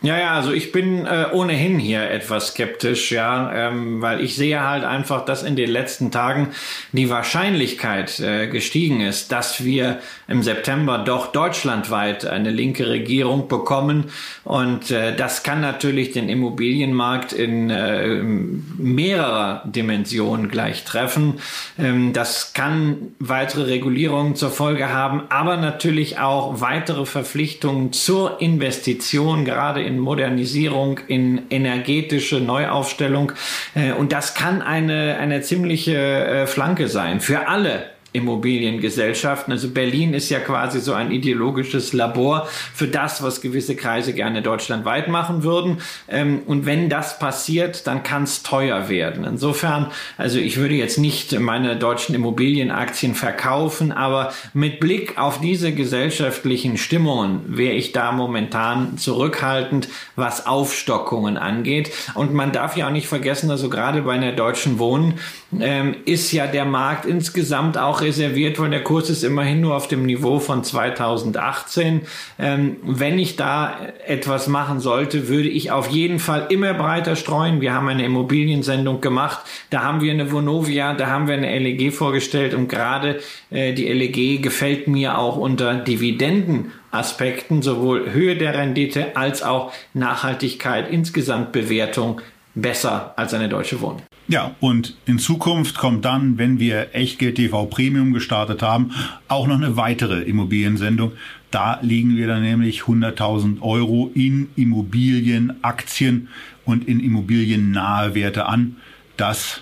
Ja, 0.01 0.19
ja, 0.19 0.33
also 0.33 0.51
ich 0.51 0.71
bin 0.71 1.05
äh, 1.05 1.27
ohnehin 1.31 1.79
hier 1.79 2.11
etwas 2.11 2.49
skeptisch, 2.49 3.11
ja, 3.11 3.69
ähm, 3.69 4.01
weil 4.01 4.21
ich 4.21 4.35
sehe 4.35 4.61
halt 4.61 4.83
einfach, 4.83 5.25
dass 5.25 5.41
in 5.41 5.55
den 5.55 5.69
letzten 5.69 6.11
Tagen 6.11 6.49
die 6.91 7.09
Wahrscheinlichkeit 7.09 8.19
äh, 8.19 8.47
gestiegen 8.47 9.01
ist, 9.01 9.31
dass 9.31 9.63
wir 9.63 9.99
im 10.27 10.43
September 10.43 10.99
doch 10.99 11.31
deutschlandweit 11.31 12.25
eine 12.25 12.51
linke 12.51 12.87
Regierung 12.89 13.47
bekommen. 13.47 14.05
Und 14.43 14.91
äh, 14.91 15.15
das 15.15 15.43
kann 15.43 15.61
natürlich 15.61 16.11
den 16.11 16.29
Immobilienmarkt 16.29 17.31
in 17.31 17.69
äh, 17.69 18.21
mehrerer 18.21 19.63
Dimension 19.65 20.49
gleich 20.49 20.83
treffen. 20.83 21.39
Ähm, 21.79 22.11
das 22.11 22.53
kann 22.53 23.13
weitere 23.19 23.63
Regulierungen 23.63 24.35
zur 24.35 24.51
Folge 24.51 24.89
haben, 24.89 25.23
aber 25.29 25.57
natürlich 25.57 26.19
auch 26.19 26.59
weitere 26.61 27.05
Verpflichtungen 27.05 27.93
zur 27.93 28.41
Investition, 28.41 29.45
gerade 29.45 29.84
in 29.85 29.99
Modernisierung, 29.99 30.99
in 31.07 31.43
energetische 31.49 32.39
Neuaufstellung. 32.39 33.31
Äh, 33.75 33.93
und 33.93 34.11
das 34.11 34.33
kann 34.33 34.61
eine, 34.61 35.17
eine 35.17 35.41
ziemliche 35.41 35.95
äh, 35.95 36.47
Flanke 36.47 36.87
sein 36.87 37.21
für 37.21 37.47
alle 37.47 37.94
Immobiliengesellschaften. 38.15 39.51
Also 39.51 39.69
Berlin 39.69 40.13
ist 40.13 40.29
ja 40.29 40.39
quasi 40.39 40.79
so 40.79 40.93
ein 40.93 41.11
ideologisches 41.11 41.93
Labor 41.93 42.47
für 42.73 42.87
das, 42.87 43.21
was 43.21 43.41
gewisse 43.41 43.75
Kreise 43.75 44.13
gerne 44.13 44.41
deutschlandweit 44.41 45.09
machen 45.09 45.43
würden. 45.43 45.79
Ähm, 46.07 46.41
und 46.45 46.65
wenn 46.65 46.89
das 46.89 47.19
passiert, 47.19 47.87
dann 47.87 48.03
kann 48.03 48.23
es 48.23 48.41
teuer 48.41 48.87
werden. 48.89 49.25
Insofern, 49.25 49.91
also 50.17 50.39
ich 50.39 50.57
würde 50.57 50.75
jetzt 50.75 50.97
nicht 50.97 51.37
meine 51.39 51.75
deutschen 51.75 52.15
Immobilienaktien 52.15 53.15
verkaufen, 53.15 53.91
aber 53.91 54.33
mit 54.53 54.79
Blick 54.79 55.17
auf 55.17 55.41
diese 55.41 55.73
gesellschaftlichen 55.73 56.77
Stimmungen 56.77 57.41
wäre 57.47 57.73
ich 57.73 57.91
da 57.91 58.11
momentan 58.11 58.97
zurückhaltend, 58.97 59.89
was 60.15 60.45
Aufstockungen 60.45 61.37
angeht. 61.37 61.91
Und 62.13 62.33
man 62.33 62.53
darf 62.53 62.77
ja 62.77 62.87
auch 62.87 62.91
nicht 62.91 63.07
vergessen, 63.07 63.51
also 63.51 63.69
gerade 63.69 64.01
bei 64.03 64.13
einer 64.13 64.31
deutschen 64.31 64.79
Wohnen 64.79 65.15
ähm, 65.59 65.95
ist 66.05 66.31
ja 66.31 66.47
der 66.47 66.65
Markt 66.65 67.05
insgesamt 67.05 67.77
auch 67.77 68.01
reserviert, 68.05 68.59
weil 68.59 68.69
der 68.69 68.83
Kurs 68.83 69.09
ist 69.09 69.23
immerhin 69.23 69.61
nur 69.61 69.75
auf 69.75 69.87
dem 69.87 70.05
Niveau 70.05 70.39
von 70.39 70.63
2018. 70.63 72.01
Ähm, 72.39 72.77
wenn 72.83 73.19
ich 73.19 73.35
da 73.35 73.77
etwas 74.07 74.47
machen 74.47 74.79
sollte, 74.79 75.27
würde 75.27 75.49
ich 75.49 75.71
auf 75.71 75.89
jeden 75.89 76.19
Fall 76.19 76.47
immer 76.49 76.73
breiter 76.73 77.15
streuen. 77.15 77.61
Wir 77.61 77.73
haben 77.73 77.89
eine 77.89 78.05
Immobiliensendung 78.05 79.01
gemacht, 79.01 79.39
da 79.69 79.83
haben 79.83 80.01
wir 80.01 80.11
eine 80.11 80.31
Vonovia, 80.31 80.93
da 80.93 81.07
haben 81.07 81.27
wir 81.27 81.35
eine 81.35 81.57
LEG 81.59 81.91
vorgestellt 81.93 82.53
und 82.53 82.69
gerade 82.69 83.19
äh, 83.51 83.73
die 83.73 83.87
LEG 83.87 84.41
gefällt 84.41 84.87
mir 84.87 85.17
auch 85.17 85.37
unter 85.37 85.75
Dividenden 85.75 86.71
Aspekten, 86.91 87.61
sowohl 87.61 88.11
Höhe 88.13 88.37
der 88.37 88.53
Rendite 88.53 89.17
als 89.17 89.43
auch 89.43 89.73
Nachhaltigkeit, 89.93 90.89
insgesamt 90.89 91.51
Bewertung 91.51 92.21
besser 92.53 93.13
als 93.17 93.33
eine 93.33 93.49
deutsche 93.49 93.81
Wohnung. 93.81 94.01
Ja, 94.27 94.55
und 94.59 94.97
in 95.05 95.19
Zukunft 95.19 95.77
kommt 95.77 96.03
dann, 96.03 96.39
wenn 96.39 96.59
wir 96.59 96.95
Echtgeld 96.95 97.35
TV 97.35 97.67
Premium 97.67 98.11
gestartet 98.11 98.63
haben, 98.63 98.91
auch 99.27 99.45
noch 99.45 99.57
eine 99.57 99.77
weitere 99.77 100.23
Immobiliensendung. 100.23 101.11
Da 101.51 101.79
legen 101.81 102.17
wir 102.17 102.25
dann 102.25 102.41
nämlich 102.41 102.81
100.000 102.81 103.61
Euro 103.61 104.09
in 104.15 104.49
Immobilien, 104.55 105.63
Aktien 105.63 106.29
und 106.65 106.87
in 106.87 106.99
immobiliennahe 106.99 108.15
Werte 108.15 108.47
an. 108.47 108.77
Das 109.15 109.61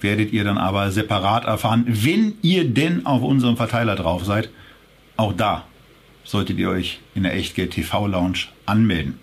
werdet 0.00 0.32
ihr 0.32 0.42
dann 0.42 0.58
aber 0.58 0.90
separat 0.90 1.44
erfahren, 1.44 1.84
wenn 1.86 2.34
ihr 2.42 2.68
denn 2.68 3.06
auf 3.06 3.22
unserem 3.22 3.56
Verteiler 3.56 3.94
drauf 3.94 4.24
seid. 4.24 4.50
Auch 5.16 5.32
da 5.32 5.66
solltet 6.24 6.58
ihr 6.58 6.68
euch 6.68 6.98
in 7.14 7.22
der 7.22 7.34
Echtgeld 7.34 7.72
TV 7.72 8.08
Lounge 8.08 8.48
anmelden. 8.66 9.20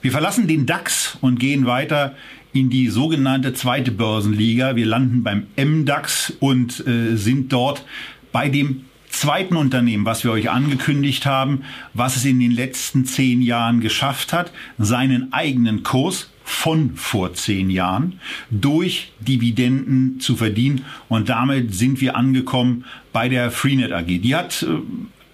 Wir 0.00 0.12
verlassen 0.12 0.46
den 0.46 0.66
DAX 0.66 1.18
und 1.20 1.38
gehen 1.38 1.66
weiter 1.66 2.14
in 2.56 2.70
die 2.70 2.88
sogenannte 2.88 3.52
zweite 3.52 3.92
Börsenliga. 3.92 4.76
Wir 4.76 4.86
landen 4.86 5.22
beim 5.22 5.46
MDAX 5.56 6.32
und 6.40 6.86
äh, 6.86 7.16
sind 7.16 7.52
dort 7.52 7.84
bei 8.32 8.48
dem 8.48 8.86
zweiten 9.10 9.56
Unternehmen, 9.56 10.04
was 10.04 10.24
wir 10.24 10.32
euch 10.32 10.50
angekündigt 10.50 11.26
haben, 11.26 11.62
was 11.94 12.16
es 12.16 12.24
in 12.24 12.40
den 12.40 12.50
letzten 12.50 13.04
zehn 13.04 13.42
Jahren 13.42 13.80
geschafft 13.80 14.32
hat, 14.32 14.52
seinen 14.78 15.32
eigenen 15.32 15.82
Kurs 15.82 16.30
von 16.44 16.94
vor 16.94 17.34
zehn 17.34 17.70
Jahren 17.70 18.20
durch 18.50 19.12
Dividenden 19.20 20.20
zu 20.20 20.36
verdienen. 20.36 20.84
Und 21.08 21.28
damit 21.28 21.74
sind 21.74 22.00
wir 22.00 22.16
angekommen 22.16 22.84
bei 23.12 23.28
der 23.28 23.50
Freenet 23.50 23.92
AG. 23.92 24.06
Die 24.06 24.36
hat 24.36 24.62
äh, 24.62 24.66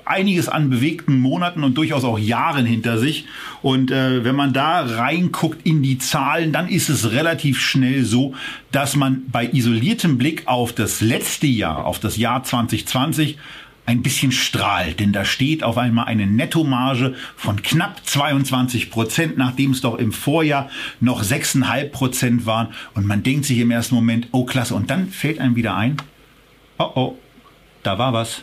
einiges 0.05 0.49
an 0.49 0.71
bewegten 0.71 1.19
Monaten 1.19 1.65
und 1.65 1.77
durchaus 1.77 2.05
auch 2.05 2.19
Jahren 2.19 2.67
hinter 2.67 2.99
sich. 2.99 3.27
Und 3.63 3.91
äh, 3.91 4.25
wenn 4.25 4.37
man 4.37 4.53
da 4.53 4.81
reinguckt 4.81 5.67
in 5.67 5.83
die 5.83 5.99
Zahlen, 5.99 6.53
dann 6.53 6.69
ist 6.69 6.89
es 6.89 7.13
relativ 7.13 7.61
schnell 7.61 8.05
so, 8.05 8.35
dass 8.71 8.97
man 8.97 9.23
bei 9.31 9.47
isoliertem 9.47 10.19
Blick 10.19 10.47
auf 10.47 10.73
das 10.73 11.01
letzte 11.01 11.47
Jahr, 11.47 11.85
auf 11.85 11.99
das 11.99 12.17
Jahr 12.17 12.43
2020, 12.43 13.39
ein 13.85 14.03
bisschen 14.03 14.31
strahlt, 14.31 15.01
denn 15.01 15.13
da 15.13 15.25
steht 15.25 15.65
auf 15.65 15.77
einmal 15.77 16.07
eine 16.07 16.27
Nettomarge 16.27 17.15
von 17.37 17.63
knapp 17.63 18.07
22 18.07 18.91
Prozent, 18.91 19.37
nachdem 19.37 19.73
es 19.73 19.81
doch 19.81 19.99
im 19.99 20.13
Vorjahr 20.13 20.71
noch 21.01 21.23
6,5 21.23 21.89
Prozent 21.91 22.47
waren. 22.47 22.69
Und 22.95 23.07
man 23.07 23.25
denkt 23.25 23.45
sich 23.45 23.59
im 23.59 23.73
ersten 23.73 23.97
Moment, 23.97 24.29
oh 24.31 24.45
klasse, 24.45 24.75
und 24.75 24.89
dann 24.89 25.09
fällt 25.09 25.41
einem 25.41 25.57
wieder 25.57 25.75
ein, 25.75 25.97
oh 26.79 26.93
oh, 26.95 27.19
da 27.83 27.99
war 27.99 28.13
was 28.13 28.43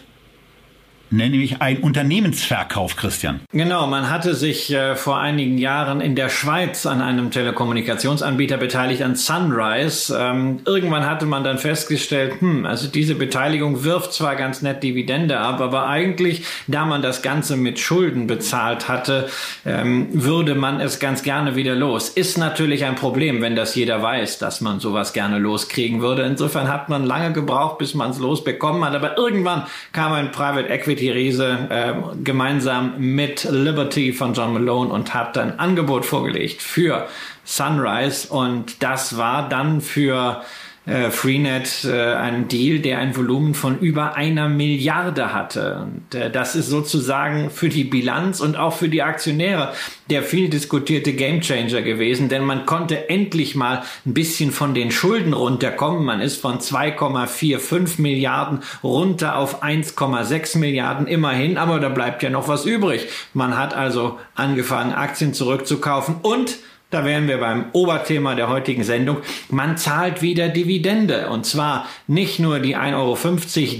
nämlich 1.12 1.62
ein 1.62 1.80
Unternehmensverkauf, 1.80 2.96
Christian. 2.96 3.42
Genau, 3.52 3.88
man 3.88 4.10
hatte 4.10 4.36
sich 4.36 4.72
äh, 4.72 4.96
vor 4.96 5.20
einigen 5.20 5.58
Jahren 5.58 6.02
in 6.02 6.16
der 6.16 6.30
Schweiz 6.30 6.86
an 6.86 7.02
einem 7.02 7.32
Telekommunikationsanbieter 7.32 8.58
beteiligt, 8.58 9.02
an 9.02 9.16
Sunrise. 9.16 10.16
Ähm, 10.18 10.60
irgendwann 10.66 11.06
hatte 11.06 11.26
man 11.26 11.44
dann 11.44 11.58
festgestellt, 11.58 12.42
hm, 12.42 12.66
also 12.66 12.88
diese 12.88 13.16
Beteiligung 13.16 13.84
wirft 13.84 14.14
zwar 14.14 14.36
ganz 14.36 14.62
nett 14.62 14.84
Dividende 14.84 15.40
ab, 15.40 15.62
aber 15.62 15.88
eigentlich, 15.88 16.44
da 16.68 16.86
man 16.86 17.02
das 17.02 17.22
Ganze 17.22 17.58
mit 17.58 17.80
Schulden 17.80 18.28
bezahlt 18.28 18.88
hatte, 18.88 19.30
ähm, 19.66 20.08
würde 20.12 20.56
man 20.56 20.80
es 20.80 21.00
ganz 21.00 21.24
gerne 21.24 21.56
wieder 21.56 21.76
los. 21.76 22.10
Ist 22.10 22.38
natürlich 22.38 22.86
ein 22.86 22.96
Problem, 22.96 23.42
wenn 23.42 23.56
das 23.56 23.76
jeder 23.76 24.02
weiß, 24.02 24.40
dass 24.40 24.62
man 24.62 24.80
sowas 24.80 25.14
gerne 25.14 25.40
loskriegen 25.40 26.02
würde. 26.02 26.24
Insofern 26.24 26.68
hat 26.68 26.90
man 26.90 27.06
lange 27.06 27.34
gebraucht, 27.34 27.78
bis 27.78 27.94
man 27.94 28.12
es 28.12 28.20
losbekommen 28.20 28.84
hat, 28.86 28.94
aber 28.94 29.18
irgendwann 29.18 29.64
kam 29.92 30.14
ein 30.14 30.32
Private 30.32 30.70
Equity 30.70 30.99
Riese 31.08 31.68
äh, 31.70 31.94
gemeinsam 32.24 32.96
mit 32.98 33.46
Liberty 33.50 34.12
von 34.12 34.34
John 34.34 34.52
Malone 34.52 34.92
und 34.92 35.14
hat 35.14 35.38
ein 35.38 35.58
Angebot 35.58 36.06
vorgelegt 36.06 36.62
für 36.62 37.08
Sunrise. 37.46 38.28
Und 38.28 38.84
das 38.84 39.16
war 39.16 39.48
dann 39.48 39.80
für 39.80 40.42
äh, 40.90 41.12
Freenet 41.12 41.86
äh, 41.86 42.14
einen 42.14 42.48
Deal, 42.48 42.80
der 42.80 42.98
ein 42.98 43.16
Volumen 43.16 43.54
von 43.54 43.80
über 43.80 44.16
einer 44.16 44.50
Milliarde 44.50 45.34
hatte. 45.34 45.88
Und 45.88 46.16
äh, 46.16 46.32
das 46.32 46.56
ist 46.56 46.68
sozusagen 46.68 47.50
für 47.52 47.70
die 47.70 47.84
Bilanz 47.84 48.40
und 48.40 48.58
auch 48.58 48.74
für 48.74 48.90
die 48.90 49.04
Aktionäre 49.04 49.74
der 50.10 50.24
viel 50.24 50.50
diskutierte 50.50 51.14
Gamechanger 51.14 51.84
gewesen, 51.84 52.30
denn 52.30 52.44
man 52.44 52.66
konnte 52.66 53.10
endlich 53.10 53.56
mal 53.56 53.84
ein 54.06 54.14
bisschen 54.14 54.52
von 54.52 54.74
den 54.74 54.92
Schulden 54.92 55.34
runterkommen. 55.34 56.04
Man 56.04 56.20
ist 56.20 56.42
von 56.42 56.60
2,45 56.60 58.02
Milliarden 58.02 58.60
runter 58.84 59.38
auf 59.38 59.64
1,6 59.64 60.58
Milliarden 60.58 61.06
immerhin, 61.06 61.58
aber 61.58 61.80
da 61.80 61.90
bleibt 61.90 62.24
ja 62.24 62.32
noch 62.32 62.48
was 62.48 62.66
übrig. 62.66 63.08
Man 63.34 63.56
hat 63.56 63.76
also 63.76 64.18
angefangen, 64.34 64.94
Aktien 64.94 65.34
zurückzukaufen 65.34 66.16
und 66.24 66.58
da 66.92 67.06
wären 67.06 67.28
wir 67.28 67.38
beim 67.40 67.66
Oberthema 67.74 68.34
der 68.34 68.50
heutigen 68.50 68.84
Sendung. 68.84 69.18
Man 69.50 69.78
zahlt 69.78 70.24
wieder 70.24 70.50
Dividende. 70.50 71.30
Und 71.30 71.46
zwar 71.46 71.88
nicht 72.08 72.40
nur 72.40 72.60
die 72.60 72.76
1,50 72.76 72.96
Euro, 72.96 73.18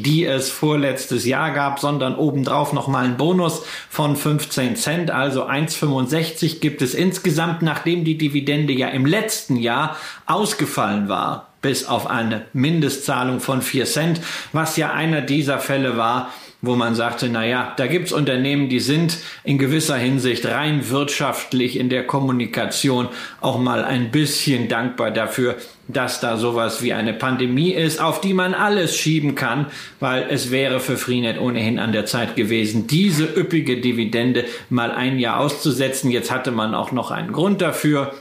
die 0.04 0.26
es 0.26 0.52
vorletztes 0.52 1.26
Jahr 1.26 1.52
gab, 1.52 1.80
sondern 1.80 2.16
obendrauf 2.16 2.72
nochmal 2.72 3.06
ein 3.06 3.18
Bonus 3.18 3.64
von 3.90 4.16
15 4.16 4.76
Cent. 4.76 5.12
Also 5.12 5.48
1,65 5.48 6.60
gibt 6.60 6.84
es 6.84 6.94
insgesamt, 6.94 7.64
nachdem 7.64 8.04
die 8.04 8.18
Dividende 8.18 8.74
ja 8.74 8.90
im 8.90 9.08
letzten 9.08 9.56
Jahr 9.56 9.96
ausgefallen 10.28 11.10
war. 11.10 11.48
Bis 11.62 11.86
auf 11.86 12.08
eine 12.08 12.46
Mindestzahlung 12.54 13.40
von 13.40 13.62
4 13.64 13.86
Cent, 13.86 14.22
was 14.54 14.78
ja 14.78 14.94
einer 14.94 15.22
dieser 15.22 15.58
Fälle 15.58 15.98
war, 15.98 16.32
wo 16.62 16.76
man 16.76 16.94
sagte, 16.94 17.30
na 17.30 17.46
ja, 17.46 17.74
da 17.78 17.88
gibt's 17.88 18.12
Unternehmen, 18.12 18.68
die 18.68 18.82
sind 18.82 19.18
in 19.44 19.58
gewisser 19.58 19.96
Hinsicht 19.96 20.46
rein 20.46 20.90
wirtschaftlich 20.90 21.80
in 21.80 21.90
der 21.90 22.06
Kommunikation 22.06 23.08
auch 23.40 23.58
mal 23.58 23.86
ein 23.86 24.12
bisschen 24.12 24.68
dankbar 24.68 25.12
dafür, 25.12 25.56
dass 25.88 26.20
da 26.20 26.38
sowas 26.38 26.84
wie 26.84 26.94
eine 26.94 27.14
Pandemie 27.14 27.72
ist, 27.72 28.02
auf 28.02 28.20
die 28.20 28.34
man 28.34 28.54
alles 28.54 28.96
schieben 28.96 29.36
kann, 29.36 29.68
weil 30.00 30.28
es 30.30 30.52
wäre 30.52 30.82
für 30.82 30.98
Freenet 30.98 31.40
ohnehin 31.40 31.80
an 31.80 31.94
der 31.94 32.06
Zeit 32.06 32.36
gewesen, 32.36 32.88
diese 32.88 33.24
üppige 33.24 33.80
Dividende 33.80 34.46
mal 34.70 34.92
ein 34.92 35.18
Jahr 35.18 35.40
auszusetzen. 35.40 36.12
Jetzt 36.12 36.30
hatte 36.30 36.52
man 36.52 36.76
auch 36.76 36.92
noch 36.92 37.10
einen 37.10 37.32
Grund 37.32 37.62
dafür 37.62 38.14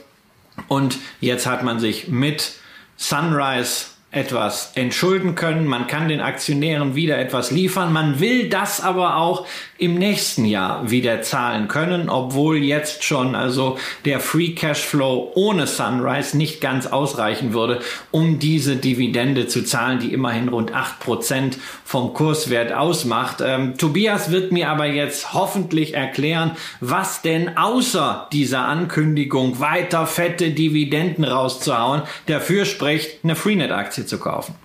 und 0.67 0.97
jetzt 1.19 1.45
hat 1.45 1.63
man 1.63 1.79
sich 1.79 2.07
mit 2.07 2.53
Sunrise 2.95 3.98
etwas 4.11 4.71
entschulden 4.73 5.35
können, 5.35 5.67
man 5.67 5.85
kann 5.85 6.07
den 6.07 6.19
Aktionären 6.19 6.95
wieder 6.95 7.19
etwas 7.19 7.51
liefern, 7.51 7.93
man 7.93 8.19
will 8.19 8.49
das 8.49 8.81
aber 8.81 9.17
auch 9.17 9.45
im 9.77 9.95
nächsten 9.95 10.45
Jahr 10.45 10.89
wieder 10.89 11.21
zahlen 11.21 11.67
können, 11.67 12.09
obwohl 12.09 12.57
jetzt 12.57 13.03
schon 13.03 13.35
also 13.35 13.77
der 14.05 14.19
Free 14.19 14.49
Cashflow 14.49 15.31
ohne 15.35 15.67
Sunrise 15.67 16.35
nicht 16.35 16.59
ganz 16.59 16.87
ausreichen 16.87 17.53
würde, 17.53 17.81
um 18.09 18.39
diese 18.39 18.77
Dividende 18.77 19.47
zu 19.47 19.63
zahlen, 19.63 19.99
die 19.99 20.11
immerhin 20.11 20.49
rund 20.49 20.73
acht 20.73 20.99
Prozent 20.99 21.59
vom 21.85 22.13
Kurswert 22.13 22.73
ausmacht. 22.73 23.43
Ähm, 23.45 23.77
Tobias 23.77 24.31
wird 24.31 24.51
mir 24.51 24.69
aber 24.69 24.87
jetzt 24.87 25.33
hoffentlich 25.33 25.93
erklären, 25.93 26.51
was 26.81 27.21
denn 27.21 27.57
außer 27.57 28.27
dieser 28.33 28.65
Ankündigung 28.65 29.59
weiter 29.59 30.07
fette 30.07 30.49
Dividenden 30.49 31.23
rauszuhauen. 31.23 32.01
Dafür 32.25 32.65
spricht, 32.65 33.23
eine 33.23 33.35
Freenet-Aktie 33.35 33.98
Aktie 33.99 34.05
zu 34.05 34.17
kaufen? 34.17 34.55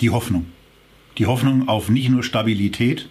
Die 0.00 0.10
Hoffnung. 0.10 0.46
Die 1.18 1.26
Hoffnung 1.26 1.68
auf 1.68 1.88
nicht 1.88 2.08
nur 2.08 2.22
Stabilität, 2.22 3.08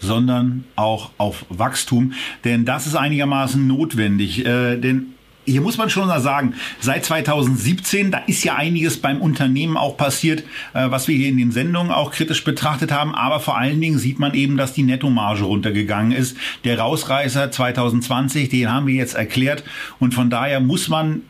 sondern 0.00 0.64
auch 0.76 1.12
auf 1.18 1.46
Wachstum. 1.48 2.12
Denn 2.44 2.64
das 2.64 2.86
ist 2.86 2.96
einigermaßen 2.96 3.66
notwendig. 3.66 4.44
Äh, 4.44 4.76
denn 4.76 5.14
hier 5.46 5.60
muss 5.60 5.78
man 5.78 5.88
schon 5.88 6.08
sagen, 6.20 6.54
seit 6.80 7.04
2017, 7.04 8.10
da 8.10 8.18
ist 8.26 8.44
ja 8.44 8.56
einiges 8.56 9.00
beim 9.00 9.20
Unternehmen 9.20 9.76
auch 9.76 9.96
passiert, 9.96 10.40
äh, 10.74 10.90
was 10.90 11.08
wir 11.08 11.16
hier 11.16 11.28
in 11.28 11.38
den 11.38 11.52
Sendungen 11.52 11.92
auch 11.92 12.10
kritisch 12.12 12.44
betrachtet 12.44 12.92
haben. 12.92 13.14
Aber 13.14 13.40
vor 13.40 13.56
allen 13.56 13.80
Dingen 13.80 13.98
sieht 13.98 14.18
man 14.18 14.34
eben, 14.34 14.58
dass 14.58 14.74
die 14.74 14.82
Nettomarge 14.82 15.44
runtergegangen 15.44 16.12
ist. 16.12 16.36
Der 16.64 16.78
Rausreißer 16.78 17.50
2020, 17.50 18.50
den 18.50 18.70
haben 18.70 18.86
wir 18.86 18.94
jetzt 18.94 19.14
erklärt. 19.14 19.64
Und 20.00 20.12
von 20.12 20.28
daher 20.28 20.60
muss 20.60 20.88
man 20.88 21.22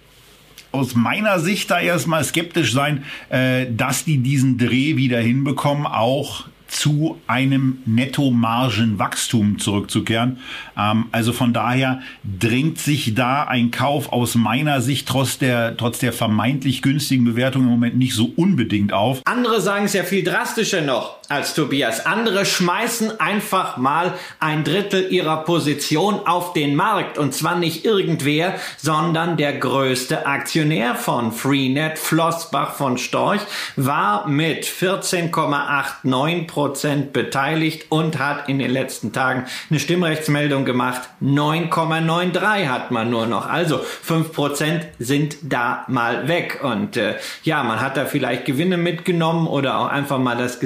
aus 0.74 0.94
meiner 0.94 1.38
Sicht 1.38 1.70
da 1.70 1.80
erstmal 1.80 2.24
skeptisch 2.24 2.72
sein, 2.72 3.04
äh, 3.30 3.66
dass 3.70 4.04
die 4.04 4.18
diesen 4.18 4.58
Dreh 4.58 4.96
wieder 4.96 5.20
hinbekommen, 5.20 5.86
auch 5.86 6.44
zu 6.66 7.20
einem 7.28 7.78
Nettomargenwachstum 7.86 9.58
zurückzukehren. 9.58 10.38
Ähm, 10.76 11.06
also 11.12 11.32
von 11.32 11.52
daher 11.52 12.00
drängt 12.24 12.78
sich 12.78 13.14
da 13.14 13.44
ein 13.44 13.70
Kauf 13.70 14.12
aus 14.12 14.34
meiner 14.34 14.80
Sicht 14.80 15.06
trotz 15.06 15.38
der, 15.38 15.76
trotz 15.76 16.00
der 16.00 16.12
vermeintlich 16.12 16.82
günstigen 16.82 17.24
Bewertung 17.24 17.62
im 17.62 17.68
Moment 17.68 17.96
nicht 17.96 18.14
so 18.14 18.32
unbedingt 18.36 18.92
auf. 18.92 19.22
Andere 19.24 19.60
sagen 19.60 19.84
es 19.84 19.92
ja 19.92 20.02
viel 20.02 20.24
drastischer 20.24 20.80
noch 20.80 21.18
als 21.28 21.54
Tobias. 21.54 22.04
Andere 22.06 22.44
schmeißen 22.44 23.20
einfach 23.20 23.76
mal 23.76 24.14
ein 24.40 24.64
Drittel 24.64 25.10
ihrer 25.10 25.38
Position 25.44 26.26
auf 26.26 26.52
den 26.52 26.74
Markt. 26.74 27.18
Und 27.18 27.34
zwar 27.34 27.56
nicht 27.56 27.84
irgendwer, 27.84 28.54
sondern 28.76 29.36
der 29.36 29.54
größte 29.54 30.26
Aktionär 30.26 30.94
von 30.94 31.32
Freenet, 31.32 31.98
Flossbach 31.98 32.74
von 32.74 32.98
Storch, 32.98 33.40
war 33.76 34.26
mit 34.26 34.64
14,89 34.64 36.46
Prozent 36.46 37.12
beteiligt 37.12 37.86
und 37.90 38.18
hat 38.18 38.48
in 38.48 38.58
den 38.58 38.70
letzten 38.70 39.12
Tagen 39.12 39.46
eine 39.70 39.80
Stimmrechtsmeldung 39.80 40.64
gemacht. 40.64 41.02
9,93 41.22 42.68
hat 42.68 42.90
man 42.90 43.10
nur 43.10 43.26
noch. 43.26 43.48
Also 43.48 43.78
5 43.78 44.32
Prozent 44.32 44.86
sind 44.98 45.36
da 45.42 45.84
mal 45.88 46.28
weg. 46.28 46.60
Und 46.62 46.96
äh, 46.96 47.14
ja, 47.42 47.62
man 47.62 47.80
hat 47.80 47.96
da 47.96 48.04
vielleicht 48.06 48.44
Gewinne 48.44 48.76
mitgenommen 48.76 49.46
oder 49.46 49.78
auch 49.78 49.88
einfach 49.88 50.18
mal 50.18 50.36
das 50.36 50.60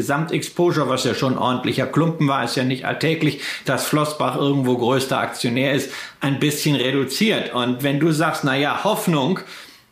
Gesamtexposure, 0.48 0.88
was 0.88 1.04
ja 1.04 1.14
schon 1.14 1.38
ordentlicher 1.38 1.86
Klumpen 1.86 2.28
war, 2.28 2.44
ist 2.44 2.56
ja 2.56 2.64
nicht 2.64 2.84
alltäglich, 2.84 3.40
dass 3.64 3.86
Flossbach 3.86 4.36
irgendwo 4.36 4.76
größter 4.76 5.18
Aktionär 5.18 5.72
ist, 5.74 5.90
ein 6.20 6.40
bisschen 6.40 6.76
reduziert. 6.76 7.54
Und 7.54 7.82
wenn 7.82 8.00
du 8.00 8.12
sagst, 8.12 8.44
na 8.44 8.56
ja, 8.56 8.84
Hoffnung, 8.84 9.40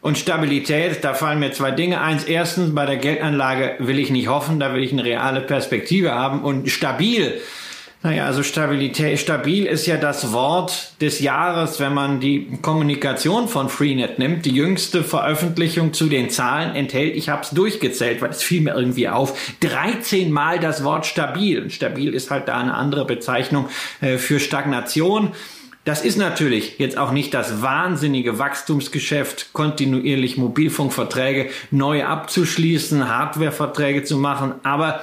und 0.02 0.18
Stabilität, 0.18 1.02
da 1.02 1.14
fallen 1.14 1.40
mir 1.40 1.50
zwei 1.50 1.72
Dinge. 1.72 2.00
Eins, 2.00 2.22
erstens, 2.22 2.72
bei 2.72 2.86
der 2.86 2.98
Geldanlage 2.98 3.74
will 3.80 3.98
ich 3.98 4.10
nicht 4.10 4.28
hoffen, 4.28 4.60
da 4.60 4.72
will 4.72 4.84
ich 4.84 4.92
eine 4.92 5.02
reale 5.02 5.40
Perspektive 5.40 6.12
haben 6.12 6.42
und 6.42 6.70
stabil 6.70 7.40
Naja, 8.06 8.26
also 8.26 8.44
Stabilität, 8.44 9.18
stabil 9.18 9.66
ist 9.66 9.84
ja 9.86 9.96
das 9.96 10.32
Wort 10.32 10.92
des 11.00 11.18
Jahres, 11.18 11.80
wenn 11.80 11.92
man 11.92 12.20
die 12.20 12.56
Kommunikation 12.62 13.48
von 13.48 13.68
Freenet 13.68 14.20
nimmt. 14.20 14.44
Die 14.44 14.52
jüngste 14.52 15.02
Veröffentlichung 15.02 15.92
zu 15.92 16.06
den 16.06 16.30
Zahlen 16.30 16.76
enthält, 16.76 17.16
ich 17.16 17.30
habe 17.30 17.42
es 17.42 17.50
durchgezählt, 17.50 18.22
weil 18.22 18.30
es 18.30 18.44
fiel 18.44 18.60
mir 18.60 18.76
irgendwie 18.76 19.08
auf, 19.08 19.36
13 19.58 20.30
Mal 20.30 20.60
das 20.60 20.84
Wort 20.84 21.04
stabil. 21.04 21.68
Stabil 21.68 22.14
ist 22.14 22.30
halt 22.30 22.46
da 22.46 22.58
eine 22.58 22.74
andere 22.74 23.06
Bezeichnung 23.06 23.68
äh, 24.00 24.18
für 24.18 24.38
Stagnation. 24.38 25.32
Das 25.84 26.04
ist 26.04 26.16
natürlich 26.16 26.78
jetzt 26.78 26.98
auch 26.98 27.10
nicht 27.10 27.34
das 27.34 27.60
wahnsinnige 27.60 28.38
Wachstumsgeschäft, 28.38 29.52
kontinuierlich 29.52 30.36
Mobilfunkverträge 30.36 31.50
neu 31.72 32.04
abzuschließen, 32.04 33.08
Hardwareverträge 33.08 34.04
zu 34.04 34.16
machen, 34.16 34.54
aber 34.62 35.00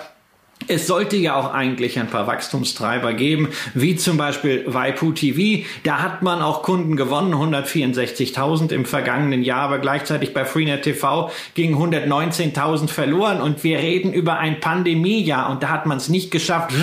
es 0.68 0.88
sollte 0.88 1.16
ja 1.18 1.36
auch 1.36 1.54
eigentlich 1.54 2.00
ein 2.00 2.08
paar 2.08 2.28
Wachstumstreiber 2.28 3.14
geben, 3.14 3.50
wie 3.74 3.96
zum 3.96 4.18
Beispiel 4.18 4.64
Waipu 4.68 5.12
TV. 5.12 5.66
Da 5.84 6.02
hat 6.02 6.22
man 6.22 6.42
auch 6.42 6.64
Kunden 6.64 6.96
gewonnen, 6.96 7.34
164.000 7.34 8.72
im 8.72 8.86
vergangenen 8.86 9.44
Jahr, 9.44 9.62
aber 9.62 9.80
gleichzeitig 9.80 10.34
bei 10.34 10.46
Freenet 10.46 10.84
TV 10.84 11.32
gingen 11.54 11.76
119.000 11.76 12.88
verloren. 12.88 13.42
Und 13.42 13.64
wir 13.64 13.80
reden 13.80 14.14
über 14.14 14.38
ein 14.38 14.60
Pandemiejahr. 14.60 15.50
Und 15.50 15.64
da 15.64 15.70
hat 15.70 15.86
man 15.86 15.98
es 15.98 16.10
nicht 16.10 16.32
geschafft, 16.32 16.74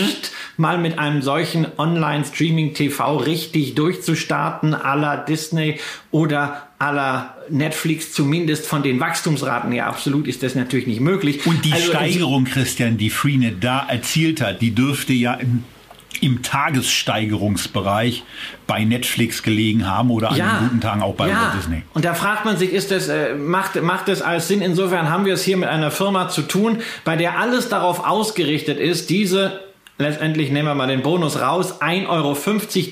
mal 0.57 0.79
mit 0.79 0.99
einem 0.99 1.23
solchen 1.23 1.67
Online-Streaming-TV 1.79 3.17
richtig 3.19 3.75
durchzustarten, 3.75 4.75
à 4.75 4.95
la 4.95 5.17
Disney 5.17 5.79
oder 6.11 6.70
aller 6.81 7.37
Netflix 7.51 8.13
zumindest 8.13 8.67
von 8.67 8.83
den 8.83 8.99
Wachstumsraten 9.01 9.71
her 9.71 9.87
absolut 9.87 10.27
ist 10.27 10.43
das 10.43 10.55
natürlich 10.55 10.87
nicht 10.87 11.01
möglich. 11.01 11.47
Und 11.47 11.65
die 11.65 11.73
also, 11.73 11.93
Steigerung, 11.93 12.47
Christian, 12.47 12.97
die 12.97 13.11
Freenet 13.11 13.63
da 13.63 13.87
erzielt 13.87 14.41
hat, 14.41 14.63
die 14.63 14.75
dürfte 14.75 15.13
ja 15.13 15.35
im, 15.35 15.65
im 16.23 16.43
Tagessteigerungsbereich 16.43 18.25
bei 18.67 18.83
Netflix 18.85 19.43
gelegen 19.43 19.87
haben 19.87 20.11
oder 20.11 20.33
ja, 20.33 20.47
an 20.47 20.57
den 20.57 20.69
guten 20.69 20.81
Tagen 20.81 21.03
auch 21.03 21.15
bei 21.15 21.29
ja. 21.29 21.53
Disney. 21.55 21.83
Und 21.93 22.07
da 22.07 22.15
fragt 22.15 22.47
man 22.47 22.57
sich, 22.57 22.73
ist 22.73 22.91
das, 22.91 23.09
äh, 23.09 23.35
macht, 23.35 23.81
macht 23.83 24.09
das 24.09 24.23
alles 24.23 24.49
Sinn? 24.49 24.63
Insofern 24.63 25.11
haben 25.11 25.27
wir 25.27 25.35
es 25.35 25.45
hier 25.45 25.59
mit 25.59 25.69
einer 25.69 25.91
Firma 25.91 26.31
zu 26.31 26.41
tun, 26.41 26.79
bei 27.05 27.15
der 27.15 27.39
alles 27.39 27.69
darauf 27.69 28.07
ausgerichtet 28.07 28.79
ist, 28.79 29.11
diese 29.11 29.61
letztendlich 29.99 30.51
nehmen 30.51 30.67
wir 30.67 30.75
mal 30.75 30.87
den 30.87 31.03
Bonus 31.03 31.39
raus, 31.43 31.83
1,50 31.83 32.09
Euro 32.09 32.35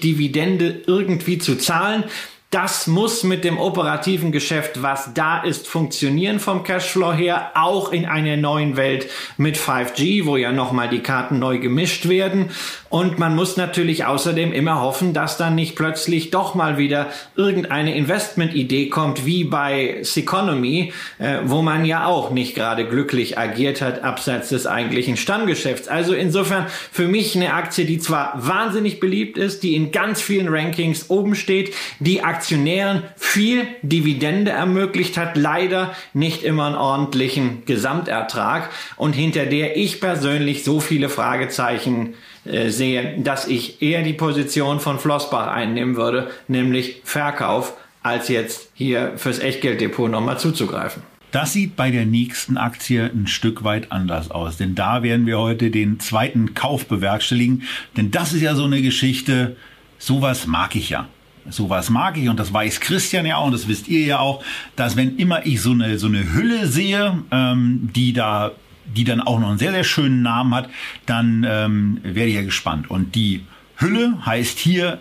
Dividende 0.02 0.82
irgendwie 0.86 1.38
zu 1.38 1.56
zahlen. 1.56 2.04
Das 2.50 2.86
muss 2.86 3.24
mit 3.24 3.44
dem 3.44 3.58
operativen 3.58 4.32
Geschäft, 4.32 4.82
was 4.82 5.12
da 5.12 5.42
ist, 5.42 5.68
funktionieren 5.68 6.40
vom 6.40 6.62
Cashflow 6.62 7.12
her, 7.12 7.50
auch 7.54 7.92
in 7.92 8.06
einer 8.06 8.38
neuen 8.38 8.78
Welt 8.78 9.10
mit 9.36 9.58
5G, 9.58 10.24
wo 10.24 10.38
ja 10.38 10.50
nochmal 10.50 10.88
die 10.88 11.02
Karten 11.02 11.38
neu 11.38 11.58
gemischt 11.58 12.08
werden. 12.08 12.50
Und 12.90 13.18
man 13.18 13.36
muss 13.36 13.56
natürlich 13.58 14.06
außerdem 14.06 14.52
immer 14.52 14.80
hoffen, 14.80 15.12
dass 15.12 15.36
dann 15.36 15.54
nicht 15.54 15.76
plötzlich 15.76 16.30
doch 16.30 16.54
mal 16.54 16.78
wieder 16.78 17.08
irgendeine 17.36 17.94
Investmentidee 17.94 18.88
kommt, 18.88 19.26
wie 19.26 19.44
bei 19.44 19.98
Seconomy, 20.02 20.92
äh, 21.18 21.38
wo 21.44 21.60
man 21.60 21.84
ja 21.84 22.06
auch 22.06 22.30
nicht 22.30 22.54
gerade 22.54 22.86
glücklich 22.86 23.36
agiert 23.36 23.82
hat, 23.82 24.02
abseits 24.02 24.48
des 24.48 24.66
eigentlichen 24.66 25.18
Stammgeschäfts. 25.18 25.88
Also 25.88 26.14
insofern 26.14 26.66
für 26.90 27.08
mich 27.08 27.36
eine 27.36 27.52
Aktie, 27.52 27.84
die 27.84 27.98
zwar 27.98 28.32
wahnsinnig 28.36 29.00
beliebt 29.00 29.36
ist, 29.36 29.62
die 29.62 29.74
in 29.74 29.92
ganz 29.92 30.22
vielen 30.22 30.48
Rankings 30.48 31.10
oben 31.10 31.34
steht, 31.34 31.74
die 32.00 32.22
Aktionären 32.22 33.02
viel 33.16 33.66
Dividende 33.82 34.52
ermöglicht 34.52 35.18
hat, 35.18 35.36
leider 35.36 35.94
nicht 36.14 36.42
immer 36.42 36.66
einen 36.66 36.76
ordentlichen 36.76 37.66
Gesamtertrag 37.66 38.70
und 38.96 39.12
hinter 39.12 39.44
der 39.44 39.76
ich 39.76 40.00
persönlich 40.00 40.64
so 40.64 40.80
viele 40.80 41.10
Fragezeichen 41.10 42.14
äh, 42.48 42.70
sehe, 42.70 43.20
dass 43.20 43.46
ich 43.46 43.82
eher 43.82 44.02
die 44.02 44.12
Position 44.12 44.80
von 44.80 44.98
Flossbach 44.98 45.48
einnehmen 45.48 45.96
würde, 45.96 46.30
nämlich 46.48 47.02
Verkauf, 47.04 47.74
als 48.02 48.28
jetzt 48.28 48.70
hier 48.74 49.12
fürs 49.16 49.38
Echtgelddepot 49.38 50.10
nochmal 50.10 50.38
zuzugreifen. 50.38 51.02
Das 51.30 51.52
sieht 51.52 51.76
bei 51.76 51.90
der 51.90 52.06
nächsten 52.06 52.56
Aktie 52.56 53.04
ein 53.04 53.26
Stück 53.26 53.62
weit 53.64 53.92
anders 53.92 54.30
aus, 54.30 54.56
denn 54.56 54.74
da 54.74 55.02
werden 55.02 55.26
wir 55.26 55.38
heute 55.38 55.70
den 55.70 56.00
zweiten 56.00 56.54
Kauf 56.54 56.86
bewerkstelligen, 56.86 57.64
denn 57.98 58.10
das 58.10 58.32
ist 58.32 58.40
ja 58.40 58.54
so 58.54 58.64
eine 58.64 58.80
Geschichte, 58.80 59.56
sowas 59.98 60.46
mag 60.46 60.74
ich 60.74 60.90
ja. 60.90 61.06
Sowas 61.50 61.88
mag 61.88 62.18
ich 62.18 62.28
und 62.28 62.38
das 62.38 62.52
weiß 62.52 62.80
Christian 62.80 63.24
ja 63.24 63.36
auch 63.36 63.46
und 63.46 63.52
das 63.52 63.68
wisst 63.68 63.88
ihr 63.88 64.04
ja 64.04 64.18
auch, 64.18 64.44
dass 64.76 64.96
wenn 64.96 65.16
immer 65.16 65.46
ich 65.46 65.62
so 65.62 65.70
eine, 65.70 65.98
so 65.98 66.06
eine 66.06 66.34
Hülle 66.34 66.66
sehe, 66.66 67.22
ähm, 67.30 67.90
die 67.94 68.12
da, 68.12 68.52
die 68.94 69.04
dann 69.04 69.20
auch 69.20 69.38
noch 69.38 69.48
einen 69.48 69.58
sehr, 69.58 69.72
sehr 69.72 69.84
schönen 69.84 70.22
Namen 70.22 70.54
hat, 70.54 70.70
dann 71.06 71.46
ähm, 71.48 72.00
werde 72.02 72.30
ich 72.30 72.36
ja 72.36 72.42
gespannt. 72.42 72.90
Und 72.90 73.14
die 73.14 73.44
Hülle 73.76 74.18
heißt 74.24 74.58
hier 74.58 74.98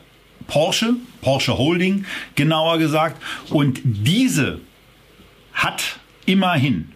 Porsche, 0.47 0.95
Porsche 1.21 1.57
Holding 1.57 2.05
genauer 2.35 2.77
gesagt. 2.77 3.21
Und 3.49 3.79
diese 3.83 4.59
hat 5.53 5.99
immerhin 6.25 6.89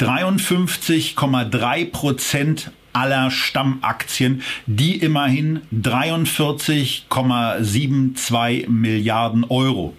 53,3 0.00 1.90
Prozent 1.90 2.70
aller 2.92 3.30
Stammaktien, 3.30 4.42
die 4.66 4.96
immerhin 4.96 5.62
43,72 5.74 8.68
Milliarden 8.68 9.44
Euro 9.44 9.96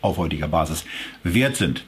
auf 0.00 0.16
heutiger 0.18 0.48
Basis 0.48 0.84
wert 1.24 1.56
sind. 1.56 1.84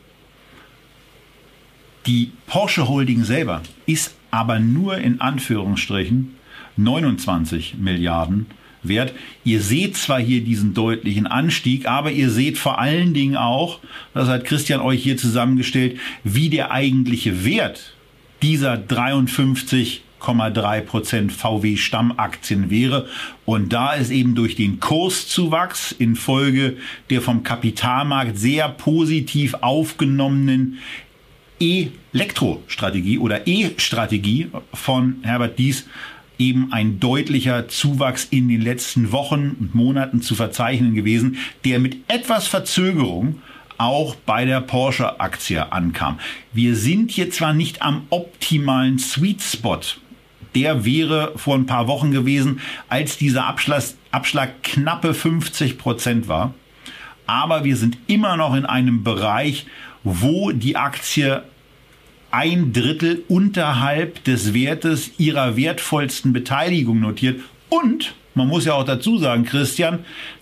Die 2.08 2.32
Porsche 2.46 2.88
Holding 2.88 3.22
selber 3.22 3.60
ist 3.84 4.14
aber 4.30 4.60
nur 4.60 4.96
in 4.96 5.20
Anführungsstrichen 5.20 6.36
29 6.78 7.74
Milliarden 7.76 8.46
wert. 8.82 9.12
Ihr 9.44 9.60
seht 9.60 9.94
zwar 9.98 10.18
hier 10.18 10.42
diesen 10.42 10.72
deutlichen 10.72 11.26
Anstieg, 11.26 11.86
aber 11.86 12.10
ihr 12.10 12.30
seht 12.30 12.56
vor 12.56 12.78
allen 12.78 13.12
Dingen 13.12 13.36
auch, 13.36 13.80
das 14.14 14.26
hat 14.26 14.46
Christian 14.46 14.80
euch 14.80 15.02
hier 15.02 15.18
zusammengestellt, 15.18 15.98
wie 16.24 16.48
der 16.48 16.70
eigentliche 16.70 17.44
Wert 17.44 17.92
dieser 18.40 18.78
53 18.78 20.02
3,3 20.20 21.30
VW 21.30 21.76
Stammaktien 21.76 22.70
wäre. 22.70 23.06
Und 23.44 23.72
da 23.72 23.92
ist 23.92 24.10
eben 24.10 24.34
durch 24.34 24.56
den 24.56 24.80
Kurszuwachs 24.80 25.92
infolge 25.92 26.76
der 27.10 27.22
vom 27.22 27.42
Kapitalmarkt 27.44 28.36
sehr 28.36 28.68
positiv 28.68 29.54
aufgenommenen 29.60 30.78
Elektrostrategie 31.60 33.18
oder 33.18 33.46
E-Strategie 33.46 34.50
von 34.74 35.18
Herbert 35.22 35.58
Dies 35.58 35.86
eben 36.38 36.72
ein 36.72 37.00
deutlicher 37.00 37.68
Zuwachs 37.68 38.24
in 38.30 38.48
den 38.48 38.60
letzten 38.60 39.10
Wochen 39.12 39.56
und 39.58 39.74
Monaten 39.74 40.22
zu 40.22 40.34
verzeichnen 40.34 40.94
gewesen, 40.94 41.38
der 41.64 41.80
mit 41.80 41.96
etwas 42.08 42.46
Verzögerung 42.46 43.42
auch 43.76 44.14
bei 44.14 44.44
der 44.44 44.60
Porsche-Aktie 44.60 45.72
ankam. 45.72 46.18
Wir 46.52 46.76
sind 46.76 47.10
hier 47.10 47.30
zwar 47.30 47.52
nicht 47.52 47.82
am 47.82 48.06
optimalen 48.10 48.98
Sweet 48.98 49.42
Spot 49.42 49.80
der 50.54 50.84
wäre 50.84 51.32
vor 51.36 51.54
ein 51.56 51.66
paar 51.66 51.86
Wochen 51.86 52.10
gewesen, 52.10 52.60
als 52.88 53.16
dieser 53.16 53.46
Abschlag, 53.46 53.82
Abschlag 54.10 54.62
knappe 54.62 55.14
50 55.14 55.78
Prozent 55.78 56.28
war. 56.28 56.54
Aber 57.26 57.64
wir 57.64 57.76
sind 57.76 57.98
immer 58.06 58.36
noch 58.36 58.54
in 58.54 58.64
einem 58.64 59.04
Bereich, 59.04 59.66
wo 60.04 60.52
die 60.52 60.76
Aktie 60.76 61.42
ein 62.30 62.72
Drittel 62.72 63.24
unterhalb 63.28 64.22
des 64.24 64.52
Wertes 64.54 65.12
ihrer 65.18 65.56
wertvollsten 65.56 66.32
Beteiligung 66.32 67.00
notiert. 67.00 67.40
Und 67.68 68.14
man 68.34 68.48
muss 68.48 68.66
ja 68.66 68.74
auch 68.74 68.84
dazu 68.84 69.18
sagen, 69.18 69.44
Christian, 69.44 70.00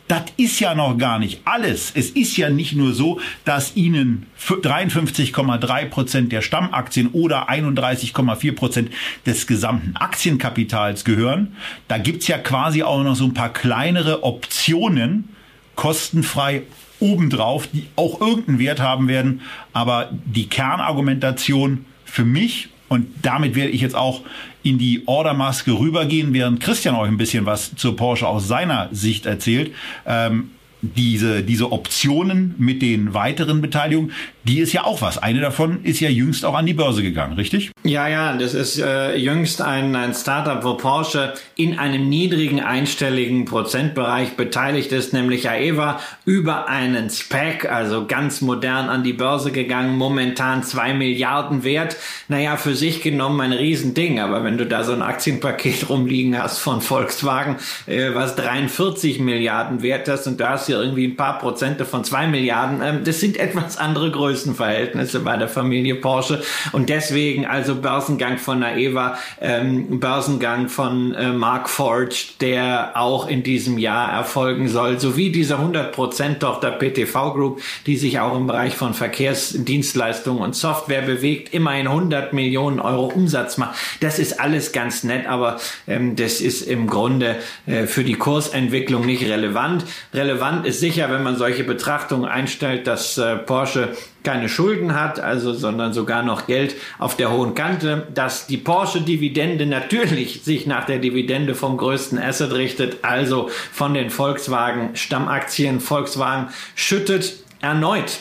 das 0.09 0.25
ist 0.37 0.61
ja 0.61 0.75
noch 0.75 0.97
gar 0.99 1.19
nicht 1.19 1.41
alles. 1.45 1.91
Es 1.95 2.11
ist 2.11 2.37
ja 2.37 2.49
nicht 2.49 2.75
nur 2.75 2.93
so, 2.93 3.21
dass 3.45 3.75
Ihnen 3.75 4.27
53,3 4.39 5.87
Prozent 5.87 6.33
der 6.33 6.43
Stammaktien 6.43 7.09
oder 7.09 7.51
31,4 7.51 8.55
Prozent 8.55 8.91
des 9.25 9.47
gesamten 9.47 9.97
Aktienkapitals 9.97 11.05
gehören. 11.05 11.57
Da 11.89 11.99
gibt's 11.99 12.29
ja 12.29 12.39
quasi 12.39 12.83
auch 12.85 13.03
noch 13.03 13.17
so 13.17 13.25
ein 13.25 13.35
paar 13.35 13.53
kleinere 13.53 14.23
Optionen, 14.23 15.31
kostenfrei 15.75 16.63
obendrauf, 17.01 17.69
die 17.69 17.87
auch 17.97 18.21
irgendeinen 18.21 18.59
Wert 18.59 18.81
haben 18.81 19.09
werden. 19.09 19.43
Aber 19.73 20.11
die 20.25 20.49
Kernargumentation 20.49 21.85
für 22.05 22.25
mich 22.25 22.69
und 22.89 23.09
damit 23.23 23.55
werde 23.55 23.73
ich 23.73 23.81
jetzt 23.81 23.97
auch 23.97 24.23
in 24.63 24.79
die 24.79 25.03
Ordermaske 25.07 25.73
rübergehen, 25.73 26.33
während 26.33 26.61
Christian 26.61 26.95
euch 26.95 27.09
ein 27.09 27.17
bisschen 27.17 27.47
was 27.47 27.75
zur 27.75 27.97
Porsche 27.97 28.27
aus 28.27 28.47
seiner 28.47 28.89
Sicht 28.93 29.27
erzählt. 29.27 29.73
Ähm, 30.07 30.51
diese, 30.83 31.43
diese 31.43 31.73
Optionen 31.73 32.55
mit 32.59 32.83
den 32.83 33.15
weiteren 33.15 33.61
Beteiligungen, 33.61 34.13
die 34.47 34.61
ist 34.61 34.73
ja 34.73 34.85
auch 34.85 35.03
was. 35.03 35.19
Eine 35.19 35.41
davon 35.41 35.83
ist 35.83 35.99
ja 35.99 36.09
jüngst 36.09 36.45
auch 36.45 36.55
an 36.55 36.67
die 36.67 36.75
Börse 36.75 37.03
gegangen, 37.03 37.33
richtig? 37.33 37.73
Ja, 37.83 38.07
ja, 38.07 38.37
das 38.37 38.55
ist 38.55 38.79
äh, 38.79 39.17
jüngst 39.17 39.61
ein, 39.61 39.97
ein 39.97 40.15
Startup, 40.15 40.63
wo 40.63 40.75
Porsche 40.75 41.35
in 41.57 41.79
einem 41.79 42.09
niedrigen 42.09 42.61
einstelligen 42.61 43.45
Prozentbereich 43.45 44.37
beteiligt 44.37 44.93
ist, 44.93 45.13
nämlich 45.13 45.51
Aeva, 45.51 45.99
über 46.25 46.69
einen 46.69 47.11
SPAC, 47.11 47.69
also 47.71 48.07
ganz 48.07 48.41
modern 48.41 48.89
an 48.89 49.03
die 49.03 49.13
Börse 49.13 49.51
gegangen, 49.51 49.97
momentan 49.97 50.63
zwei 50.63 50.95
Milliarden 50.95 51.65
wert. 51.65 51.97
Naja, 52.29 52.57
für 52.57 52.77
sich 52.77 53.03
genommen 53.03 53.41
ein 53.41 53.53
Riesending, 53.53 54.21
aber 54.21 54.45
wenn 54.45 54.59
du 54.59 54.67
da 54.67 54.85
so 54.85 54.93
ein 54.93 55.03
Aktienpaket 55.03 55.89
rumliegen 55.89 56.41
hast 56.41 56.59
von 56.59 56.81
Volkswagen, 56.81 57.57
äh, 57.87 58.15
was 58.15 58.37
43 58.37 59.19
Milliarden 59.19 59.83
wert 59.83 60.07
ist 60.07 60.29
und 60.29 60.39
du 60.39 60.49
hast 60.49 60.67
hier 60.67 60.81
irgendwie 60.81 61.09
ein 61.09 61.17
paar 61.17 61.41
Prozente 61.41 61.85
von 61.85 62.05
zwei 62.05 62.29
Milliarden, 62.29 62.81
äh, 62.81 63.03
das 63.03 63.19
sind 63.19 63.39
etwas 63.39 63.77
andere 63.77 64.13
Größen. 64.13 64.36
Größenverhältnisse 64.37 65.21
bei 65.21 65.37
der 65.37 65.49
Familie 65.49 65.95
Porsche 65.95 66.43
und 66.73 66.91
deswegen 66.91 67.47
also 67.47 67.77
Börsengang 67.77 68.37
von 68.37 68.61
Naeva, 68.61 69.17
ähm, 69.41 69.99
Börsengang 69.99 70.69
von 70.69 71.15
äh, 71.15 71.33
Mark 71.33 71.71
Forge, 71.71 72.35
der 72.41 72.93
auch 72.95 73.29
in 73.29 73.43
diesem 73.43 73.79
Jahr 73.79 74.13
erfolgen 74.13 74.69
soll, 74.69 75.01
sowie 75.01 75.33
diese 75.33 75.57
100% 75.57 76.39
Tochter 76.39 76.71
PTV 76.71 77.33
Group, 77.33 77.63
die 77.87 77.97
sich 77.97 78.21
auch 78.21 78.37
im 78.37 78.47
Bereich 78.47 78.75
von 78.75 78.93
Verkehrsdienstleistungen 78.93 80.43
und 80.43 80.55
Software 80.55 81.03
bewegt, 81.03 81.55
immerhin 81.55 81.89
100 81.89 82.35
Millionen 82.35 82.79
Euro 82.79 83.07
Umsatz 83.07 83.57
macht. 83.57 83.77
Das 84.01 84.19
ist 84.19 84.39
alles 84.39 84.73
ganz 84.73 85.03
nett, 85.03 85.27
aber 85.27 85.59
ähm, 85.89 86.15
das 86.15 86.43
ist 86.43 86.63
im 86.63 86.87
Grunde 86.87 87.37
äh, 87.67 87.87
für 87.87 88.05
die 88.05 88.15
Kursentwicklung 88.15 89.07
nicht 89.07 89.27
relevant. 89.27 89.85
Relevant 90.13 90.67
ist 90.67 90.81
sicher, 90.81 91.11
wenn 91.11 91.23
man 91.23 91.37
solche 91.37 91.65
Betrachtungen 91.65 92.27
einstellt, 92.27 92.87
dass 92.87 93.17
äh, 93.17 93.37
Porsche 93.47 93.97
keine 94.27 94.49
Schulden 94.49 94.95
hat, 94.95 95.21
also 95.21 95.53
sondern 95.53 95.93
sogar 95.93 96.25
noch 96.25 96.49
Geld 96.49 96.75
auf 96.99 97.17
der 97.17 97.31
hohen 97.31 97.55
Kante, 97.55 98.09
dass 98.13 98.49
die 98.49 98.57
Porsche 98.57 99.01
Dividende 99.01 99.67
natürlich 99.67 100.43
sich 100.43 100.67
nach 100.67 100.85
der 100.85 100.99
Dividende 100.99 101.55
vom 101.55 101.77
größten 101.77 102.19
Asset 102.19 102.53
richtet, 102.53 103.05
also 103.05 103.49
von 103.71 103.95
den 103.95 104.11
Volkswagen 104.11 104.97
Stammaktien. 104.97 105.79
Volkswagen 105.79 106.49
schüttet 106.75 107.37
erneut 107.61 108.19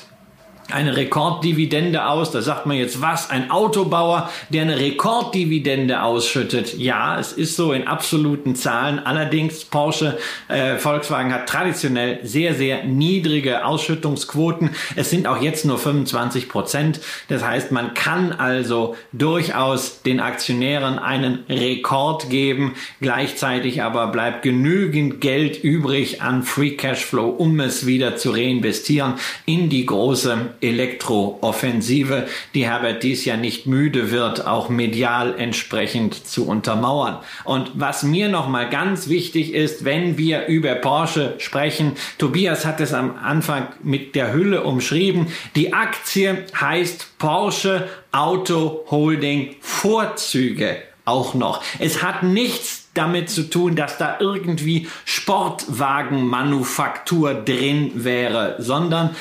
eine 0.71 0.95
Rekorddividende 0.95 2.07
aus. 2.07 2.31
Da 2.31 2.41
sagt 2.41 2.65
man 2.65 2.77
jetzt 2.77 3.01
was? 3.01 3.29
Ein 3.29 3.51
Autobauer, 3.51 4.29
der 4.49 4.63
eine 4.63 4.79
Rekorddividende 4.79 6.01
ausschüttet. 6.01 6.77
Ja, 6.77 7.19
es 7.19 7.33
ist 7.33 7.55
so 7.55 7.71
in 7.71 7.87
absoluten 7.87 8.55
Zahlen. 8.55 8.99
Allerdings 8.99 9.65
Porsche, 9.65 10.17
äh, 10.47 10.77
Volkswagen 10.77 11.33
hat 11.33 11.47
traditionell 11.47 12.19
sehr, 12.23 12.55
sehr 12.55 12.83
niedrige 12.83 13.65
Ausschüttungsquoten. 13.65 14.71
Es 14.95 15.09
sind 15.09 15.27
auch 15.27 15.41
jetzt 15.41 15.65
nur 15.65 15.77
25 15.77 16.49
Prozent. 16.49 16.99
Das 17.27 17.43
heißt, 17.43 17.71
man 17.71 17.93
kann 17.93 18.31
also 18.31 18.95
durchaus 19.11 20.01
den 20.01 20.19
Aktionären 20.19 20.97
einen 20.97 21.45
Rekord 21.47 22.29
geben. 22.29 22.73
Gleichzeitig 23.01 23.83
aber 23.83 24.07
bleibt 24.07 24.41
genügend 24.41 25.21
Geld 25.21 25.63
übrig 25.63 26.21
an 26.21 26.43
Free 26.43 26.71
Cashflow, 26.71 27.29
um 27.29 27.59
es 27.59 27.85
wieder 27.85 28.15
zu 28.15 28.31
reinvestieren 28.31 29.15
in 29.45 29.69
die 29.69 29.85
große 29.85 30.54
Elektrooffensive, 30.61 32.27
die 32.53 32.65
Herbert 32.65 33.03
dies 33.03 33.25
ja 33.25 33.37
nicht 33.37 33.65
müde 33.65 34.11
wird, 34.11 34.45
auch 34.45 34.69
medial 34.69 35.35
entsprechend 35.37 36.27
zu 36.27 36.47
untermauern. 36.47 37.17
Und 37.43 37.71
was 37.75 38.03
mir 38.03 38.29
nochmal 38.29 38.69
ganz 38.69 39.09
wichtig 39.09 39.53
ist, 39.53 39.85
wenn 39.85 40.17
wir 40.17 40.47
über 40.47 40.75
Porsche 40.75 41.35
sprechen, 41.37 41.93
Tobias 42.17 42.65
hat 42.65 42.81
es 42.81 42.93
am 42.93 43.17
Anfang 43.17 43.67
mit 43.83 44.15
der 44.15 44.33
Hülle 44.33 44.63
umschrieben, 44.63 45.27
die 45.55 45.73
Aktie 45.73 46.45
heißt 46.59 47.17
Porsche 47.17 47.87
Auto 48.11 48.85
Holding 48.89 49.55
Vorzüge 49.59 50.77
auch 51.05 51.33
noch. 51.35 51.63
Es 51.79 52.03
hat 52.03 52.23
nichts 52.23 52.85
damit 52.95 53.29
zu 53.29 53.49
tun, 53.49 53.75
dass 53.75 53.97
da 53.97 54.17
irgendwie 54.19 54.87
Sportwagenmanufaktur 55.05 57.35
drin 57.35 57.91
wäre, 57.95 58.55
sondern 58.59 59.15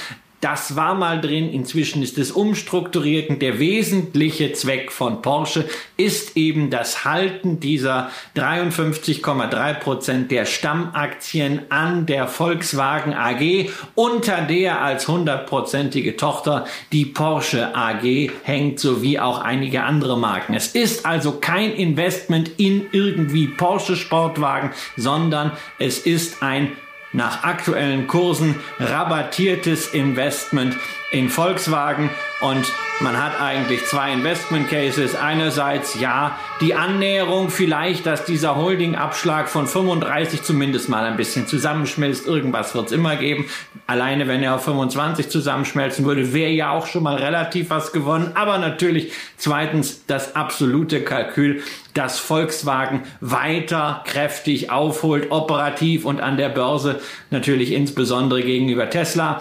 das 0.44 0.76
war 0.76 0.94
mal 0.94 1.22
drin, 1.22 1.50
inzwischen 1.50 2.02
ist 2.02 2.18
es 2.18 2.30
umstrukturiert 2.30 3.30
und 3.30 3.40
der 3.40 3.58
wesentliche 3.58 4.52
Zweck 4.52 4.92
von 4.92 5.22
Porsche 5.22 5.64
ist 5.96 6.36
eben 6.36 6.68
das 6.68 7.06
Halten 7.06 7.60
dieser 7.60 8.10
53,3 8.36 9.74
Prozent 9.74 10.30
der 10.30 10.44
Stammaktien 10.44 11.62
an 11.70 12.04
der 12.04 12.28
Volkswagen 12.28 13.14
AG, 13.14 13.70
unter 13.94 14.42
der 14.42 14.82
als 14.82 15.08
hundertprozentige 15.08 16.18
Tochter 16.18 16.66
die 16.92 17.06
Porsche 17.06 17.74
AG 17.74 18.30
hängt, 18.42 18.78
sowie 18.78 19.18
auch 19.18 19.38
einige 19.38 19.84
andere 19.84 20.18
Marken. 20.18 20.52
Es 20.52 20.66
ist 20.66 21.06
also 21.06 21.38
kein 21.40 21.72
Investment 21.72 22.50
in 22.58 22.84
irgendwie 22.92 23.46
Porsche 23.46 23.96
Sportwagen, 23.96 24.72
sondern 24.98 25.52
es 25.78 26.00
ist 26.00 26.42
ein 26.42 26.72
nach 27.14 27.44
aktuellen 27.44 28.06
Kursen 28.06 28.56
rabattiertes 28.78 29.94
Investment 29.94 30.76
in 31.14 31.28
Volkswagen 31.28 32.10
und 32.40 32.72
man 33.00 33.22
hat 33.22 33.40
eigentlich 33.40 33.84
zwei 33.86 34.12
Investment 34.12 34.68
Cases. 34.68 35.14
Einerseits 35.14 35.98
ja, 36.00 36.36
die 36.60 36.74
Annäherung 36.74 37.50
vielleicht, 37.50 38.04
dass 38.04 38.24
dieser 38.24 38.56
Holding-Abschlag 38.56 39.48
von 39.48 39.66
35 39.66 40.42
zumindest 40.42 40.88
mal 40.88 41.04
ein 41.04 41.16
bisschen 41.16 41.46
zusammenschmilzt. 41.46 42.26
Irgendwas 42.26 42.74
wird 42.74 42.86
es 42.86 42.92
immer 42.92 43.14
geben. 43.16 43.46
Alleine 43.86 44.26
wenn 44.26 44.42
er 44.42 44.56
auf 44.56 44.64
25 44.64 45.28
zusammenschmelzen 45.28 46.04
würde, 46.04 46.32
wäre 46.32 46.50
ja 46.50 46.70
auch 46.70 46.86
schon 46.86 47.04
mal 47.04 47.16
relativ 47.16 47.70
was 47.70 47.92
gewonnen. 47.92 48.32
Aber 48.34 48.58
natürlich 48.58 49.12
zweitens 49.36 50.06
das 50.06 50.34
absolute 50.34 51.02
Kalkül, 51.02 51.62
dass 51.94 52.18
Volkswagen 52.18 53.02
weiter 53.20 54.02
kräftig 54.04 54.70
aufholt, 54.70 55.30
operativ 55.30 56.04
und 56.04 56.20
an 56.20 56.36
der 56.36 56.48
Börse 56.48 57.00
natürlich 57.30 57.72
insbesondere 57.72 58.42
gegenüber 58.42 58.90
Tesla. 58.90 59.40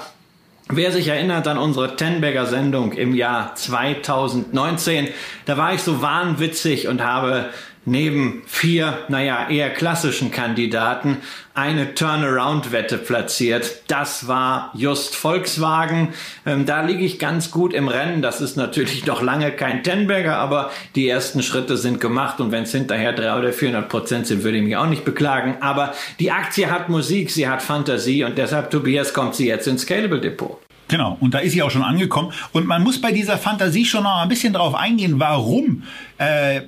Wer 0.69 0.93
sich 0.93 1.09
erinnert 1.09 1.45
an 1.47 1.57
unsere 1.57 1.97
Tenberger 1.97 2.45
Sendung 2.45 2.93
im 2.93 3.13
Jahr 3.13 3.53
2019, 3.53 5.09
da 5.45 5.57
war 5.57 5.73
ich 5.73 5.81
so 5.81 6.01
wahnwitzig 6.01 6.87
und 6.87 7.03
habe 7.03 7.49
neben 7.85 8.43
vier, 8.45 8.99
naja, 9.09 9.49
eher 9.49 9.69
klassischen 9.69 10.31
Kandidaten 10.31 11.17
eine 11.53 11.93
Turnaround-Wette 11.93 12.97
platziert. 12.97 13.83
Das 13.87 14.27
war 14.27 14.71
just 14.73 15.15
Volkswagen. 15.15 16.09
Ähm, 16.45 16.65
da 16.65 16.81
liege 16.81 17.03
ich 17.03 17.19
ganz 17.19 17.51
gut 17.51 17.73
im 17.73 17.87
Rennen. 17.87 18.21
Das 18.21 18.41
ist 18.41 18.57
natürlich 18.57 19.05
noch 19.05 19.21
lange 19.21 19.51
kein 19.51 19.83
Tenberger, 19.83 20.37
aber 20.37 20.71
die 20.95 21.07
ersten 21.07 21.43
Schritte 21.43 21.77
sind 21.77 21.99
gemacht 21.99 22.39
und 22.39 22.51
wenn 22.51 22.63
es 22.63 22.71
hinterher 22.71 23.13
300 23.13 23.39
oder 23.39 23.53
400 23.53 23.89
Prozent 23.89 24.27
sind, 24.27 24.43
würde 24.43 24.57
ich 24.57 24.63
mich 24.63 24.77
auch 24.77 24.87
nicht 24.87 25.05
beklagen. 25.05 25.57
Aber 25.59 25.93
die 26.19 26.31
Aktie 26.31 26.71
hat 26.71 26.89
Musik, 26.89 27.29
sie 27.29 27.47
hat 27.47 27.61
Fantasie 27.61 28.23
und 28.23 28.37
deshalb, 28.37 28.71
Tobias, 28.71 29.13
kommt 29.13 29.35
sie 29.35 29.47
jetzt 29.47 29.67
ins 29.67 29.83
Scalable 29.83 30.21
Depot. 30.21 30.59
Genau, 30.87 31.17
und 31.21 31.33
da 31.33 31.39
ist 31.39 31.53
sie 31.53 31.61
auch 31.63 31.71
schon 31.71 31.83
angekommen. 31.83 32.33
Und 32.51 32.67
man 32.67 32.83
muss 32.83 32.99
bei 32.99 33.11
dieser 33.11 33.37
Fantasie 33.37 33.85
schon 33.85 34.03
noch 34.03 34.21
ein 34.21 34.29
bisschen 34.29 34.53
drauf 34.53 34.75
eingehen, 34.75 35.19
warum 35.19 35.83
äh, 36.17 36.61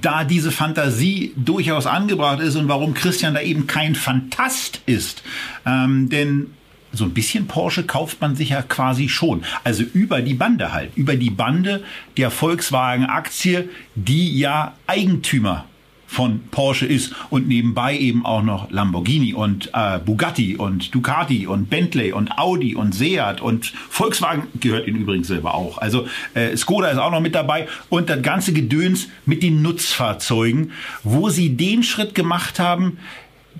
da 0.00 0.24
diese 0.24 0.50
Fantasie 0.50 1.32
durchaus 1.36 1.86
angebracht 1.86 2.40
ist 2.40 2.56
und 2.56 2.68
warum 2.68 2.94
Christian 2.94 3.34
da 3.34 3.42
eben 3.42 3.66
kein 3.66 3.94
Fantast 3.94 4.80
ist. 4.86 5.22
Ähm, 5.66 6.08
denn 6.08 6.46
so 6.92 7.04
ein 7.04 7.14
bisschen 7.14 7.46
Porsche 7.46 7.84
kauft 7.84 8.20
man 8.20 8.36
sich 8.36 8.50
ja 8.50 8.62
quasi 8.62 9.08
schon. 9.08 9.44
Also 9.64 9.82
über 9.82 10.22
die 10.22 10.34
Bande 10.34 10.72
halt, 10.72 10.96
über 10.96 11.16
die 11.16 11.30
Bande 11.30 11.82
der 12.16 12.30
Volkswagen-Aktie, 12.30 13.68
die 13.94 14.38
ja 14.38 14.74
Eigentümer 14.86 15.66
von 16.12 16.40
Porsche 16.50 16.84
ist 16.84 17.14
und 17.30 17.48
nebenbei 17.48 17.96
eben 17.96 18.26
auch 18.26 18.42
noch 18.42 18.70
Lamborghini 18.70 19.32
und 19.32 19.70
äh, 19.72 19.98
Bugatti 19.98 20.56
und 20.56 20.94
Ducati 20.94 21.46
und 21.46 21.70
Bentley 21.70 22.12
und 22.12 22.38
Audi 22.38 22.74
und 22.74 22.94
Seat 22.94 23.40
und 23.40 23.72
Volkswagen 23.88 24.46
gehört 24.60 24.86
ihnen 24.86 25.00
übrigens 25.00 25.28
selber 25.28 25.54
auch. 25.54 25.78
Also 25.78 26.06
äh, 26.34 26.54
Skoda 26.54 26.88
ist 26.88 26.98
auch 26.98 27.10
noch 27.10 27.22
mit 27.22 27.34
dabei 27.34 27.66
und 27.88 28.10
das 28.10 28.20
ganze 28.20 28.52
Gedöns 28.52 29.08
mit 29.24 29.42
den 29.42 29.62
Nutzfahrzeugen, 29.62 30.72
wo 31.02 31.30
sie 31.30 31.56
den 31.56 31.82
Schritt 31.82 32.14
gemacht 32.14 32.58
haben, 32.58 32.98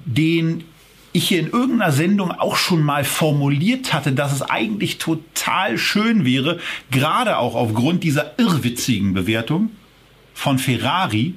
den 0.05 0.65
ich 1.15 1.29
hier 1.29 1.41
in 1.41 1.49
irgendeiner 1.49 1.93
Sendung 1.93 2.33
auch 2.33 2.57
schon 2.57 2.83
mal 2.83 3.05
formuliert 3.05 3.95
hatte, 3.95 4.13
dass 4.13 4.31
es 4.31 4.43
eigentlich 4.43 4.99
total 4.99 5.79
schön 5.79 6.27
wäre, 6.27 6.59
gerade 6.91 7.39
auch 7.39 7.55
aufgrund 7.55 8.05
dieser 8.05 8.39
irrwitzigen 8.39 9.15
Bewertung 9.15 9.71
von 10.35 10.59
Ferrari, 10.59 11.33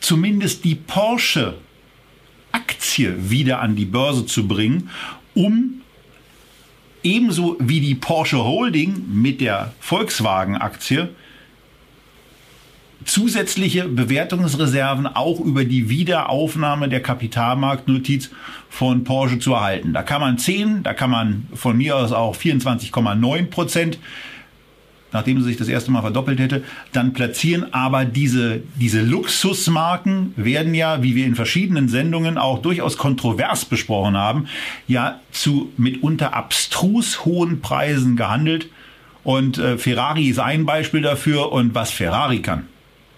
zumindest 0.00 0.64
die 0.64 0.74
Porsche 0.74 1.54
Aktie 2.52 3.30
wieder 3.30 3.60
an 3.60 3.76
die 3.76 3.84
Börse 3.84 4.26
zu 4.26 4.48
bringen, 4.48 4.90
um 5.34 5.82
ebenso 7.02 7.56
wie 7.60 7.80
die 7.80 7.94
Porsche 7.94 8.44
Holding 8.44 9.04
mit 9.12 9.40
der 9.40 9.72
Volkswagen 9.80 10.56
Aktie 10.56 11.10
zusätzliche 13.04 13.88
Bewertungsreserven 13.88 15.06
auch 15.06 15.40
über 15.40 15.64
die 15.64 15.88
Wiederaufnahme 15.88 16.88
der 16.88 17.00
Kapitalmarktnotiz 17.00 18.30
von 18.68 19.04
Porsche 19.04 19.38
zu 19.38 19.54
erhalten. 19.54 19.92
Da 19.92 20.02
kann 20.02 20.20
man 20.20 20.38
10, 20.38 20.82
da 20.82 20.94
kann 20.94 21.10
man 21.10 21.46
von 21.54 21.76
mir 21.76 21.96
aus 21.96 22.12
auch 22.12 22.36
24,9 22.36 23.46
Prozent 23.46 23.98
nachdem 25.12 25.38
sie 25.38 25.48
sich 25.48 25.56
das 25.56 25.68
erste 25.68 25.90
Mal 25.90 26.02
verdoppelt 26.02 26.38
hätte, 26.38 26.64
dann 26.92 27.12
platzieren. 27.12 27.72
Aber 27.72 28.04
diese, 28.04 28.62
diese 28.76 29.02
Luxusmarken 29.02 30.32
werden 30.36 30.74
ja, 30.74 31.02
wie 31.02 31.14
wir 31.14 31.26
in 31.26 31.34
verschiedenen 31.34 31.88
Sendungen 31.88 32.38
auch 32.38 32.60
durchaus 32.60 32.96
kontrovers 32.96 33.64
besprochen 33.64 34.16
haben, 34.16 34.46
ja 34.86 35.20
zu 35.32 35.72
mitunter 35.76 36.34
abstrus 36.34 37.24
hohen 37.24 37.60
Preisen 37.60 38.16
gehandelt. 38.16 38.68
Und 39.24 39.58
äh, 39.58 39.78
Ferrari 39.78 40.28
ist 40.28 40.38
ein 40.38 40.66
Beispiel 40.66 41.02
dafür. 41.02 41.52
Und 41.52 41.74
was 41.74 41.90
Ferrari 41.90 42.40
kann, 42.40 42.66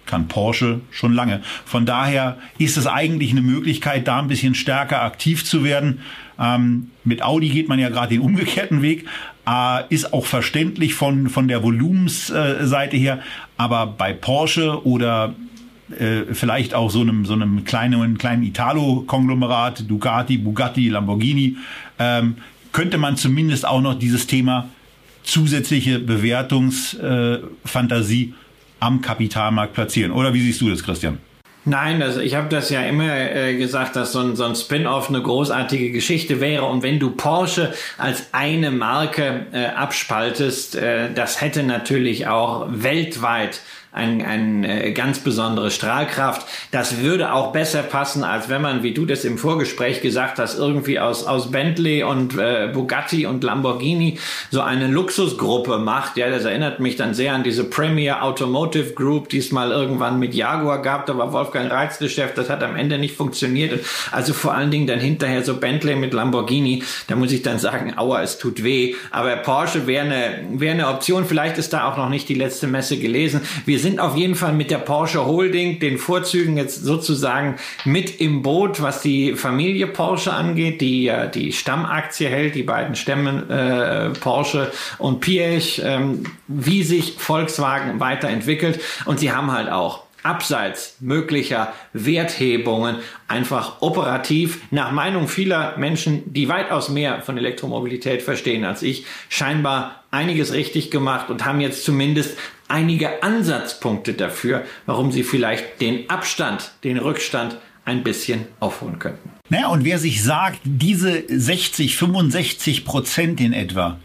kann 0.07 0.28
Porsche 0.28 0.80
schon 0.91 1.12
lange. 1.12 1.41
Von 1.64 1.86
daher 1.86 2.38
ist 2.59 2.76
es 2.76 2.86
eigentlich 2.86 3.30
eine 3.30 3.43
Möglichkeit, 3.43 4.09
da 4.09 4.18
ein 4.18 4.28
bisschen 4.28 4.55
stärker 4.55 5.03
aktiv 5.03 5.45
zu 5.45 5.62
werden. 5.62 6.01
Ähm, 6.38 6.91
mit 7.05 7.22
Audi 7.22 7.51
geht 7.51 7.68
man 7.68 7.78
ja 7.78 7.91
gerade 7.91 8.09
den 8.09 8.22
umgekehrten 8.22 8.82
Weg. 8.82 9.07
Äh, 9.51 9.84
ist 9.88 10.12
auch 10.12 10.26
verständlich 10.26 10.94
von, 10.94 11.28
von 11.28 11.48
der 11.48 11.64
Volumensseite 11.64 12.96
her. 12.96 13.18
Aber 13.57 13.86
bei 13.86 14.12
Porsche 14.12 14.86
oder 14.86 15.34
äh, 15.98 16.32
vielleicht 16.32 16.74
auch 16.74 16.90
so 16.90 17.01
einem, 17.01 17.24
so 17.24 17.32
einem 17.32 17.64
kleinen, 17.64 18.16
kleinen 18.16 18.44
Italo-Konglomerat, 18.44 19.90
Ducati, 19.90 20.38
Bugatti, 20.38 20.88
Lamborghini, 20.88 21.57
ähm, 21.98 22.36
könnte 22.70 22.98
man 22.98 23.16
zumindest 23.16 23.66
auch 23.66 23.80
noch 23.80 23.98
dieses 23.98 24.28
Thema 24.28 24.68
zusätzliche 25.24 25.98
Bewertungsfantasie 25.98 28.22
äh, 28.22 28.32
am 28.78 29.01
Kapitalmarkt 29.01 29.74
platzieren. 29.74 30.12
Oder 30.12 30.32
wie 30.32 30.42
siehst 30.42 30.61
du 30.61 30.70
das, 30.70 30.84
Christian? 30.84 31.18
Nein, 31.66 32.02
also 32.02 32.20
ich 32.20 32.34
habe 32.34 32.48
das 32.48 32.70
ja 32.70 32.80
immer 32.82 33.14
äh, 33.14 33.56
gesagt, 33.56 33.94
dass 33.94 34.12
so 34.12 34.20
ein, 34.20 34.34
so 34.34 34.44
ein 34.44 34.54
Spin-off 34.54 35.11
eine 35.11 35.22
großartige 35.22 35.90
Geschichte 35.90 36.40
wäre. 36.40 36.64
Und 36.64 36.82
wenn 36.82 36.98
du 36.98 37.11
Porsche 37.11 37.74
als 37.98 38.28
eine 38.32 38.70
Marke 38.70 39.46
äh, 39.52 39.66
abspaltest, 39.66 40.76
äh, 40.76 41.12
das 41.12 41.42
hätte 41.42 41.62
natürlich 41.62 42.26
auch 42.26 42.66
weltweit 42.70 43.61
ein, 43.93 44.24
ein 44.24 44.64
äh, 44.64 44.93
ganz 44.93 45.18
besondere 45.18 45.70
Strahlkraft. 45.70 46.47
Das 46.70 46.99
würde 46.99 47.32
auch 47.32 47.53
besser 47.53 47.82
passen, 47.82 48.22
als 48.22 48.49
wenn 48.49 48.62
man, 48.62 48.82
wie 48.84 48.95
du 48.95 49.05
das 49.05 49.24
im 49.24 49.36
Vorgespräch 49.36 50.01
gesagt 50.01 50.38
hast, 50.38 50.57
irgendwie 50.57 51.01
aus, 51.01 51.24
aus 51.24 51.51
Bentley 51.51 52.05
und 52.05 52.38
äh, 52.38 52.68
Bugatti 52.72 53.26
und 53.26 53.43
Lamborghini 53.43 54.18
so 54.51 54.61
eine 54.61 54.86
Luxusgruppe 54.86 55.78
macht. 55.78 56.16
Ja, 56.16 56.30
das 56.30 56.45
erinnert 56.45 56.78
mich 56.78 56.97
dann 56.97 57.14
sehr 57.14 57.34
an 57.34 57.43
diese 57.43 57.64
Premier 57.64 58.22
Automotive 58.22 58.93
Group, 58.93 59.28
die 59.28 59.38
es 59.38 59.51
mal 59.51 59.72
irgendwann 59.72 60.20
mit 60.20 60.34
Jaguar 60.34 60.82
gab. 60.82 61.07
Da 61.07 61.18
war 61.18 61.32
Wolfgang 61.32 61.70
Reitz 61.70 61.99
der 61.99 62.09
Chef. 62.09 62.34
Das 62.34 62.49
hat 62.49 62.62
am 62.62 62.76
Ende 62.76 62.97
nicht 62.97 63.16
funktioniert. 63.16 63.84
Also 64.12 64.34
vor 64.34 64.55
allen 64.55 64.70
Dingen 64.70 64.86
dann 64.86 65.01
hinterher 65.01 65.43
so 65.43 65.57
Bentley 65.57 65.97
mit 65.97 66.12
Lamborghini. 66.12 66.84
Da 67.09 67.16
muss 67.16 67.32
ich 67.32 67.43
dann 67.43 67.59
sagen, 67.59 67.95
aua, 67.97 68.22
es 68.22 68.38
tut 68.38 68.62
weh. 68.62 68.95
Aber 69.11 69.34
Porsche 69.36 69.88
wäre 69.88 70.05
eine, 70.05 70.45
wäre 70.53 70.74
eine 70.74 70.88
Option. 70.88 71.24
Vielleicht 71.24 71.59
ist 71.59 71.72
da 71.72 71.91
auch 71.91 71.97
noch 71.97 72.09
nicht 72.09 72.28
die 72.28 72.34
letzte 72.34 72.68
Messe 72.68 72.97
gelesen. 72.97 73.41
Wir 73.66 73.79
sind 73.80 74.00
auf 74.00 74.16
jeden 74.16 74.34
Fall 74.34 74.52
mit 74.52 74.70
der 74.70 74.78
Porsche 74.78 75.26
Holding, 75.26 75.80
den 75.80 75.98
Vorzügen 75.98 76.56
jetzt 76.56 76.84
sozusagen 76.84 77.56
mit 77.84 78.20
im 78.20 78.42
Boot, 78.42 78.80
was 78.80 79.02
die 79.02 79.34
Familie 79.34 79.86
Porsche 79.86 80.32
angeht, 80.32 80.80
die 80.80 81.04
ja 81.04 81.26
die 81.26 81.52
Stammaktie 81.52 82.28
hält, 82.28 82.54
die 82.54 82.62
beiden 82.62 82.94
Stämme 82.94 84.12
äh, 84.14 84.18
Porsche 84.18 84.70
und 84.98 85.20
Piech, 85.20 85.82
ähm, 85.84 86.24
wie 86.46 86.82
sich 86.82 87.14
Volkswagen 87.18 88.00
weiterentwickelt. 88.00 88.80
Und 89.04 89.20
sie 89.20 89.32
haben 89.32 89.50
halt 89.52 89.70
auch 89.70 90.04
abseits 90.22 90.96
möglicher 91.00 91.72
Werthebungen 91.92 92.96
einfach 93.28 93.80
operativ 93.80 94.60
nach 94.70 94.92
Meinung 94.92 95.28
vieler 95.28 95.76
Menschen, 95.78 96.32
die 96.32 96.48
weitaus 96.48 96.88
mehr 96.88 97.22
von 97.22 97.38
Elektromobilität 97.38 98.22
verstehen 98.22 98.64
als 98.64 98.82
ich, 98.82 99.06
scheinbar 99.28 100.04
einiges 100.10 100.52
richtig 100.52 100.90
gemacht 100.90 101.30
und 101.30 101.44
haben 101.44 101.60
jetzt 101.60 101.84
zumindest 101.84 102.36
einige 102.68 103.22
Ansatzpunkte 103.22 104.14
dafür, 104.14 104.64
warum 104.86 105.12
sie 105.12 105.22
vielleicht 105.22 105.80
den 105.80 106.08
Abstand, 106.10 106.72
den 106.84 106.98
Rückstand 106.98 107.56
ein 107.84 108.02
bisschen 108.02 108.46
aufholen 108.60 108.98
könnten. 108.98 109.39
Naja, 109.51 109.68
und 109.68 109.84
wer 109.84 109.98
sich 109.98 110.22
sagt, 110.22 110.61
diese 110.64 111.24
60, 111.28 111.96
65 111.96 112.84
Prozent 112.84 113.40
in 113.40 113.53
etwa, 113.53 113.98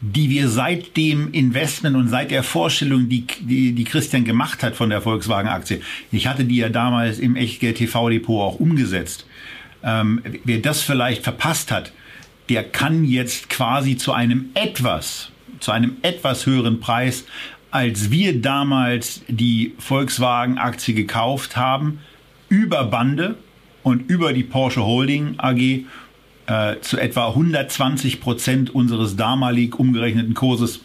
die 0.00 0.30
wir 0.30 0.48
seit 0.48 0.96
dem 0.96 1.32
Investment 1.32 1.96
und 1.96 2.08
seit 2.08 2.30
der 2.30 2.44
Vorstellung, 2.44 3.08
die, 3.08 3.26
die, 3.40 3.72
die 3.72 3.84
Christian 3.84 4.24
gemacht 4.24 4.62
hat 4.62 4.76
von 4.76 4.90
der 4.90 5.02
Volkswagen-Aktie, 5.02 5.80
ich 6.12 6.28
hatte 6.28 6.44
die 6.44 6.56
ja 6.56 6.68
damals 6.68 7.18
im 7.18 7.34
Echtgeld 7.34 7.78
TV-Depot 7.78 8.40
auch 8.40 8.60
umgesetzt, 8.60 9.26
ähm, 9.82 10.22
wer 10.44 10.58
das 10.58 10.82
vielleicht 10.82 11.24
verpasst 11.24 11.72
hat, 11.72 11.92
der 12.48 12.62
kann 12.62 13.04
jetzt 13.04 13.50
quasi 13.50 13.96
zu 13.96 14.12
einem 14.12 14.50
etwas, 14.54 15.30
zu 15.58 15.72
einem 15.72 15.96
etwas 16.02 16.46
höheren 16.46 16.78
Preis 16.80 17.24
als 17.72 18.10
wir 18.10 18.40
damals 18.40 19.22
die 19.28 19.74
Volkswagen-Aktie 19.78 20.94
gekauft 20.94 21.56
haben, 21.56 22.00
über 22.50 22.84
Bande 22.84 23.36
und 23.82 24.10
über 24.10 24.32
die 24.32 24.44
Porsche 24.44 24.84
Holding 24.84 25.34
AG 25.38 25.84
äh, 26.46 26.80
zu 26.80 26.98
etwa 26.98 27.28
120 27.28 28.20
Prozent 28.20 28.74
unseres 28.74 29.16
damalig 29.16 29.78
umgerechneten 29.78 30.34
Kurses, 30.34 30.80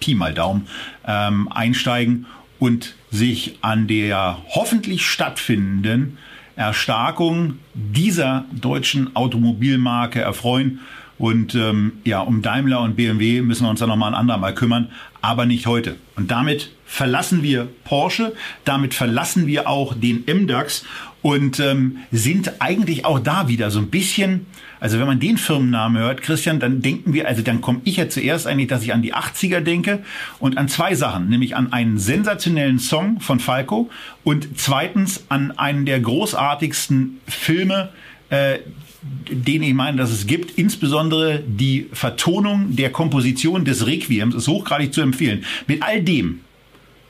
Pi 0.00 0.14
mal 0.14 0.34
Daumen, 0.34 0.66
ähm, 1.06 1.48
einsteigen 1.50 2.26
und 2.58 2.94
sich 3.10 3.58
an 3.62 3.86
der 3.86 4.38
hoffentlich 4.50 5.06
stattfindenden 5.06 6.18
Erstarkung 6.56 7.58
dieser 7.74 8.44
deutschen 8.52 9.14
Automobilmarke 9.14 10.20
erfreuen. 10.20 10.80
Und 11.18 11.54
ähm, 11.54 11.94
ja, 12.04 12.20
um 12.20 12.42
Daimler 12.42 12.80
und 12.80 12.96
BMW 12.96 13.42
müssen 13.42 13.64
wir 13.64 13.70
uns 13.70 13.80
dann 13.80 13.88
nochmal 13.88 14.12
ein 14.12 14.18
andermal 14.18 14.54
kümmern, 14.54 14.90
aber 15.20 15.46
nicht 15.46 15.66
heute. 15.66 15.96
Und 16.16 16.30
damit 16.30 16.70
verlassen 16.86 17.42
wir 17.42 17.68
Porsche, 17.84 18.34
damit 18.64 18.94
verlassen 18.94 19.46
wir 19.46 19.68
auch 19.68 19.94
den 19.94 20.24
MDAX 20.26 20.84
und 21.22 21.60
ähm, 21.60 21.98
sind 22.12 22.60
eigentlich 22.60 23.04
auch 23.04 23.18
da 23.18 23.48
wieder 23.48 23.70
so 23.70 23.80
ein 23.80 23.88
bisschen, 23.88 24.46
also 24.80 24.98
wenn 24.98 25.06
man 25.06 25.20
den 25.20 25.36
Firmennamen 25.36 26.00
hört, 26.00 26.22
Christian, 26.22 26.60
dann 26.60 26.80
denken 26.80 27.12
wir, 27.12 27.26
also 27.26 27.42
dann 27.42 27.60
komme 27.60 27.80
ich 27.84 27.96
ja 27.96 28.08
zuerst 28.08 28.46
eigentlich, 28.46 28.68
dass 28.68 28.82
ich 28.82 28.92
an 28.92 29.02
die 29.02 29.14
80er 29.14 29.60
denke 29.60 30.04
und 30.38 30.56
an 30.56 30.68
zwei 30.68 30.94
Sachen, 30.94 31.28
nämlich 31.28 31.56
an 31.56 31.72
einen 31.72 31.98
sensationellen 31.98 32.78
Song 32.78 33.20
von 33.20 33.40
Falco 33.40 33.90
und 34.24 34.48
zweitens 34.56 35.24
an 35.28 35.50
einen 35.58 35.86
der 35.86 36.00
großartigsten 36.00 37.20
Filme, 37.26 37.90
äh, 38.30 38.60
den 39.02 39.62
ich 39.62 39.74
meine, 39.74 39.96
dass 39.96 40.10
es 40.10 40.26
gibt, 40.26 40.58
insbesondere 40.58 41.42
die 41.46 41.88
Vertonung 41.92 42.74
der 42.74 42.90
Komposition 42.90 43.64
des 43.64 43.86
Requiems 43.86 44.34
ist 44.34 44.48
hochgradig 44.48 44.92
zu 44.92 45.00
empfehlen. 45.00 45.44
Mit 45.66 45.82
all 45.82 46.02
dem 46.02 46.40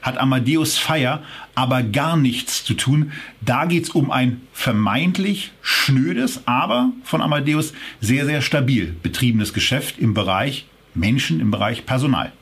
hat 0.02 0.18
Amadeus 0.18 0.78
Fire 0.78 1.22
aber 1.54 1.82
gar 1.82 2.16
nichts 2.16 2.64
zu 2.64 2.74
tun. 2.74 3.12
Da 3.40 3.64
geht's 3.64 3.90
um 3.90 4.10
ein 4.10 4.42
vermeintlich 4.52 5.50
schnödes, 5.60 6.46
aber 6.46 6.92
von 7.04 7.20
Amadeus 7.20 7.72
sehr, 8.00 8.26
sehr 8.26 8.42
stabil 8.42 8.94
betriebenes 9.02 9.52
Geschäft 9.52 9.98
im 9.98 10.14
Bereich 10.14 10.66
Menschen, 10.94 11.40
im 11.40 11.50
Bereich 11.50 11.84
Personal. 11.86 12.32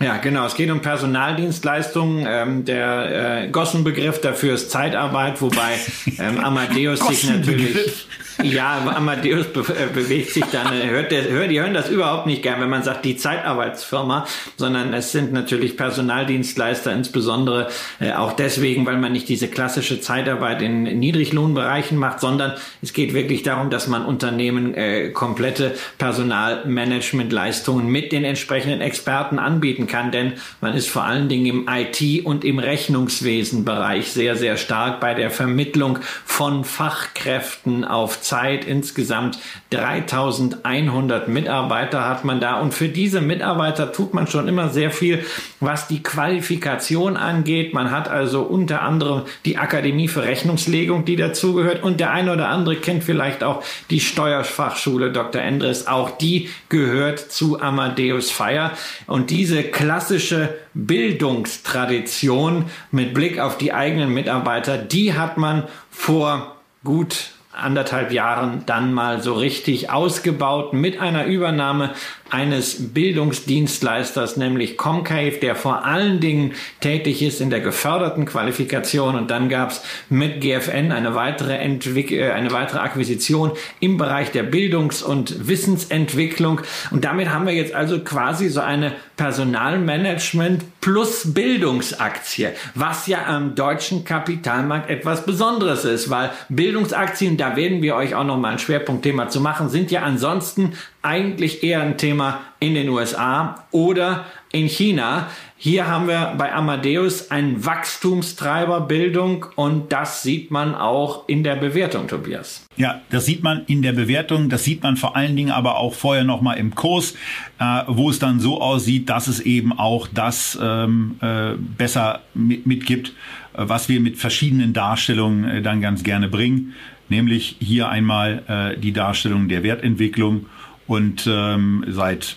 Ja, 0.00 0.18
genau. 0.18 0.46
Es 0.46 0.54
geht 0.54 0.70
um 0.70 0.80
Personaldienstleistungen. 0.80 2.24
Ähm, 2.28 2.64
der 2.64 3.44
äh, 3.44 3.48
Gossenbegriff 3.48 4.20
dafür 4.20 4.54
ist 4.54 4.70
Zeitarbeit, 4.70 5.40
wobei 5.42 5.78
ähm, 6.18 6.38
Amadeus 6.38 7.00
sich 7.00 7.28
natürlich 7.28 8.06
ja, 8.42 8.78
Amadeus 8.94 9.46
be 9.52 9.60
äh, 9.60 9.92
bewegt 9.92 10.30
sich 10.30 10.44
dann, 10.52 10.72
äh, 10.72 10.88
hört 10.88 11.10
der, 11.10 11.28
hört, 11.28 11.50
die 11.50 11.60
hören 11.60 11.74
das 11.74 11.90
überhaupt 11.90 12.26
nicht 12.26 12.42
gern, 12.42 12.60
wenn 12.60 12.70
man 12.70 12.84
sagt, 12.84 13.04
die 13.04 13.16
Zeitarbeitsfirma, 13.16 14.26
sondern 14.56 14.94
es 14.94 15.10
sind 15.10 15.32
natürlich 15.32 15.76
Personaldienstleister, 15.76 16.92
insbesondere 16.92 17.68
äh, 17.98 18.12
auch 18.12 18.32
deswegen, 18.32 18.86
weil 18.86 18.96
man 18.96 19.10
nicht 19.12 19.28
diese 19.28 19.48
klassische 19.48 20.00
Zeitarbeit 20.00 20.62
in 20.62 20.84
Niedriglohnbereichen 20.84 21.98
macht, 21.98 22.20
sondern 22.20 22.52
es 22.80 22.92
geht 22.92 23.12
wirklich 23.12 23.42
darum, 23.42 23.70
dass 23.70 23.88
man 23.88 24.04
Unternehmen 24.04 24.72
äh, 24.74 25.10
komplette 25.10 25.74
Personalmanagementleistungen 25.98 27.88
mit 27.88 28.12
den 28.12 28.24
entsprechenden 28.24 28.80
Experten 28.80 29.40
anbieten 29.40 29.87
kann, 29.88 30.12
denn 30.12 30.34
man 30.60 30.74
ist 30.74 30.88
vor 30.88 31.04
allen 31.04 31.28
Dingen 31.28 31.46
im 31.46 31.68
IT- 31.68 32.24
und 32.24 32.44
im 32.44 32.58
Rechnungswesenbereich 32.58 34.12
sehr, 34.12 34.36
sehr 34.36 34.56
stark 34.56 35.00
bei 35.00 35.14
der 35.14 35.30
Vermittlung 35.30 35.98
von 36.24 36.64
Fachkräften 36.64 37.84
auf 37.84 38.20
Zeit 38.20 38.64
insgesamt 38.64 39.38
3100 39.70 41.28
Mitarbeiter 41.28 42.08
hat 42.08 42.24
man 42.24 42.40
da. 42.40 42.60
Und 42.60 42.74
für 42.74 42.88
diese 42.88 43.20
Mitarbeiter 43.20 43.92
tut 43.92 44.14
man 44.14 44.26
schon 44.26 44.48
immer 44.48 44.68
sehr 44.68 44.90
viel, 44.90 45.24
was 45.60 45.88
die 45.88 46.02
Qualifikation 46.02 47.16
angeht. 47.16 47.74
Man 47.74 47.90
hat 47.90 48.08
also 48.08 48.42
unter 48.42 48.82
anderem 48.82 49.22
die 49.44 49.58
Akademie 49.58 50.08
für 50.08 50.22
Rechnungslegung, 50.22 51.04
die 51.04 51.16
dazugehört. 51.16 51.82
Und 51.82 52.00
der 52.00 52.12
eine 52.12 52.32
oder 52.32 52.48
andere 52.48 52.76
kennt 52.76 53.04
vielleicht 53.04 53.42
auch 53.42 53.62
die 53.90 54.00
Steuerfachschule 54.00 55.12
Dr. 55.12 55.42
Endres. 55.42 55.86
Auch 55.86 56.10
die 56.10 56.48
gehört 56.68 57.18
zu 57.18 57.60
Amadeus 57.60 58.30
Fire. 58.30 58.70
Und 59.06 59.30
diese 59.30 59.64
klassische 59.78 60.58
Bildungstradition 60.74 62.64
mit 62.90 63.14
Blick 63.14 63.38
auf 63.38 63.58
die 63.58 63.72
eigenen 63.72 64.12
Mitarbeiter, 64.12 64.76
die 64.76 65.14
hat 65.14 65.36
man 65.36 65.68
vor 65.88 66.56
gut 66.82 67.30
anderthalb 67.52 68.10
Jahren 68.10 68.64
dann 68.66 68.92
mal 68.92 69.22
so 69.22 69.34
richtig 69.34 69.88
ausgebaut 69.88 70.72
mit 70.72 71.00
einer 71.00 71.26
Übernahme 71.26 71.94
eines 72.30 72.92
Bildungsdienstleisters, 72.92 74.36
nämlich 74.36 74.76
Comcave, 74.76 75.38
der 75.40 75.56
vor 75.56 75.84
allen 75.84 76.20
Dingen 76.20 76.52
tätig 76.80 77.22
ist 77.22 77.40
in 77.40 77.50
der 77.50 77.60
geförderten 77.60 78.26
Qualifikation. 78.26 79.14
Und 79.14 79.30
dann 79.30 79.48
gab 79.48 79.70
es 79.70 79.82
mit 80.08 80.40
GFN 80.40 80.92
eine 80.92 81.14
weitere, 81.14 81.56
Entwick 81.56 82.12
äh, 82.12 82.30
eine 82.30 82.50
weitere 82.52 82.78
Akquisition 82.78 83.52
im 83.80 83.96
Bereich 83.96 84.30
der 84.30 84.42
Bildungs- 84.42 85.02
und 85.02 85.48
Wissensentwicklung. 85.48 86.60
Und 86.90 87.04
damit 87.04 87.30
haben 87.30 87.46
wir 87.46 87.54
jetzt 87.54 87.74
also 87.74 88.00
quasi 88.00 88.48
so 88.48 88.60
eine 88.60 88.92
Personalmanagement 89.16 90.80
plus 90.80 91.34
Bildungsaktie, 91.34 92.48
was 92.74 93.08
ja 93.08 93.26
am 93.26 93.54
deutschen 93.54 94.04
Kapitalmarkt 94.04 94.88
etwas 94.88 95.26
Besonderes 95.26 95.84
ist, 95.84 96.08
weil 96.08 96.30
Bildungsaktien, 96.48 97.36
da 97.36 97.56
werden 97.56 97.82
wir 97.82 97.96
euch 97.96 98.14
auch 98.14 98.24
noch 98.24 98.38
mal 98.38 98.52
ein 98.52 98.58
Schwerpunktthema 98.58 99.28
zu 99.28 99.40
machen, 99.40 99.68
sind 99.68 99.90
ja 99.90 100.02
ansonsten 100.02 100.74
eigentlich 101.08 101.62
eher 101.62 101.80
ein 101.80 101.96
Thema 101.96 102.40
in 102.60 102.74
den 102.74 102.90
USA 102.90 103.64
oder 103.70 104.26
in 104.52 104.66
China. 104.66 105.28
Hier 105.56 105.86
haben 105.86 106.06
wir 106.06 106.34
bei 106.36 106.52
Amadeus 106.52 107.30
einen 107.30 107.64
Wachstumstreiber 107.64 108.82
Bildung 108.82 109.46
und 109.56 109.90
das 109.90 110.22
sieht 110.22 110.50
man 110.50 110.74
auch 110.74 111.26
in 111.26 111.42
der 111.44 111.56
Bewertung, 111.56 112.08
Tobias. 112.08 112.66
Ja, 112.76 113.00
das 113.08 113.24
sieht 113.24 113.42
man 113.42 113.64
in 113.66 113.80
der 113.80 113.92
Bewertung, 113.92 114.50
das 114.50 114.64
sieht 114.64 114.82
man 114.82 114.98
vor 114.98 115.16
allen 115.16 115.34
Dingen 115.34 115.50
aber 115.50 115.78
auch 115.78 115.94
vorher 115.94 116.24
nochmal 116.24 116.58
im 116.58 116.74
Kurs, 116.74 117.14
äh, 117.58 117.82
wo 117.86 118.10
es 118.10 118.18
dann 118.18 118.38
so 118.38 118.60
aussieht, 118.60 119.08
dass 119.08 119.28
es 119.28 119.40
eben 119.40 119.72
auch 119.72 120.08
das 120.12 120.58
ähm, 120.60 121.16
äh, 121.22 121.54
besser 121.56 122.20
mit, 122.34 122.66
mitgibt, 122.66 123.14
äh, 123.54 123.62
was 123.66 123.88
wir 123.88 124.00
mit 124.00 124.18
verschiedenen 124.18 124.74
Darstellungen 124.74 125.48
äh, 125.48 125.62
dann 125.62 125.80
ganz 125.80 126.04
gerne 126.04 126.28
bringen. 126.28 126.74
Nämlich 127.08 127.56
hier 127.60 127.88
einmal 127.88 128.42
äh, 128.46 128.78
die 128.78 128.92
Darstellung 128.92 129.48
der 129.48 129.62
Wertentwicklung 129.62 130.44
und 130.88 131.28
ähm, 131.30 131.84
seit, 131.86 132.36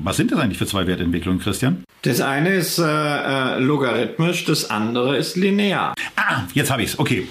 was 0.00 0.18
sind 0.18 0.32
das 0.32 0.40
eigentlich 0.40 0.58
für 0.58 0.66
zwei 0.66 0.86
Wertentwicklungen, 0.86 1.40
Christian? 1.40 1.84
Das 2.02 2.20
eine 2.20 2.50
ist 2.50 2.78
äh, 2.78 2.84
äh, 2.84 3.58
logarithmisch, 3.58 4.44
das 4.44 4.70
andere 4.70 5.16
ist 5.16 5.36
linear. 5.36 5.94
Ah, 6.16 6.42
jetzt 6.54 6.70
habe 6.70 6.82
ich 6.82 6.90
es. 6.90 6.98
Okay. 6.98 7.28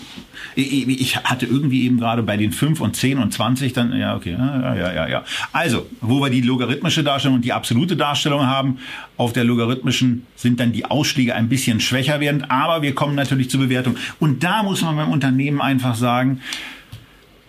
Ich, 0.55 0.87
ich, 0.87 1.17
hatte 1.17 1.45
irgendwie 1.45 1.85
eben 1.85 1.99
gerade 1.99 2.23
bei 2.23 2.37
den 2.37 2.51
5 2.51 2.81
und 2.81 2.95
10 2.95 3.17
und 3.19 3.33
20 3.33 3.73
dann, 3.73 3.97
ja, 3.97 4.15
okay, 4.15 4.35
ja, 4.37 4.75
ja, 4.75 4.93
ja, 4.93 5.07
ja. 5.07 5.23
Also, 5.53 5.87
wo 6.01 6.19
wir 6.21 6.29
die 6.29 6.41
logarithmische 6.41 7.03
Darstellung 7.03 7.37
und 7.37 7.45
die 7.45 7.53
absolute 7.53 7.95
Darstellung 7.95 8.45
haben, 8.45 8.79
auf 9.17 9.33
der 9.33 9.43
logarithmischen 9.43 10.25
sind 10.35 10.59
dann 10.59 10.71
die 10.71 10.85
Ausschläge 10.85 11.35
ein 11.35 11.49
bisschen 11.49 11.79
schwächer 11.79 12.19
werdend, 12.19 12.49
aber 12.49 12.81
wir 12.81 12.93
kommen 12.93 13.15
natürlich 13.15 13.49
zur 13.49 13.61
Bewertung. 13.61 13.95
Und 14.19 14.43
da 14.43 14.63
muss 14.63 14.81
man 14.81 14.95
beim 14.95 15.11
Unternehmen 15.11 15.61
einfach 15.61 15.95
sagen, 15.95 16.41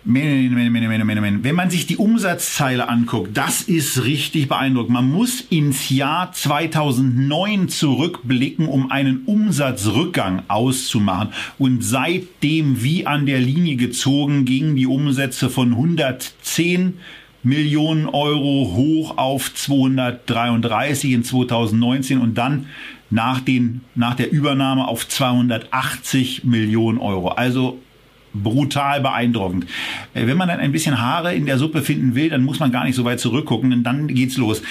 wenn 0.03 1.55
man 1.55 1.69
sich 1.69 1.85
die 1.85 1.97
Umsatzzeile 1.97 2.89
anguckt, 2.89 3.37
das 3.37 3.61
ist 3.61 4.03
richtig 4.03 4.47
beeindruckend. 4.47 4.93
Man 4.93 5.11
muss 5.11 5.41
ins 5.41 5.89
Jahr 5.89 6.31
2009 6.31 7.69
zurückblicken, 7.69 8.67
um 8.67 8.89
einen 8.89 9.23
Umsatzrückgang 9.25 10.43
auszumachen. 10.47 11.29
Und 11.59 11.83
seitdem 11.83 12.81
wie 12.81 13.05
an 13.05 13.27
der 13.27 13.39
Linie 13.39 13.75
gezogen 13.75 14.45
gingen 14.45 14.75
die 14.75 14.87
Umsätze 14.87 15.49
von 15.49 15.71
110 15.71 16.97
Millionen 17.43 18.07
Euro 18.07 18.73
hoch 18.75 19.17
auf 19.17 19.53
233 19.53 21.11
in 21.11 21.23
2019 21.23 22.19
und 22.19 22.37
dann 22.37 22.67
nach, 23.09 23.39
den, 23.39 23.81
nach 23.93 24.15
der 24.15 24.31
Übernahme 24.31 24.87
auf 24.87 25.07
280 25.07 26.43
Millionen 26.43 26.97
Euro. 26.97 27.29
Also 27.29 27.79
brutal 28.33 29.01
beeindruckend. 29.01 29.65
Äh, 30.13 30.27
wenn 30.27 30.37
man 30.37 30.47
dann 30.47 30.59
ein 30.59 30.71
bisschen 30.71 30.99
Haare 30.99 31.33
in 31.33 31.45
der 31.45 31.57
Suppe 31.57 31.81
finden 31.81 32.15
will, 32.15 32.29
dann 32.29 32.43
muss 32.43 32.59
man 32.59 32.71
gar 32.71 32.85
nicht 32.85 32.95
so 32.95 33.05
weit 33.05 33.19
zurückgucken, 33.19 33.69
denn 33.69 33.83
dann 33.83 34.07
geht's 34.07 34.37
los. 34.37 34.61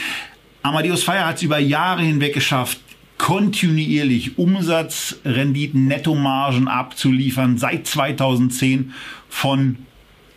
Amadeus 0.63 1.03
Fire 1.03 1.27
hat 1.27 1.37
es 1.37 1.43
über 1.43 1.59
Jahre 1.59 2.03
hinweg 2.03 2.35
geschafft, 2.35 2.81
kontinuierlich 3.17 4.39
Umsatzrenditen, 4.39 5.87
Nettomargen 5.87 6.69
abzuliefern, 6.69 7.59
seit 7.59 7.87
2010 7.87 8.93
von 9.29 9.77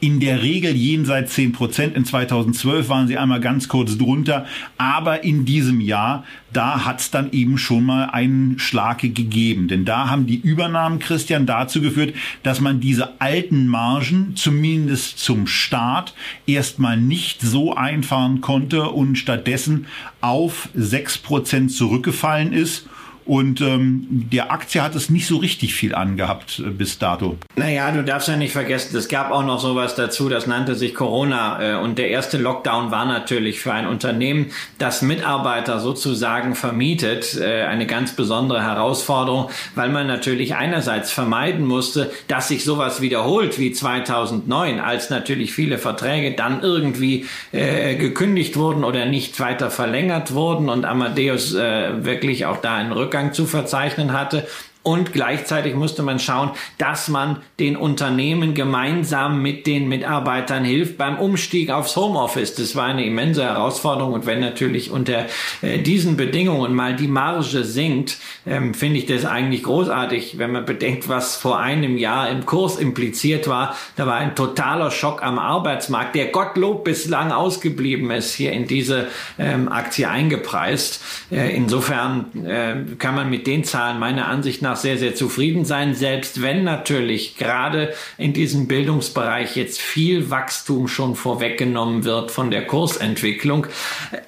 in 0.03 0.19
der 0.19 0.43
Regel 0.43 0.75
jenseits 0.75 1.35
10 1.35 1.53
Prozent. 1.53 1.95
In 1.95 2.03
2012 2.03 2.89
waren 2.89 3.07
sie 3.07 3.17
einmal 3.17 3.39
ganz 3.39 3.69
kurz 3.69 3.97
drunter. 3.97 4.45
Aber 4.77 5.23
in 5.23 5.45
diesem 5.45 5.79
Jahr, 5.79 6.25
da 6.51 6.83
hat 6.83 6.99
es 6.99 7.09
dann 7.09 7.31
eben 7.31 7.57
schon 7.57 7.85
mal 7.85 8.09
einen 8.09 8.59
Schlag 8.59 8.97
gegeben. 8.97 9.69
Denn 9.69 9.85
da 9.85 10.09
haben 10.09 10.27
die 10.27 10.35
Übernahmen, 10.35 10.99
Christian, 10.99 11.45
dazu 11.45 11.79
geführt, 11.79 12.13
dass 12.43 12.59
man 12.59 12.81
diese 12.81 13.21
alten 13.21 13.65
Margen 13.67 14.33
zumindest 14.35 15.19
zum 15.19 15.47
Start 15.47 16.13
erstmal 16.45 16.97
nicht 16.97 17.39
so 17.39 17.73
einfahren 17.73 18.41
konnte 18.41 18.89
und 18.89 19.15
stattdessen 19.15 19.87
auf 20.19 20.67
6 20.73 21.19
Prozent 21.19 21.71
zurückgefallen 21.71 22.51
ist. 22.51 22.89
Und 23.25 23.61
ähm, 23.61 24.05
der 24.09 24.51
Aktie 24.51 24.81
hat 24.81 24.95
es 24.95 25.09
nicht 25.09 25.27
so 25.27 25.37
richtig 25.37 25.73
viel 25.73 25.95
angehabt 25.95 26.59
äh, 26.59 26.69
bis 26.69 26.99
dato. 26.99 27.37
Naja, 27.55 27.89
du 27.91 28.03
darfst 28.03 28.27
ja 28.27 28.35
nicht 28.35 28.51
vergessen, 28.51 28.97
es 28.97 29.07
gab 29.07 29.31
auch 29.31 29.45
noch 29.45 29.61
sowas 29.61 29.95
dazu, 29.95 30.27
das 30.27 30.45
nannte 30.45 30.75
sich 30.75 30.93
Corona. 30.93 31.61
Äh, 31.61 31.75
und 31.81 31.97
der 31.97 32.09
erste 32.09 32.37
Lockdown 32.37 32.91
war 32.91 33.05
natürlich 33.05 33.61
für 33.61 33.71
ein 33.71 33.87
Unternehmen, 33.87 34.47
das 34.77 35.01
Mitarbeiter 35.01 35.79
sozusagen 35.79 36.53
vermietet, 36.55 37.37
äh, 37.39 37.63
eine 37.63 37.85
ganz 37.85 38.13
besondere 38.13 38.61
Herausforderung, 38.61 39.49
weil 39.75 39.89
man 39.89 40.05
natürlich 40.07 40.55
einerseits 40.55 41.11
vermeiden 41.11 41.65
musste, 41.65 42.11
dass 42.27 42.49
sich 42.49 42.65
sowas 42.65 42.99
wiederholt 42.99 43.57
wie 43.57 43.71
2009, 43.71 44.81
als 44.81 45.09
natürlich 45.09 45.53
viele 45.53 45.77
Verträge 45.77 46.33
dann 46.33 46.61
irgendwie 46.61 47.25
äh, 47.53 47.95
gekündigt 47.95 48.57
wurden 48.57 48.83
oder 48.83 49.05
nicht 49.05 49.39
weiter 49.39 49.71
verlängert 49.71 50.33
wurden 50.33 50.67
und 50.67 50.83
Amadeus 50.83 51.53
äh, 51.53 52.03
wirklich 52.03 52.45
auch 52.45 52.57
da 52.57 52.75
einen 52.75 52.91
Rücken 52.91 53.12
Rückgang 53.13 53.31
zu 53.33 53.45
verzeichnen 53.45 54.11
hatte. 54.11 54.47
Und 54.83 55.13
gleichzeitig 55.13 55.75
musste 55.75 56.03
man 56.03 56.19
schauen, 56.19 56.51
dass 56.77 57.07
man 57.07 57.37
den 57.57 57.77
Unternehmen 57.77 58.53
gemeinsam 58.53 59.41
mit 59.41 59.65
den 59.65 59.87
Mitarbeitern 59.87 60.65
hilft 60.65 60.97
beim 60.97 61.17
Umstieg 61.17 61.71
aufs 61.71 61.95
Homeoffice. 61.95 62.55
Das 62.55 62.75
war 62.75 62.87
eine 62.87 63.05
immense 63.05 63.43
Herausforderung. 63.45 64.11
Und 64.11 64.25
wenn 64.25 64.41
natürlich 64.41 64.91
unter 64.91 65.25
äh, 65.61 65.79
diesen 65.79 66.17
Bedingungen 66.17 66.75
mal 66.75 66.97
die 66.97 67.07
Marge 67.07 67.63
sinkt, 67.63 68.17
ähm, 68.45 68.73
finde 68.73 68.99
ich 68.99 69.05
das 69.05 69.23
eigentlich 69.23 69.63
großartig, 69.63 70.37
wenn 70.37 70.51
man 70.51 70.65
bedenkt, 70.65 71.07
was 71.07 71.37
vor 71.37 71.59
einem 71.59 71.97
Jahr 71.97 72.29
im 72.29 72.45
Kurs 72.45 72.77
impliziert 72.77 73.47
war. 73.47 73.77
Da 73.95 74.05
war 74.05 74.15
ein 74.15 74.35
totaler 74.35 74.91
Schock 74.91 75.23
am 75.23 75.39
Arbeitsmarkt, 75.39 76.13
der 76.13 76.25
Gottlob 76.27 76.83
bislang 76.83 77.31
ausgeblieben 77.31 78.11
ist, 78.11 78.33
hier 78.33 78.51
in 78.51 78.67
diese 78.67 79.07
ähm, 79.39 79.71
Aktie 79.71 80.09
eingepreist. 80.09 81.01
Äh, 81.31 81.55
insofern 81.55 82.25
äh, 82.45 82.95
kann 82.97 83.15
man 83.15 83.29
mit 83.29 83.47
den 83.47 83.63
Zahlen 83.63 83.97
meiner 83.97 84.27
Ansicht 84.27 84.61
nach 84.61 84.72
sehr, 84.75 84.97
sehr 84.97 85.15
zufrieden 85.15 85.65
sein, 85.65 85.95
selbst 85.95 86.41
wenn 86.41 86.63
natürlich 86.63 87.37
gerade 87.37 87.93
in 88.17 88.33
diesem 88.33 88.67
Bildungsbereich 88.67 89.55
jetzt 89.55 89.81
viel 89.81 90.29
Wachstum 90.29 90.87
schon 90.87 91.15
vorweggenommen 91.15 92.03
wird 92.03 92.31
von 92.31 92.51
der 92.51 92.65
Kursentwicklung. 92.65 93.67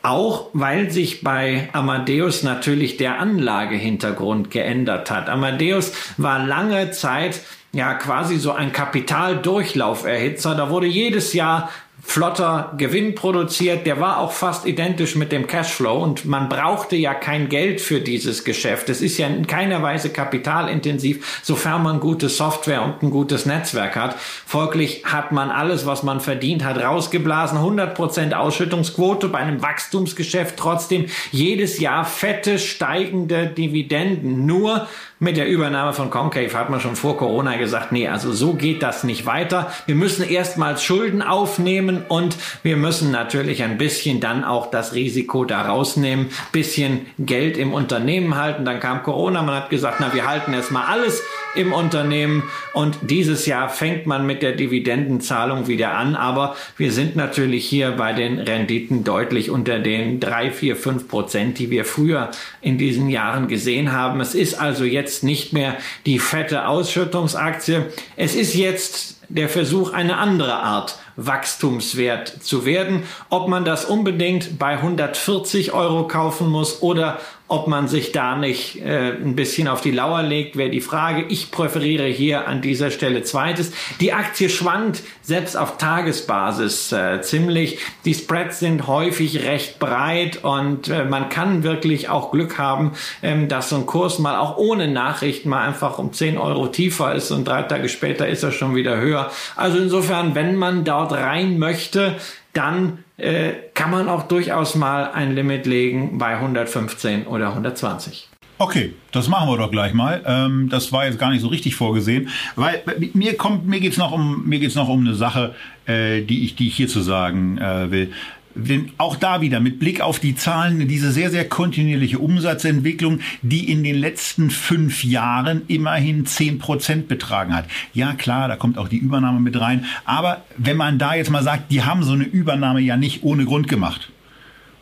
Auch 0.01 0.49
weil 0.53 0.91
sich 0.91 1.21
bei 1.21 1.69
Amadeus 1.73 2.43
natürlich 2.43 2.97
der 2.97 3.19
Anlagehintergrund 3.19 4.51
geändert 4.51 5.11
hat. 5.11 5.29
Amadeus 5.29 5.93
war 6.17 6.45
lange 6.45 6.91
Zeit 6.91 7.41
ja 7.75 7.93
quasi 7.95 8.37
so 8.37 8.53
ein 8.53 8.71
Kapitaldurchlauferhitzer. 8.71 10.55
Da 10.55 10.69
wurde 10.69 10.87
jedes 10.87 11.33
Jahr 11.33 11.69
flotter 12.05 12.73
Gewinn 12.77 13.15
produziert. 13.15 13.85
Der 13.85 13.99
war 13.99 14.19
auch 14.19 14.31
fast 14.31 14.65
identisch 14.65 15.15
mit 15.15 15.31
dem 15.31 15.47
Cashflow 15.47 16.01
und 16.01 16.25
man 16.25 16.47
brauchte 16.47 16.95
ja 16.95 17.13
kein 17.13 17.49
Geld 17.49 17.81
für 17.81 17.99
dieses 17.99 18.45
Geschäft. 18.45 18.89
Es 18.89 19.01
ist 19.01 19.17
ja 19.17 19.27
in 19.27 19.47
keiner 19.47 19.81
Weise 19.81 20.11
kapitalintensiv, 20.11 21.41
sofern 21.43 21.83
man 21.83 21.99
gute 21.99 22.29
Software 22.29 22.83
und 22.83 23.03
ein 23.03 23.09
gutes 23.09 23.45
Netzwerk 23.45 23.95
hat. 23.95 24.15
Folglich 24.45 25.03
hat 25.03 25.31
man 25.31 25.49
alles, 25.49 25.85
was 25.85 26.03
man 26.03 26.21
verdient 26.21 26.63
hat, 26.63 26.77
rausgeblasen. 26.77 27.57
100% 27.57 28.33
Ausschüttungsquote 28.33 29.27
bei 29.27 29.39
einem 29.39 29.61
Wachstumsgeschäft. 29.61 30.55
Trotzdem 30.57 31.07
jedes 31.31 31.79
Jahr 31.79 32.05
fette 32.05 32.59
steigende 32.59 33.47
Dividenden. 33.47 34.45
Nur 34.45 34.87
mit 35.19 35.37
der 35.37 35.47
Übernahme 35.47 35.93
von 35.93 36.09
Concave 36.09 36.53
hat 36.53 36.69
man 36.69 36.81
schon 36.81 36.95
vor 36.95 37.17
Corona 37.17 37.55
gesagt, 37.57 37.91
nee, 37.91 38.07
also 38.07 38.33
so 38.33 38.53
geht 38.53 38.83
das 38.83 39.03
nicht 39.03 39.25
weiter. 39.25 39.71
Wir 39.85 39.95
müssen 39.95 40.27
erstmals 40.27 40.83
Schulden 40.83 41.21
aufnehmen 41.21 42.03
und 42.07 42.35
wir 42.63 42.75
müssen 42.75 43.11
natürlich 43.11 43.63
ein 43.63 43.77
bisschen 43.77 44.19
dann 44.19 44.43
auch 44.43 44.69
das 44.69 44.93
Risiko 44.93 45.45
da 45.45 45.61
rausnehmen, 45.61 46.27
bisschen 46.51 47.05
Geld 47.17 47.57
im 47.57 47.73
Unternehmen 47.73 48.35
halten. 48.35 48.65
Dann 48.65 48.79
kam 48.79 49.03
Corona, 49.03 49.41
man 49.41 49.55
hat 49.55 49.69
gesagt, 49.69 49.97
na, 49.99 50.13
wir 50.13 50.27
halten 50.27 50.53
erstmal 50.53 50.85
alles 50.85 51.21
im 51.55 51.73
Unternehmen 51.73 52.43
und 52.73 52.97
dieses 53.01 53.45
Jahr 53.45 53.69
fängt 53.69 54.05
man 54.05 54.25
mit 54.25 54.41
der 54.41 54.53
Dividendenzahlung 54.53 55.67
wieder 55.67 55.93
an, 55.93 56.15
aber 56.15 56.55
wir 56.77 56.91
sind 56.91 57.15
natürlich 57.15 57.65
hier 57.65 57.91
bei 57.91 58.13
den 58.13 58.39
Renditen 58.39 59.03
deutlich 59.03 59.49
unter 59.49 59.79
den 59.79 60.19
drei, 60.19 60.51
vier, 60.51 60.75
fünf 60.75 61.07
Prozent, 61.07 61.59
die 61.59 61.69
wir 61.69 61.85
früher 61.85 62.31
in 62.61 62.77
diesen 62.77 63.09
Jahren 63.09 63.47
gesehen 63.47 63.91
haben. 63.91 64.19
Es 64.21 64.35
ist 64.35 64.55
also 64.55 64.83
jetzt 64.83 65.23
nicht 65.23 65.53
mehr 65.53 65.77
die 66.05 66.19
fette 66.19 66.67
Ausschüttungsaktie. 66.67 67.85
Es 68.15 68.35
ist 68.35 68.55
jetzt 68.55 69.15
der 69.29 69.49
Versuch, 69.49 69.93
eine 69.93 70.17
andere 70.17 70.53
Art 70.53 70.97
Wachstumswert 71.15 72.43
zu 72.43 72.65
werden. 72.65 73.03
Ob 73.29 73.47
man 73.47 73.65
das 73.65 73.85
unbedingt 73.85 74.59
bei 74.59 74.73
140 74.73 75.73
Euro 75.73 76.07
kaufen 76.07 76.49
muss 76.49 76.81
oder 76.81 77.19
ob 77.47 77.67
man 77.67 77.87
sich 77.87 78.11
da 78.11 78.35
nicht 78.35 78.81
äh, 78.81 79.11
ein 79.11 79.35
bisschen 79.35 79.67
auf 79.67 79.81
die 79.81 79.91
Lauer 79.91 80.23
legt, 80.23 80.57
wäre 80.57 80.71
die 80.71 80.81
Frage. 80.81 81.25
Ich 81.29 81.51
präferiere 81.51 82.07
hier 82.07 82.47
an 82.47 82.61
dieser 82.61 82.89
Stelle 82.89 83.21
zweites. 83.21 83.71
Die 83.99 84.13
Aktie 84.13 84.49
schwankt 84.49 85.03
selbst 85.21 85.55
auf 85.55 85.77
Tagesbasis 85.77 86.91
äh, 86.91 87.21
ziemlich. 87.21 87.77
Die 88.03 88.15
Spreads 88.15 88.59
sind 88.59 88.87
häufig 88.87 89.43
recht 89.43 89.77
breit 89.77 90.43
und 90.43 90.87
äh, 90.87 91.05
man 91.05 91.29
kann 91.29 91.61
wirklich 91.61 92.09
auch 92.09 92.31
Glück 92.31 92.57
haben, 92.57 92.93
ähm, 93.21 93.47
dass 93.47 93.69
so 93.69 93.75
ein 93.75 93.85
Kurs 93.85 94.17
mal 94.17 94.37
auch 94.37 94.57
ohne 94.57 94.87
Nachrichten 94.87 95.49
mal 95.49 95.67
einfach 95.67 95.99
um 95.99 96.13
10 96.13 96.39
Euro 96.39 96.67
tiefer 96.67 97.13
ist 97.13 97.29
und 97.29 97.47
drei 97.47 97.61
Tage 97.61 97.89
später 97.89 98.27
ist 98.27 98.41
er 98.41 98.51
schon 98.51 98.75
wieder 98.75 98.97
höher. 98.97 99.29
Also 99.55 99.77
insofern, 99.77 100.33
wenn 100.33 100.55
man 100.55 100.83
dort 100.83 101.11
rein 101.11 101.59
möchte, 101.59 102.15
dann 102.55 103.03
äh, 103.17 103.51
kann 103.73 103.91
man 103.91 104.09
auch 104.09 104.23
durchaus 104.23 104.75
mal 104.75 105.11
ein 105.11 105.35
Limit 105.35 105.65
legen 105.65 106.17
bei 106.17 106.35
115 106.35 107.27
oder 107.27 107.49
120. 107.49 108.29
Okay, 108.57 108.93
das 109.11 109.27
machen 109.27 109.49
wir 109.49 109.57
doch 109.57 109.69
gleich 109.69 109.93
mal. 109.93 110.23
Ähm, 110.25 110.69
das 110.69 110.93
war 110.93 111.05
jetzt 111.05 111.19
gar 111.19 111.29
nicht 111.29 111.41
so 111.41 111.49
richtig 111.49 111.75
vorgesehen, 111.75 112.29
weil 112.55 112.81
mir 113.13 113.35
kommt, 113.35 113.67
mir 113.67 113.81
geht's 113.81 113.97
noch 113.97 114.13
um, 114.13 114.47
mir 114.47 114.59
geht's 114.59 114.75
noch 114.75 114.87
um 114.87 115.01
eine 115.01 115.13
Sache, 115.13 115.55
äh, 115.85 116.21
die 116.21 116.45
ich, 116.45 116.55
die 116.55 116.69
ich 116.69 116.75
hier 116.75 116.87
zu 116.87 117.01
sagen 117.01 117.57
äh, 117.57 117.91
will. 117.91 118.13
Denn 118.55 118.91
auch 118.97 119.17
da 119.17 119.41
wieder 119.41 119.59
mit 119.59 119.79
Blick 119.79 119.99
auf 119.99 120.19
die 120.19 120.35
Zahlen, 120.35 120.87
diese 120.87 121.11
sehr, 121.11 121.29
sehr 121.29 121.47
kontinuierliche 121.47 122.19
Umsatzentwicklung, 122.19 123.19
die 123.41 123.69
in 123.69 123.83
den 123.83 123.95
letzten 123.95 124.49
fünf 124.49 125.03
Jahren 125.03 125.63
immerhin 125.67 126.25
zehn 126.25 126.57
Prozent 126.57 127.09
betragen 127.09 127.53
hat. 127.53 127.65
Ja, 127.93 128.13
klar, 128.13 128.47
da 128.47 128.55
kommt 128.55 128.77
auch 128.77 128.87
die 128.87 128.97
Übernahme 128.97 129.41
mit 129.41 129.59
rein. 129.59 129.85
Aber 130.05 130.45
wenn 130.57 130.77
man 130.77 130.97
da 130.97 131.15
jetzt 131.15 131.29
mal 131.29 131.43
sagt, 131.43 131.69
die 131.69 131.83
haben 131.83 132.03
so 132.03 132.13
eine 132.13 132.23
Übernahme 132.23 132.79
ja 132.79 132.95
nicht 132.95 133.23
ohne 133.23 133.43
Grund 133.43 133.67
gemacht 133.67 134.09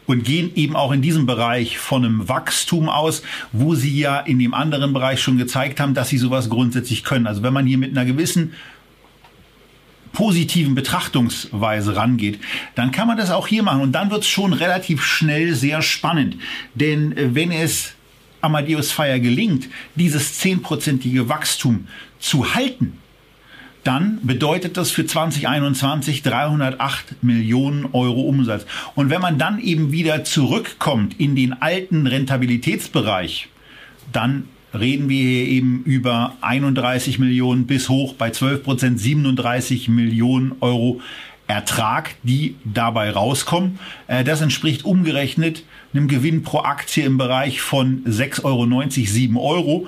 und 0.05 0.23
gehen 0.23 0.51
eben 0.55 0.75
auch 0.75 0.91
in 0.91 1.01
diesem 1.01 1.25
Bereich 1.25 1.77
von 1.79 2.05
einem 2.05 2.29
Wachstum 2.29 2.89
aus, 2.89 3.23
wo 3.51 3.73
sie 3.73 3.97
ja 3.97 4.19
in 4.19 4.37
dem 4.37 4.53
anderen 4.53 4.93
Bereich 4.93 5.21
schon 5.21 5.37
gezeigt 5.37 5.79
haben, 5.79 5.93
dass 5.93 6.09
sie 6.09 6.17
sowas 6.17 6.49
grundsätzlich 6.49 7.03
können. 7.03 7.25
Also 7.25 7.41
wenn 7.41 7.53
man 7.53 7.65
hier 7.65 7.77
mit 7.77 7.91
einer 7.91 8.05
gewissen 8.05 8.53
positiven 10.13 10.75
Betrachtungsweise 10.75 11.97
rangeht, 11.97 12.39
dann 12.75 12.91
kann 12.91 13.07
man 13.07 13.17
das 13.17 13.31
auch 13.31 13.47
hier 13.47 13.63
machen. 13.63 13.81
Und 13.81 13.91
dann 13.91 14.09
wird 14.09 14.21
es 14.21 14.29
schon 14.29 14.53
relativ 14.53 15.03
schnell 15.03 15.53
sehr 15.53 15.81
spannend. 15.81 16.37
Denn 16.75 17.17
äh, 17.17 17.35
wenn 17.35 17.51
es 17.51 17.93
Amadeus 18.39 18.91
Fire 18.91 19.19
gelingt, 19.19 19.67
dieses 19.95 20.37
zehnprozentige 20.39 21.27
Wachstum 21.27 21.87
zu 22.19 22.55
halten, 22.55 22.99
dann 23.83 24.19
bedeutet 24.23 24.77
das 24.77 24.91
für 24.91 25.05
2021 25.05 26.23
308 26.23 27.21
Millionen 27.21 27.85
Euro 27.91 28.21
Umsatz. 28.21 28.65
Und 28.95 29.09
wenn 29.09 29.21
man 29.21 29.37
dann 29.37 29.59
eben 29.59 29.91
wieder 29.91 30.23
zurückkommt 30.23 31.19
in 31.19 31.35
den 31.35 31.53
alten 31.61 32.07
Rentabilitätsbereich, 32.07 33.49
dann 34.11 34.47
reden 34.73 35.09
wir 35.09 35.21
hier 35.21 35.47
eben 35.47 35.83
über 35.85 36.35
31 36.41 37.19
Millionen 37.19 37.67
bis 37.67 37.89
hoch 37.89 38.13
bei 38.13 38.31
12 38.31 38.63
Prozent 38.63 38.99
37 38.99 39.89
Millionen 39.89 40.53
Euro 40.59 41.01
Ertrag, 41.47 42.15
die 42.23 42.55
dabei 42.63 43.11
rauskommen. 43.11 43.77
Äh, 44.07 44.23
das 44.23 44.41
entspricht 44.41 44.85
umgerechnet 44.85 45.63
einem 45.93 46.07
Gewinn 46.07 46.43
pro 46.43 46.59
Aktie 46.59 47.05
im 47.05 47.17
Bereich 47.17 47.61
von 47.61 48.03
6,90 48.05 48.43
Euro, 48.45 48.89
7 48.89 49.37
Euro. 49.37 49.87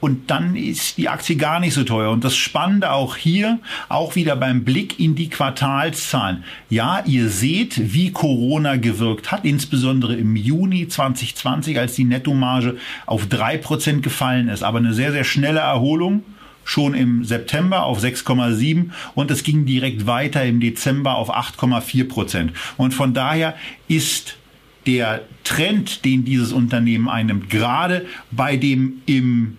Und 0.00 0.30
dann 0.30 0.54
ist 0.54 0.96
die 0.96 1.08
Aktie 1.08 1.36
gar 1.36 1.58
nicht 1.58 1.74
so 1.74 1.82
teuer. 1.82 2.10
Und 2.10 2.22
das 2.22 2.36
Spannende 2.36 2.92
auch 2.92 3.16
hier, 3.16 3.58
auch 3.88 4.14
wieder 4.14 4.36
beim 4.36 4.64
Blick 4.64 5.00
in 5.00 5.14
die 5.14 5.28
Quartalszahlen. 5.28 6.44
Ja, 6.70 7.02
ihr 7.04 7.28
seht, 7.28 7.92
wie 7.92 8.12
Corona 8.12 8.76
gewirkt 8.76 9.32
hat, 9.32 9.44
insbesondere 9.44 10.14
im 10.14 10.36
Juni 10.36 10.86
2020, 10.86 11.78
als 11.78 11.94
die 11.94 12.04
Nettomarge 12.04 12.76
auf 13.06 13.26
drei 13.26 13.56
Prozent 13.56 14.02
gefallen 14.02 14.48
ist. 14.48 14.62
Aber 14.62 14.78
eine 14.78 14.94
sehr, 14.94 15.10
sehr 15.10 15.24
schnelle 15.24 15.60
Erholung 15.60 16.22
schon 16.68 16.92
im 16.92 17.24
September 17.24 17.84
auf 17.84 18.02
6,7 18.02 18.90
und 19.14 19.30
es 19.30 19.42
ging 19.42 19.64
direkt 19.64 20.06
weiter 20.06 20.44
im 20.44 20.60
Dezember 20.60 21.16
auf 21.16 21.34
8,4 21.34 22.06
Prozent. 22.06 22.52
Und 22.76 22.92
von 22.92 23.14
daher 23.14 23.56
ist 23.88 24.36
der 24.86 25.22
Trend, 25.44 26.04
den 26.04 26.26
dieses 26.26 26.52
Unternehmen 26.52 27.08
einnimmt, 27.08 27.48
gerade 27.48 28.04
bei 28.30 28.56
dem 28.56 29.00
im 29.06 29.56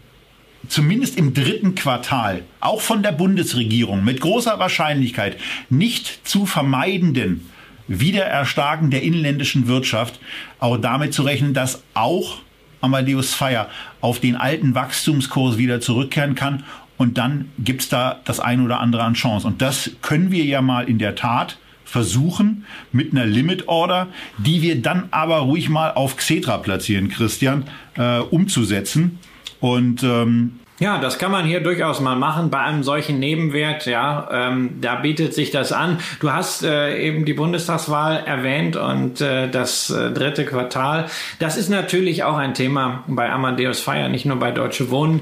zumindest 0.70 1.17
im 1.17 1.34
dritten 1.34 1.76
Quartal, 1.76 2.43
auch 2.61 2.80
von 2.80 3.03
der 3.03 3.11
Bundesregierung 3.11 4.05
mit 4.05 4.22
großer 4.22 4.59
Wahrscheinlichkeit 4.59 5.38
nicht 5.70 6.28
zu 6.28 6.45
vermeidenden 6.45 7.49
Wiedererstarken 7.88 8.91
der 8.91 9.01
inländischen 9.01 9.67
Wirtschaft, 9.67 10.20
auch 10.59 10.78
damit 10.78 11.13
zu 11.13 11.24
rechnen, 11.24 11.53
dass 11.53 11.84
auch 11.95 12.38
Amadeus 12.82 13.34
Fire 13.34 13.67
auf 13.99 14.20
den 14.20 14.36
alten 14.36 14.76
Wachstumskurs 14.76 15.57
wieder 15.57 15.82
zurückkehren 15.82 16.36
kann. 16.36 16.63
Und 16.97 17.17
dann 17.17 17.49
gibt's 17.57 17.89
da 17.89 18.22
das 18.26 18.39
eine 18.39 18.63
oder 18.63 18.80
andere 18.80 19.03
an 19.03 19.15
Chance. 19.15 19.47
Und 19.47 19.61
das 19.61 19.91
können 20.01 20.32
wir 20.32 20.45
ja 20.45 20.61
mal 20.61 20.88
in 20.88 20.99
der 20.99 21.15
Tat 21.15 21.57
versuchen 21.84 22.65
mit 22.91 23.11
einer 23.11 23.26
Limit 23.26 23.67
Order, 23.67 24.07
die 24.38 24.61
wir 24.61 24.82
dann 24.82 25.07
aber 25.09 25.38
ruhig 25.38 25.70
mal 25.70 25.91
auf 25.91 26.17
Xetra 26.17 26.57
platzieren, 26.59 27.09
Christian, 27.09 27.63
äh, 27.97 28.20
umzusetzen. 28.20 29.17
Und 29.60 30.03
ähm, 30.03 30.60
ja, 30.80 30.97
das 30.97 31.20
kann 31.20 31.32
man 31.32 31.45
hier 31.45 31.60
durchaus 31.60 31.99
mal 31.99 32.16
machen 32.16 32.49
bei 32.49 32.60
einem 32.60 32.84
solchen 32.84 33.20
Nebenwert. 33.20 33.86
Ja, 33.86 34.30
ähm, 34.32 34.80
da 34.80 34.95
bietet 34.95 35.34
sich 35.34 35.51
das 35.51 35.74
an. 35.74 35.99
Du 36.22 36.32
hast 36.32 36.64
äh, 36.64 36.97
eben 37.05 37.26
die 37.26 37.34
Bundestagswahl 37.34 38.24
erwähnt 38.26 38.78
und 38.78 39.20
äh, 39.20 39.49
das 39.49 39.89
äh, 39.89 40.12
dritte 40.12 40.45
Quartal. 40.45 41.07
Das 41.39 41.57
ist 41.57 41.70
natürlich 41.70 42.24
auch 42.24 42.38
ein 42.38 42.53
Thema 42.53 43.03
bei 43.07 43.30
Amadeus 43.30 43.82
Fire, 43.82 44.07
nicht 44.07 44.26
nur 44.26 44.38
bei 44.38 44.51
Deutsche 44.51 44.89
Wohnen. 44.89 45.22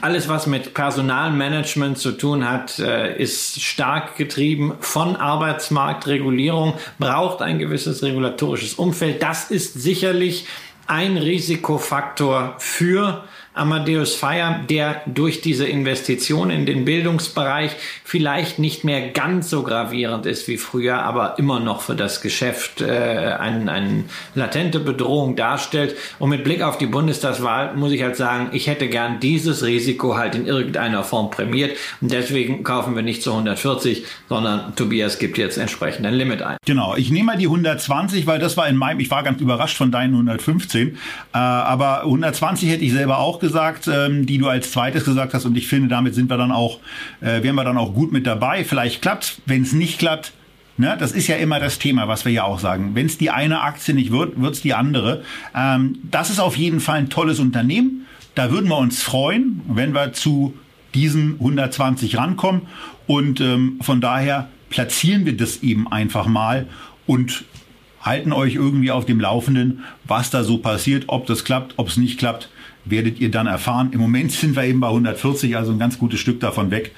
Alles, 0.00 0.28
was 0.28 0.46
mit 0.46 0.72
Personalmanagement 0.72 1.98
zu 1.98 2.12
tun 2.12 2.48
hat, 2.48 2.78
äh, 2.78 3.16
ist 3.22 3.60
stark 3.60 4.16
getrieben 4.16 4.72
von 4.80 5.16
Arbeitsmarktregulierung, 5.16 6.74
braucht 6.98 7.42
ein 7.42 7.58
gewisses 7.58 8.02
regulatorisches 8.02 8.74
Umfeld. 8.74 9.22
Das 9.22 9.50
ist 9.50 9.74
sicherlich 9.74 10.46
ein 10.86 11.16
Risikofaktor 11.16 12.54
für 12.58 13.24
Amadeus 13.56 14.14
Fire, 14.14 14.60
der 14.68 15.00
durch 15.06 15.40
diese 15.40 15.66
Investition 15.66 16.50
in 16.50 16.66
den 16.66 16.84
Bildungsbereich 16.84 17.72
vielleicht 18.04 18.58
nicht 18.58 18.84
mehr 18.84 19.08
ganz 19.08 19.48
so 19.48 19.62
gravierend 19.62 20.26
ist 20.26 20.46
wie 20.46 20.58
früher, 20.58 21.02
aber 21.02 21.38
immer 21.38 21.58
noch 21.58 21.80
für 21.80 21.94
das 21.94 22.20
Geschäft 22.20 22.82
äh, 22.82 23.34
eine 23.38 23.72
ein 23.72 24.04
latente 24.34 24.78
Bedrohung 24.78 25.36
darstellt. 25.36 25.96
Und 26.18 26.30
mit 26.30 26.44
Blick 26.44 26.62
auf 26.62 26.76
die 26.76 26.86
Bundestagswahl 26.86 27.74
muss 27.76 27.92
ich 27.92 28.02
halt 28.02 28.16
sagen, 28.16 28.50
ich 28.52 28.66
hätte 28.66 28.88
gern 28.88 29.20
dieses 29.20 29.64
Risiko 29.64 30.16
halt 30.16 30.34
in 30.34 30.46
irgendeiner 30.46 31.02
Form 31.02 31.30
prämiert. 31.30 31.76
Und 32.00 32.12
deswegen 32.12 32.62
kaufen 32.62 32.94
wir 32.94 33.02
nicht 33.02 33.22
zu 33.22 33.30
140, 33.30 34.04
sondern 34.28 34.76
Tobias 34.76 35.18
gibt 35.18 35.38
jetzt 35.38 35.56
entsprechend 35.56 36.04
ein 36.06 36.14
Limit 36.14 36.42
ein. 36.42 36.58
Genau, 36.66 36.94
ich 36.94 37.10
nehme 37.10 37.32
mal 37.32 37.38
die 37.38 37.46
120, 37.46 38.26
weil 38.26 38.38
das 38.38 38.56
war 38.56 38.68
in 38.68 38.76
meinem, 38.76 39.00
ich 39.00 39.10
war 39.10 39.22
ganz 39.22 39.40
überrascht 39.40 39.76
von 39.76 39.90
deinen 39.90 40.12
115, 40.12 40.88
äh, 41.32 41.38
aber 41.38 42.02
120 42.02 42.68
hätte 42.68 42.84
ich 42.84 42.92
selber 42.92 43.18
auch 43.18 43.38
gesagt, 43.38 43.45
ähm, 43.88 44.26
die 44.26 44.38
du 44.38 44.48
als 44.48 44.72
zweites 44.72 45.04
gesagt 45.04 45.34
hast. 45.34 45.44
Und 45.44 45.56
ich 45.56 45.68
finde, 45.68 45.88
damit 45.88 46.14
sind 46.14 46.30
wir 46.30 46.36
dann 46.36 46.52
auch, 46.52 46.80
äh, 47.20 47.42
wären 47.42 47.54
wir 47.54 47.64
dann 47.64 47.78
auch 47.78 47.94
gut 47.94 48.12
mit 48.12 48.26
dabei. 48.26 48.64
Vielleicht 48.64 49.02
klappt 49.02 49.40
Wenn 49.46 49.62
es 49.62 49.72
nicht 49.72 49.98
klappt, 49.98 50.32
ne, 50.76 50.96
das 50.98 51.12
ist 51.12 51.26
ja 51.26 51.36
immer 51.36 51.60
das 51.60 51.78
Thema, 51.78 52.08
was 52.08 52.24
wir 52.24 52.32
ja 52.32 52.44
auch 52.44 52.58
sagen. 52.58 52.90
Wenn 52.94 53.06
es 53.06 53.18
die 53.18 53.30
eine 53.30 53.62
Aktie 53.62 53.94
nicht 53.94 54.12
wird, 54.12 54.40
wird 54.40 54.54
es 54.54 54.62
die 54.62 54.74
andere. 54.74 55.22
Ähm, 55.54 55.98
das 56.10 56.30
ist 56.30 56.40
auf 56.40 56.56
jeden 56.56 56.80
Fall 56.80 56.98
ein 56.98 57.10
tolles 57.10 57.40
Unternehmen. 57.40 58.06
Da 58.34 58.50
würden 58.50 58.68
wir 58.68 58.78
uns 58.78 59.02
freuen, 59.02 59.62
wenn 59.68 59.94
wir 59.94 60.12
zu 60.12 60.54
diesen 60.94 61.34
120 61.34 62.16
rankommen. 62.16 62.62
Und 63.06 63.40
ähm, 63.40 63.78
von 63.80 64.00
daher 64.00 64.48
platzieren 64.68 65.26
wir 65.26 65.36
das 65.36 65.62
eben 65.62 65.90
einfach 65.90 66.26
mal 66.26 66.66
und 67.06 67.44
halten 68.02 68.32
euch 68.32 68.54
irgendwie 68.54 68.90
auf 68.90 69.04
dem 69.04 69.20
Laufenden, 69.20 69.84
was 70.04 70.30
da 70.30 70.44
so 70.44 70.58
passiert, 70.58 71.04
ob 71.08 71.26
das 71.26 71.44
klappt, 71.44 71.74
ob 71.76 71.88
es 71.88 71.96
nicht 71.96 72.18
klappt 72.18 72.48
werdet 72.90 73.18
ihr 73.20 73.30
dann 73.30 73.46
erfahren. 73.46 73.90
Im 73.92 74.00
Moment 74.00 74.32
sind 74.32 74.56
wir 74.56 74.64
eben 74.64 74.80
bei 74.80 74.88
140, 74.88 75.56
also 75.56 75.72
ein 75.72 75.78
ganz 75.78 75.98
gutes 75.98 76.20
Stück 76.20 76.40
davon 76.40 76.70
weg. 76.70 76.92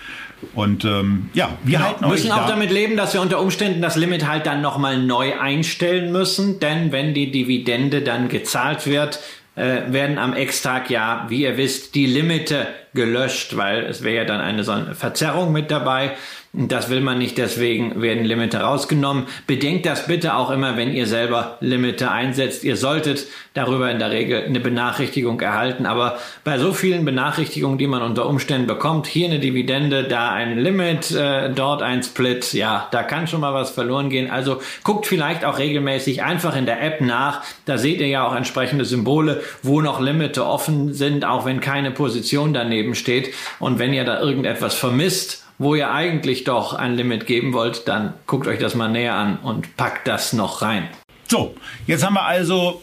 Und 0.54 0.84
ähm, 0.84 1.30
ja, 1.34 1.58
wir 1.64 1.78
genau. 1.78 1.88
halten 1.88 2.04
euch 2.04 2.10
müssen 2.10 2.32
auch 2.32 2.46
da 2.46 2.48
damit 2.48 2.70
leben, 2.70 2.96
dass 2.96 3.14
wir 3.14 3.20
unter 3.20 3.40
Umständen 3.40 3.82
das 3.82 3.96
Limit 3.96 4.26
halt 4.28 4.46
dann 4.46 4.60
nochmal 4.60 4.98
neu 4.98 5.38
einstellen 5.38 6.12
müssen, 6.12 6.60
denn 6.60 6.92
wenn 6.92 7.14
die 7.14 7.32
Dividende 7.32 8.02
dann 8.02 8.28
gezahlt 8.28 8.86
wird, 8.86 9.20
äh, 9.56 9.92
werden 9.92 10.18
am 10.18 10.34
Ex-Tag 10.34 10.90
ja, 10.90 11.26
wie 11.28 11.42
ihr 11.42 11.56
wisst, 11.56 11.96
die 11.96 12.06
Limite 12.06 12.68
gelöscht, 12.94 13.56
weil 13.56 13.84
es 13.84 14.04
wäre 14.04 14.16
ja 14.16 14.24
dann 14.24 14.40
eine 14.40 14.62
so 14.62 14.72
eine 14.72 14.94
Verzerrung 14.94 15.52
mit 15.52 15.70
dabei. 15.70 16.12
Das 16.54 16.88
will 16.88 17.02
man 17.02 17.18
nicht, 17.18 17.36
deswegen 17.36 18.00
werden 18.00 18.24
Limite 18.24 18.60
rausgenommen. 18.60 19.26
Bedenkt 19.46 19.84
das 19.84 20.06
bitte 20.06 20.34
auch 20.34 20.50
immer, 20.50 20.78
wenn 20.78 20.94
ihr 20.94 21.06
selber 21.06 21.58
Limite 21.60 22.10
einsetzt. 22.10 22.64
Ihr 22.64 22.76
solltet 22.76 23.26
darüber 23.52 23.90
in 23.90 23.98
der 23.98 24.10
Regel 24.10 24.44
eine 24.44 24.58
Benachrichtigung 24.58 25.38
erhalten. 25.40 25.84
Aber 25.84 26.18
bei 26.44 26.58
so 26.58 26.72
vielen 26.72 27.04
Benachrichtigungen, 27.04 27.76
die 27.76 27.86
man 27.86 28.00
unter 28.00 28.26
Umständen 28.26 28.66
bekommt, 28.66 29.06
hier 29.06 29.28
eine 29.28 29.40
Dividende, 29.40 30.04
da 30.04 30.30
ein 30.30 30.58
Limit, 30.58 31.10
äh, 31.10 31.50
dort 31.50 31.82
ein 31.82 32.02
Split, 32.02 32.54
ja, 32.54 32.88
da 32.92 33.02
kann 33.02 33.26
schon 33.26 33.42
mal 33.42 33.52
was 33.52 33.70
verloren 33.70 34.08
gehen. 34.08 34.30
Also 34.30 34.62
guckt 34.84 35.06
vielleicht 35.06 35.44
auch 35.44 35.58
regelmäßig 35.58 36.22
einfach 36.22 36.56
in 36.56 36.64
der 36.64 36.82
App 36.82 37.02
nach. 37.02 37.42
Da 37.66 37.76
seht 37.76 38.00
ihr 38.00 38.08
ja 38.08 38.26
auch 38.26 38.34
entsprechende 38.34 38.86
Symbole, 38.86 39.42
wo 39.62 39.82
noch 39.82 40.00
Limite 40.00 40.46
offen 40.46 40.94
sind, 40.94 41.26
auch 41.26 41.44
wenn 41.44 41.60
keine 41.60 41.90
Position 41.90 42.54
daneben 42.54 42.94
steht. 42.94 43.34
Und 43.58 43.78
wenn 43.78 43.92
ihr 43.92 44.04
da 44.04 44.18
irgendetwas 44.18 44.74
vermisst, 44.74 45.44
wo 45.58 45.74
ihr 45.74 45.90
eigentlich 45.90 46.44
doch 46.44 46.72
ein 46.72 46.94
Limit 46.94 47.26
geben 47.26 47.52
wollt, 47.52 47.88
dann 47.88 48.14
guckt 48.26 48.46
euch 48.46 48.58
das 48.58 48.74
mal 48.74 48.88
näher 48.88 49.14
an 49.14 49.38
und 49.38 49.76
packt 49.76 50.06
das 50.06 50.32
noch 50.32 50.62
rein. 50.62 50.88
So, 51.26 51.54
jetzt 51.86 52.04
haben 52.04 52.14
wir 52.14 52.24
also 52.24 52.82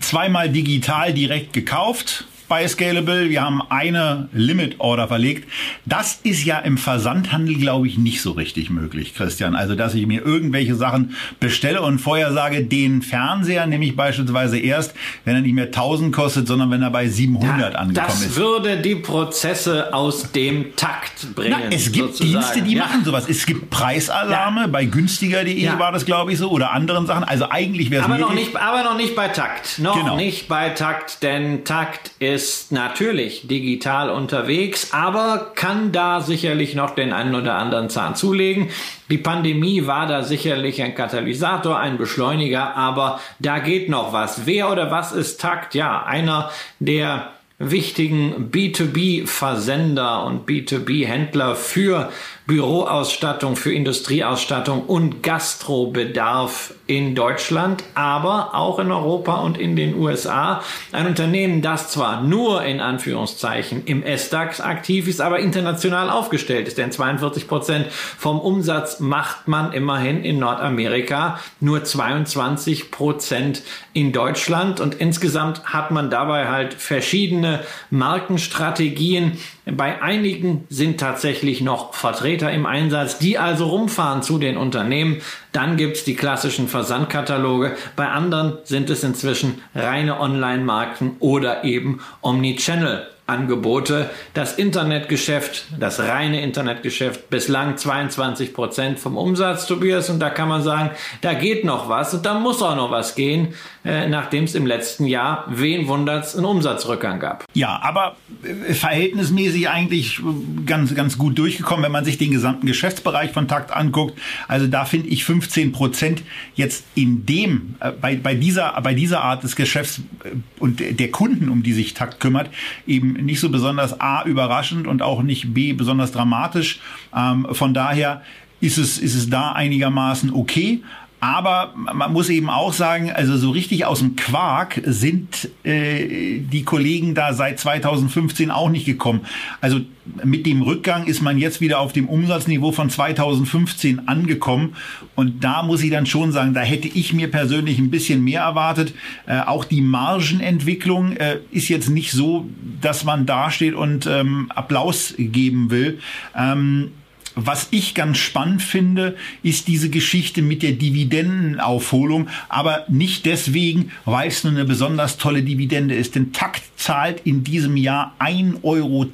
zweimal 0.00 0.50
digital 0.50 1.12
direkt 1.12 1.52
gekauft 1.52 2.26
bei 2.48 2.66
Scalable. 2.66 3.28
Wir 3.28 3.42
haben 3.42 3.62
eine 3.68 4.28
Limit 4.32 4.80
Order 4.80 5.08
verlegt. 5.08 5.48
Das 5.84 6.20
ist 6.22 6.44
ja 6.44 6.58
im 6.58 6.78
Versandhandel, 6.78 7.56
glaube 7.56 7.86
ich, 7.86 7.98
nicht 7.98 8.22
so 8.22 8.32
richtig 8.32 8.70
möglich, 8.70 9.14
Christian. 9.14 9.54
Also, 9.54 9.74
dass 9.74 9.94
ich 9.94 10.06
mir 10.06 10.24
irgendwelche 10.24 10.74
Sachen 10.74 11.14
bestelle 11.40 11.82
und 11.82 11.98
vorher 11.98 12.32
sage, 12.32 12.64
den 12.64 13.02
Fernseher 13.02 13.66
nehme 13.66 13.84
ich 13.84 13.94
beispielsweise 13.94 14.58
erst, 14.58 14.94
wenn 15.24 15.36
er 15.36 15.42
nicht 15.42 15.54
mehr 15.54 15.66
1000 15.66 16.14
kostet, 16.14 16.48
sondern 16.48 16.70
wenn 16.70 16.82
er 16.82 16.90
bei 16.90 17.08
700 17.08 17.74
ja, 17.74 17.78
angekommen 17.78 17.94
das 17.94 18.20
ist. 18.20 18.30
Das 18.30 18.36
würde 18.36 18.78
die 18.78 18.96
Prozesse 18.96 19.92
aus 19.92 20.32
dem 20.32 20.74
Takt 20.76 21.34
bringen. 21.34 21.56
Na, 21.60 21.74
es 21.74 21.92
gibt 21.92 22.16
sozusagen. 22.16 22.32
Dienste, 22.32 22.62
die 22.62 22.74
ja. 22.74 22.84
machen 22.84 23.04
sowas. 23.04 23.28
Es 23.28 23.44
gibt 23.44 23.70
Preisalarme. 23.70 24.62
Ja. 24.62 24.66
Bei 24.68 24.84
günstiger.de 24.86 25.78
war 25.78 25.92
das, 25.92 26.06
glaube 26.06 26.32
ich, 26.32 26.38
so. 26.38 26.50
Oder 26.50 26.72
anderen 26.72 27.06
Sachen. 27.06 27.24
Also, 27.24 27.50
eigentlich 27.50 27.90
wäre 27.90 28.02
es 28.02 28.04
aber 28.06 28.18
möglich. 28.18 28.28
Noch 28.28 28.44
nicht, 28.52 28.56
aber 28.56 28.84
noch 28.84 28.96
nicht 28.96 29.14
bei 29.14 29.28
Takt. 29.28 29.78
Noch 29.78 29.96
genau. 29.96 30.16
nicht 30.16 30.48
bei 30.48 30.70
Takt, 30.70 31.22
denn 31.22 31.64
Takt 31.64 32.12
ist 32.18 32.37
ist 32.38 32.70
natürlich 32.70 33.48
digital 33.48 34.10
unterwegs, 34.10 34.92
aber 34.92 35.50
kann 35.56 35.90
da 35.90 36.20
sicherlich 36.20 36.76
noch 36.76 36.94
den 36.94 37.12
einen 37.12 37.34
oder 37.34 37.56
anderen 37.56 37.90
Zahn 37.90 38.14
zulegen. 38.14 38.68
Die 39.10 39.18
Pandemie 39.18 39.88
war 39.88 40.06
da 40.06 40.22
sicherlich 40.22 40.80
ein 40.80 40.94
Katalysator, 40.94 41.80
ein 41.80 41.98
Beschleuniger, 41.98 42.76
aber 42.76 43.18
da 43.40 43.58
geht 43.58 43.88
noch 43.88 44.12
was. 44.12 44.46
Wer 44.46 44.70
oder 44.70 44.92
was 44.92 45.10
ist 45.10 45.40
Takt? 45.40 45.74
Ja, 45.74 46.04
einer 46.04 46.52
der 46.78 47.32
wichtigen 47.58 48.52
B2B-Versender 48.52 50.24
und 50.24 50.48
B2B-Händler 50.48 51.56
für 51.56 52.12
Büroausstattung, 52.48 53.56
für 53.56 53.74
Industrieausstattung 53.74 54.86
und 54.86 55.22
Gastrobedarf 55.22 56.72
in 56.86 57.14
Deutschland, 57.14 57.84
aber 57.94 58.54
auch 58.54 58.78
in 58.78 58.90
Europa 58.90 59.42
und 59.42 59.58
in 59.58 59.76
den 59.76 59.94
USA. 59.94 60.62
Ein 60.90 61.08
Unternehmen, 61.08 61.60
das 61.60 61.90
zwar 61.90 62.22
nur 62.22 62.64
in 62.64 62.80
Anführungszeichen 62.80 63.84
im 63.84 64.02
S-DAX 64.02 64.62
aktiv 64.62 65.08
ist, 65.08 65.20
aber 65.20 65.40
international 65.40 66.08
aufgestellt 66.08 66.66
ist, 66.68 66.78
denn 66.78 66.90
42 66.90 67.46
Prozent 67.48 67.88
vom 67.92 68.40
Umsatz 68.40 68.98
macht 68.98 69.46
man 69.46 69.74
immerhin 69.74 70.24
in 70.24 70.38
Nordamerika, 70.38 71.38
nur 71.60 71.84
22 71.84 72.90
Prozent 72.90 73.62
in 73.92 74.12
Deutschland 74.12 74.80
und 74.80 74.94
insgesamt 74.94 75.64
hat 75.64 75.90
man 75.90 76.08
dabei 76.08 76.48
halt 76.48 76.72
verschiedene 76.72 77.60
Markenstrategien. 77.90 79.36
Bei 79.72 80.00
einigen 80.02 80.66
sind 80.70 80.98
tatsächlich 80.98 81.60
noch 81.60 81.94
Vertreter 81.94 82.50
im 82.50 82.64
Einsatz, 82.64 83.18
die 83.18 83.38
also 83.38 83.66
rumfahren 83.66 84.22
zu 84.22 84.38
den 84.38 84.56
Unternehmen. 84.56 85.20
Dann 85.52 85.76
gibt's 85.76 86.04
die 86.04 86.14
klassischen 86.16 86.68
Versandkataloge. 86.68 87.76
Bei 87.94 88.08
anderen 88.08 88.58
sind 88.64 88.88
es 88.88 89.04
inzwischen 89.04 89.60
reine 89.74 90.20
Online-Marken 90.20 91.16
oder 91.18 91.64
eben 91.64 92.00
Omnichannel. 92.22 93.08
Angebote. 93.28 94.10
Das 94.34 94.54
Internetgeschäft, 94.54 95.66
das 95.78 96.00
reine 96.00 96.42
Internetgeschäft, 96.42 97.28
bislang 97.28 97.76
22 97.76 98.54
Prozent 98.54 98.98
vom 98.98 99.16
Umsatz, 99.16 99.66
Tobias. 99.66 100.08
Und 100.08 100.18
da 100.20 100.30
kann 100.30 100.48
man 100.48 100.62
sagen, 100.62 100.90
da 101.20 101.34
geht 101.34 101.64
noch 101.64 101.88
was 101.88 102.14
und 102.14 102.24
da 102.24 102.38
muss 102.38 102.62
auch 102.62 102.74
noch 102.74 102.90
was 102.90 103.14
gehen, 103.14 103.54
äh, 103.84 104.08
nachdem 104.08 104.44
es 104.44 104.54
im 104.54 104.66
letzten 104.66 105.06
Jahr, 105.06 105.44
wen 105.48 105.88
wundert's, 105.88 106.34
einen 106.34 106.46
Umsatzrückgang 106.46 107.20
gab. 107.20 107.44
Ja, 107.54 107.80
aber 107.82 108.16
äh, 108.42 108.72
verhältnismäßig 108.72 109.68
eigentlich 109.68 110.20
äh, 110.20 110.22
ganz, 110.64 110.94
ganz 110.94 111.18
gut 111.18 111.38
durchgekommen, 111.38 111.84
wenn 111.84 111.92
man 111.92 112.04
sich 112.04 112.16
den 112.16 112.30
gesamten 112.30 112.66
Geschäftsbereich 112.66 113.32
von 113.32 113.46
Takt 113.46 113.72
anguckt. 113.72 114.18
Also 114.46 114.66
da 114.66 114.84
finde 114.86 115.08
ich 115.08 115.24
15 115.24 115.72
Prozent 115.72 116.22
jetzt 116.54 116.84
in 116.94 117.26
dem, 117.26 117.74
äh, 117.80 117.92
bei, 117.92 118.16
bei, 118.16 118.34
dieser, 118.34 118.80
bei 118.80 118.94
dieser 118.94 119.22
Art 119.22 119.42
des 119.42 119.54
Geschäfts 119.54 120.00
äh, 120.24 120.30
und 120.58 120.80
der 120.80 121.10
Kunden, 121.10 121.50
um 121.50 121.62
die 121.62 121.72
sich 121.74 121.92
Takt 121.92 122.20
kümmert, 122.20 122.48
eben 122.86 123.17
nicht 123.24 123.40
so 123.40 123.50
besonders 123.50 124.00
A 124.00 124.24
überraschend 124.24 124.86
und 124.86 125.02
auch 125.02 125.22
nicht 125.22 125.54
B 125.54 125.72
besonders 125.72 126.12
dramatisch. 126.12 126.80
Ähm, 127.14 127.46
von 127.52 127.74
daher 127.74 128.22
ist 128.60 128.78
es, 128.78 128.98
ist 128.98 129.14
es 129.14 129.30
da 129.30 129.52
einigermaßen 129.52 130.32
okay. 130.32 130.82
Aber 131.20 131.74
man 131.76 132.12
muss 132.12 132.28
eben 132.28 132.48
auch 132.48 132.72
sagen, 132.72 133.10
also 133.10 133.36
so 133.36 133.50
richtig 133.50 133.84
aus 133.84 133.98
dem 133.98 134.14
Quark 134.14 134.80
sind 134.84 135.48
äh, 135.64 136.38
die 136.38 136.62
Kollegen 136.62 137.14
da 137.14 137.34
seit 137.34 137.58
2015 137.58 138.52
auch 138.52 138.70
nicht 138.70 138.86
gekommen. 138.86 139.22
Also 139.60 139.80
mit 140.24 140.46
dem 140.46 140.62
Rückgang 140.62 141.06
ist 141.06 141.20
man 141.20 141.36
jetzt 141.36 141.60
wieder 141.60 141.80
auf 141.80 141.92
dem 141.92 142.08
Umsatzniveau 142.08 142.70
von 142.70 142.88
2015 142.88 144.06
angekommen. 144.06 144.76
Und 145.16 145.42
da 145.42 145.64
muss 145.64 145.82
ich 145.82 145.90
dann 145.90 146.06
schon 146.06 146.30
sagen, 146.30 146.54
da 146.54 146.60
hätte 146.60 146.86
ich 146.86 147.12
mir 147.12 147.28
persönlich 147.28 147.78
ein 147.78 147.90
bisschen 147.90 148.22
mehr 148.22 148.42
erwartet. 148.42 148.94
Äh, 149.26 149.40
auch 149.40 149.64
die 149.64 149.80
Margenentwicklung 149.80 151.16
äh, 151.16 151.38
ist 151.50 151.68
jetzt 151.68 151.90
nicht 151.90 152.12
so, 152.12 152.46
dass 152.80 153.04
man 153.04 153.26
dasteht 153.26 153.74
und 153.74 154.06
ähm, 154.06 154.52
Applaus 154.54 155.14
geben 155.18 155.70
will. 155.70 155.98
Ähm, 156.36 156.92
was 157.40 157.68
ich 157.70 157.94
ganz 157.94 158.18
spannend 158.18 158.62
finde, 158.62 159.16
ist 159.44 159.68
diese 159.68 159.90
Geschichte 159.90 160.42
mit 160.42 160.64
der 160.64 160.72
Dividendenaufholung, 160.72 162.28
aber 162.48 162.84
nicht 162.88 163.26
deswegen, 163.26 163.92
weil 164.04 164.28
es 164.28 164.42
nur 164.42 164.54
eine 164.54 164.64
besonders 164.64 165.18
tolle 165.18 165.42
Dividende 165.44 165.94
ist. 165.94 166.16
Denn 166.16 166.32
Takt 166.32 166.62
zahlt 166.76 167.20
in 167.24 167.44
diesem 167.44 167.76
Jahr 167.76 168.16
1,10 168.18 168.64
Euro 168.64 169.06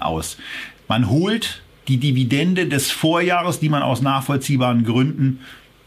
aus. 0.00 0.36
Man 0.86 1.08
holt 1.08 1.62
die 1.88 1.96
Dividende 1.96 2.66
des 2.66 2.90
Vorjahres, 2.90 3.58
die 3.58 3.70
man 3.70 3.82
aus 3.82 4.02
nachvollziehbaren 4.02 4.84
Gründen 4.84 5.40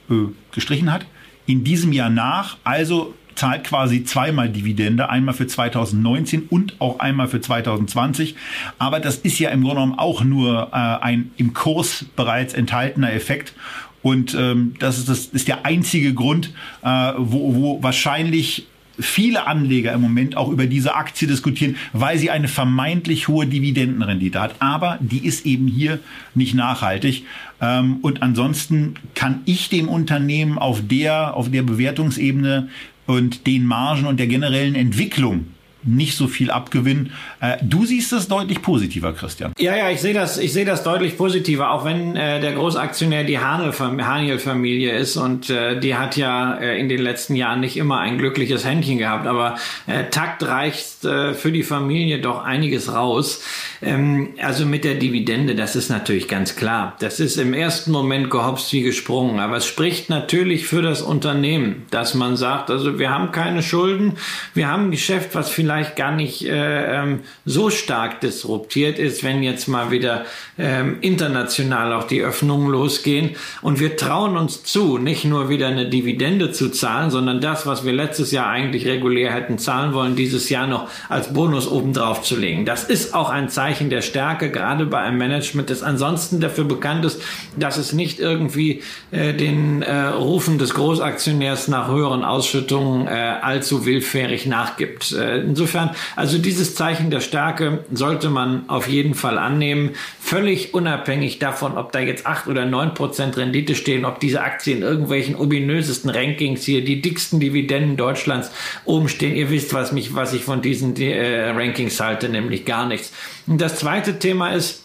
äh, 0.09 0.15
gestrichen 0.51 0.91
hat, 0.91 1.05
in 1.45 1.63
diesem 1.63 1.93
Jahr 1.93 2.09
nach. 2.09 2.57
Also 2.63 3.13
zahlt 3.35 3.65
quasi 3.65 4.03
zweimal 4.03 4.49
Dividende, 4.49 5.09
einmal 5.09 5.33
für 5.33 5.47
2019 5.47 6.43
und 6.49 6.79
auch 6.79 6.99
einmal 6.99 7.27
für 7.27 7.41
2020. 7.41 8.35
Aber 8.79 8.99
das 8.99 9.17
ist 9.17 9.39
ja 9.39 9.49
im 9.49 9.61
Grunde 9.61 9.75
genommen 9.75 9.99
auch 9.99 10.23
nur 10.23 10.69
äh, 10.71 10.75
ein 10.75 11.31
im 11.37 11.53
Kurs 11.53 12.05
bereits 12.15 12.53
enthaltener 12.53 13.13
Effekt. 13.13 13.53
Und 14.01 14.35
ähm, 14.35 14.75
das, 14.79 14.99
ist, 14.99 15.09
das 15.09 15.25
ist 15.27 15.47
der 15.47 15.65
einzige 15.65 16.13
Grund, 16.13 16.53
äh, 16.83 17.13
wo, 17.17 17.55
wo 17.55 17.83
wahrscheinlich 17.83 18.67
viele 18.99 19.47
Anleger 19.47 19.93
im 19.93 20.01
Moment 20.01 20.37
auch 20.37 20.49
über 20.49 20.67
diese 20.67 20.95
Aktie 20.95 21.27
diskutieren, 21.27 21.75
weil 21.93 22.17
sie 22.17 22.31
eine 22.31 22.47
vermeintlich 22.47 23.27
hohe 23.27 23.47
Dividendenrendite 23.47 24.39
hat. 24.39 24.55
Aber 24.59 24.97
die 25.01 25.25
ist 25.25 25.45
eben 25.45 25.67
hier 25.67 25.99
nicht 26.33 26.53
nachhaltig. 26.53 27.25
Ähm, 27.61 27.97
und 28.01 28.21
ansonsten 28.21 28.95
kann 29.13 29.41
ich 29.45 29.69
dem 29.69 29.89
Unternehmen 29.89 30.57
auf 30.57 30.81
der, 30.87 31.35
auf 31.35 31.49
der 31.49 31.63
Bewertungsebene 31.63 32.69
und 33.07 33.47
den 33.47 33.65
Margen 33.65 34.05
und 34.05 34.19
der 34.19 34.27
generellen 34.27 34.75
Entwicklung 34.75 35.47
nicht 35.85 36.17
so 36.17 36.27
viel 36.27 36.51
abgewinnen. 36.51 37.13
Äh, 37.39 37.57
du 37.61 37.85
siehst 37.85 38.11
das 38.11 38.27
deutlich 38.27 38.61
positiver, 38.61 39.13
Christian. 39.13 39.53
Ja, 39.57 39.75
ja, 39.75 39.89
ich 39.89 40.01
sehe 40.01 40.13
das, 40.13 40.37
ich 40.37 40.51
sehe 40.51 40.65
das 40.65 40.83
deutlich 40.83 41.17
positiver, 41.17 41.71
auch 41.71 41.85
wenn 41.85 42.15
äh, 42.15 42.39
der 42.41 42.53
Großaktionär 42.53 43.23
die 43.23 43.39
Haniel-Familie 43.39 44.97
ist 44.97 45.17
und 45.17 45.49
äh, 45.49 45.79
die 45.79 45.95
hat 45.95 46.17
ja 46.17 46.55
äh, 46.55 46.79
in 46.79 46.89
den 46.89 47.01
letzten 47.01 47.35
Jahren 47.35 47.59
nicht 47.59 47.77
immer 47.77 47.99
ein 47.99 48.17
glückliches 48.17 48.65
Händchen 48.65 48.97
gehabt, 48.97 49.27
aber 49.27 49.55
äh, 49.87 50.05
Takt 50.09 50.43
reicht 50.43 51.05
äh, 51.05 51.33
für 51.33 51.51
die 51.51 51.63
Familie 51.63 52.19
doch 52.19 52.43
einiges 52.43 52.93
raus. 52.93 53.43
Ähm, 53.81 54.29
also 54.41 54.65
mit 54.65 54.83
der 54.83 54.95
Dividende, 54.95 55.55
das 55.55 55.75
ist 55.75 55.89
natürlich 55.89 56.27
ganz 56.27 56.55
klar. 56.55 56.95
Das 56.99 57.19
ist 57.19 57.37
im 57.37 57.53
ersten 57.53 57.91
Moment 57.91 58.29
gehopst 58.29 58.73
wie 58.73 58.81
gesprungen, 58.81 59.39
aber 59.39 59.57
es 59.57 59.65
spricht 59.65 60.09
natürlich 60.09 60.65
für 60.65 60.81
das 60.81 61.01
Unternehmen, 61.01 61.85
dass 61.91 62.13
man 62.13 62.35
sagt, 62.37 62.69
also 62.69 62.97
wir 62.99 63.11
haben 63.11 63.31
keine 63.31 63.61
Schulden, 63.61 64.13
wir 64.53 64.67
haben 64.67 64.85
ein 64.85 64.91
Geschäft, 64.91 65.35
was 65.35 65.49
vielleicht 65.49 65.74
vielleicht 65.75 65.95
gar 65.95 66.11
nicht 66.11 66.45
äh, 66.45 67.01
ähm, 67.01 67.19
so 67.45 67.69
stark 67.69 68.21
disruptiert 68.21 68.97
ist, 68.97 69.23
wenn 69.23 69.43
jetzt 69.43 69.67
mal 69.67 69.91
wieder 69.91 70.25
ähm, 70.57 70.97
international 71.01 71.93
auch 71.93 72.05
die 72.05 72.21
Öffnungen 72.21 72.69
losgehen. 72.69 73.31
Und 73.61 73.79
wir 73.79 73.97
trauen 73.97 74.37
uns 74.37 74.63
zu, 74.63 74.97
nicht 74.97 75.25
nur 75.25 75.49
wieder 75.49 75.67
eine 75.67 75.89
Dividende 75.89 76.51
zu 76.51 76.69
zahlen, 76.69 77.11
sondern 77.11 77.41
das, 77.41 77.65
was 77.65 77.85
wir 77.85 77.91
letztes 77.91 78.31
Jahr 78.31 78.47
eigentlich 78.47 78.87
regulär 78.87 79.33
hätten 79.33 79.57
zahlen 79.57 79.93
wollen, 79.93 80.15
dieses 80.15 80.49
Jahr 80.49 80.67
noch 80.67 80.87
als 81.09 81.33
Bonus 81.33 81.67
obendrauf 81.67 82.21
zu 82.21 82.37
legen. 82.37 82.65
Das 82.65 82.85
ist 82.85 83.13
auch 83.13 83.29
ein 83.29 83.49
Zeichen 83.49 83.89
der 83.89 84.01
Stärke, 84.01 84.51
gerade 84.51 84.85
bei 84.85 84.99
einem 84.99 85.17
Management, 85.17 85.69
das 85.69 85.83
ansonsten 85.83 86.39
dafür 86.39 86.63
bekannt 86.63 87.03
ist, 87.03 87.21
dass 87.57 87.77
es 87.77 87.91
nicht 87.91 88.19
irgendwie 88.19 88.81
äh, 89.11 89.33
den 89.33 89.81
äh, 89.81 90.07
Rufen 90.07 90.57
des 90.57 90.73
Großaktionärs 90.73 91.67
nach 91.67 91.89
höheren 91.89 92.23
Ausschüttungen 92.23 93.07
äh, 93.07 93.09
allzu 93.41 93.85
willfährig 93.85 94.45
nachgibt. 94.45 95.11
Äh, 95.11 95.43
insofern, 95.65 95.95
also 96.15 96.37
dieses 96.37 96.75
Zeichen 96.75 97.09
der 97.09 97.21
Stärke 97.21 97.83
sollte 97.91 98.29
man 98.29 98.69
auf 98.69 98.87
jeden 98.87 99.15
Fall 99.15 99.39
annehmen, 99.39 99.91
völlig 100.19 100.75
unabhängig 100.75 101.39
davon, 101.39 101.75
ob 101.77 101.91
da 101.91 101.99
jetzt 101.99 102.27
acht 102.27 102.47
oder 102.47 102.65
neun 102.65 102.93
Prozent 102.93 103.35
Rendite 103.35 103.73
stehen, 103.73 104.05
ob 104.05 104.19
diese 104.19 104.41
Aktien 104.41 104.77
in 104.77 104.83
irgendwelchen 104.83 105.35
ominösesten 105.35 106.11
Rankings 106.11 106.63
hier, 106.63 106.85
die 106.85 107.01
dicksten 107.01 107.39
Dividenden 107.39 107.97
Deutschlands 107.97 108.51
oben 108.85 109.09
stehen. 109.09 109.35
Ihr 109.35 109.49
wisst, 109.49 109.73
was 109.73 109.91
mich, 109.91 110.13
was 110.13 110.33
ich 110.33 110.43
von 110.43 110.61
diesen 110.61 110.95
äh, 110.97 111.49
Rankings 111.49 111.99
halte, 111.99 112.29
nämlich 112.29 112.65
gar 112.65 112.87
nichts. 112.87 113.11
Und 113.47 113.59
das 113.59 113.77
zweite 113.77 114.19
Thema 114.19 114.51
ist, 114.51 114.84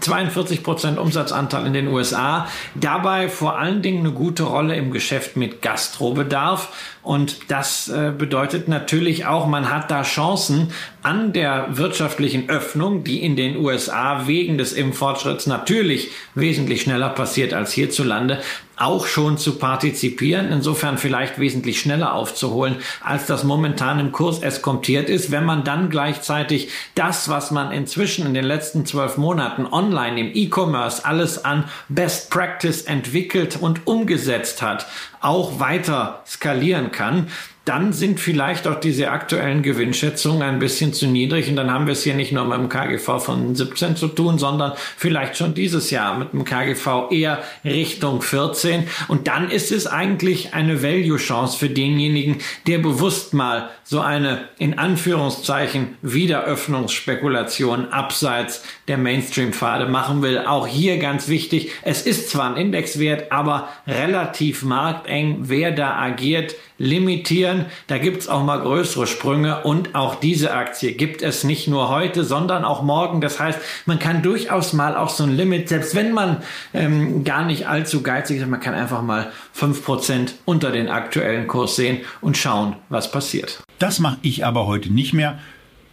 42 0.00 0.62
Prozent 0.62 0.98
Umsatzanteil 0.98 1.66
in 1.66 1.72
den 1.72 1.88
USA. 1.88 2.46
Dabei 2.74 3.28
vor 3.28 3.58
allen 3.58 3.82
Dingen 3.82 4.00
eine 4.00 4.12
gute 4.12 4.44
Rolle 4.44 4.76
im 4.76 4.90
Geschäft 4.90 5.36
mit 5.36 5.62
Gastrobedarf. 5.62 6.72
Und 7.02 7.50
das 7.50 7.88
äh, 7.88 8.12
bedeutet 8.16 8.66
natürlich 8.66 9.26
auch, 9.26 9.46
man 9.46 9.70
hat 9.70 9.90
da 9.90 10.02
Chancen 10.02 10.72
an 11.02 11.32
der 11.32 11.68
wirtschaftlichen 11.76 12.48
Öffnung, 12.48 13.04
die 13.04 13.22
in 13.22 13.36
den 13.36 13.56
USA 13.56 14.26
wegen 14.26 14.58
des 14.58 14.72
Impffortschritts 14.72 15.46
natürlich 15.46 16.10
wesentlich 16.34 16.82
schneller 16.82 17.10
passiert 17.10 17.54
als 17.54 17.72
hierzulande, 17.72 18.40
auch 18.76 19.06
schon 19.06 19.38
zu 19.38 19.58
partizipieren, 19.58 20.52
insofern 20.52 20.98
vielleicht 20.98 21.38
wesentlich 21.38 21.80
schneller 21.80 22.14
aufzuholen, 22.14 22.76
als 23.02 23.26
das 23.26 23.42
momentan 23.42 23.98
im 23.98 24.12
Kurs 24.12 24.42
eskontiert 24.42 25.08
ist, 25.08 25.30
wenn 25.30 25.44
man 25.44 25.64
dann 25.64 25.88
gleichzeitig 25.88 26.68
das, 26.94 27.28
was 27.28 27.50
man 27.50 27.72
inzwischen 27.72 28.26
in 28.26 28.34
den 28.34 28.44
letzten 28.44 28.84
zwölf 28.84 29.16
Monaten 29.16 29.66
online 29.66 30.20
im 30.20 30.30
E-Commerce 30.34 31.04
alles 31.04 31.44
an 31.44 31.64
Best 31.88 32.30
Practice 32.30 32.82
entwickelt 32.82 33.56
und 33.60 33.86
umgesetzt 33.86 34.60
hat, 34.60 34.86
auch 35.20 35.58
weiter 35.58 36.22
skalieren 36.26 36.92
kann 36.92 37.28
dann 37.66 37.92
sind 37.92 38.20
vielleicht 38.20 38.68
auch 38.68 38.78
diese 38.78 39.10
aktuellen 39.10 39.62
Gewinnschätzungen 39.62 40.42
ein 40.42 40.60
bisschen 40.60 40.92
zu 40.92 41.08
niedrig 41.08 41.48
und 41.48 41.56
dann 41.56 41.72
haben 41.72 41.86
wir 41.86 41.94
es 41.94 42.04
hier 42.04 42.14
nicht 42.14 42.30
nur 42.30 42.44
mit 42.44 42.56
dem 42.56 42.68
KGV 42.68 43.18
von 43.18 43.56
17 43.56 43.96
zu 43.96 44.06
tun, 44.06 44.38
sondern 44.38 44.72
vielleicht 44.96 45.36
schon 45.36 45.52
dieses 45.52 45.90
Jahr 45.90 46.16
mit 46.16 46.32
dem 46.32 46.44
KGV 46.44 47.10
eher 47.10 47.42
Richtung 47.64 48.22
14 48.22 48.86
und 49.08 49.26
dann 49.26 49.50
ist 49.50 49.72
es 49.72 49.88
eigentlich 49.88 50.54
eine 50.54 50.84
Value-Chance 50.84 51.58
für 51.58 51.68
denjenigen, 51.68 52.36
der 52.68 52.78
bewusst 52.78 53.34
mal 53.34 53.70
so 53.82 54.00
eine 54.00 54.48
in 54.58 54.78
Anführungszeichen 54.78 55.96
Wiederöffnungsspekulation 56.02 57.88
abseits 57.88 58.62
der 58.86 58.96
Mainstream-Pfade 58.96 59.86
machen 59.86 60.22
will. 60.22 60.38
Auch 60.38 60.68
hier 60.68 60.98
ganz 60.98 61.28
wichtig, 61.28 61.72
es 61.82 62.02
ist 62.02 62.30
zwar 62.30 62.50
ein 62.50 62.56
Indexwert, 62.56 63.32
aber 63.32 63.68
relativ 63.88 64.62
markteng. 64.62 65.38
Wer 65.42 65.72
da 65.72 65.96
agiert, 65.96 66.54
limitieren. 66.78 67.66
Da 67.86 67.98
gibt's 67.98 68.28
auch 68.28 68.44
mal 68.44 68.60
größere 68.60 69.06
Sprünge 69.06 69.62
und 69.62 69.94
auch 69.94 70.16
diese 70.16 70.52
Aktie 70.52 70.92
gibt 70.92 71.22
es 71.22 71.44
nicht 71.44 71.68
nur 71.68 71.88
heute, 71.88 72.24
sondern 72.24 72.64
auch 72.64 72.82
morgen. 72.82 73.20
Das 73.20 73.40
heißt, 73.40 73.58
man 73.86 73.98
kann 73.98 74.22
durchaus 74.22 74.72
mal 74.72 74.96
auch 74.96 75.08
so 75.08 75.24
ein 75.24 75.36
Limit, 75.36 75.68
selbst 75.68 75.94
wenn 75.94 76.12
man 76.12 76.42
ähm, 76.74 77.24
gar 77.24 77.44
nicht 77.44 77.66
allzu 77.66 78.02
geizig 78.02 78.40
ist, 78.40 78.48
man 78.48 78.60
kann 78.60 78.74
einfach 78.74 79.02
mal 79.02 79.32
fünf 79.52 79.84
Prozent 79.84 80.34
unter 80.44 80.70
den 80.70 80.88
aktuellen 80.88 81.46
Kurs 81.46 81.76
sehen 81.76 82.00
und 82.20 82.36
schauen, 82.36 82.76
was 82.88 83.10
passiert. 83.10 83.62
Das 83.78 83.98
mache 83.98 84.18
ich 84.22 84.44
aber 84.44 84.66
heute 84.66 84.92
nicht 84.92 85.12
mehr. 85.12 85.38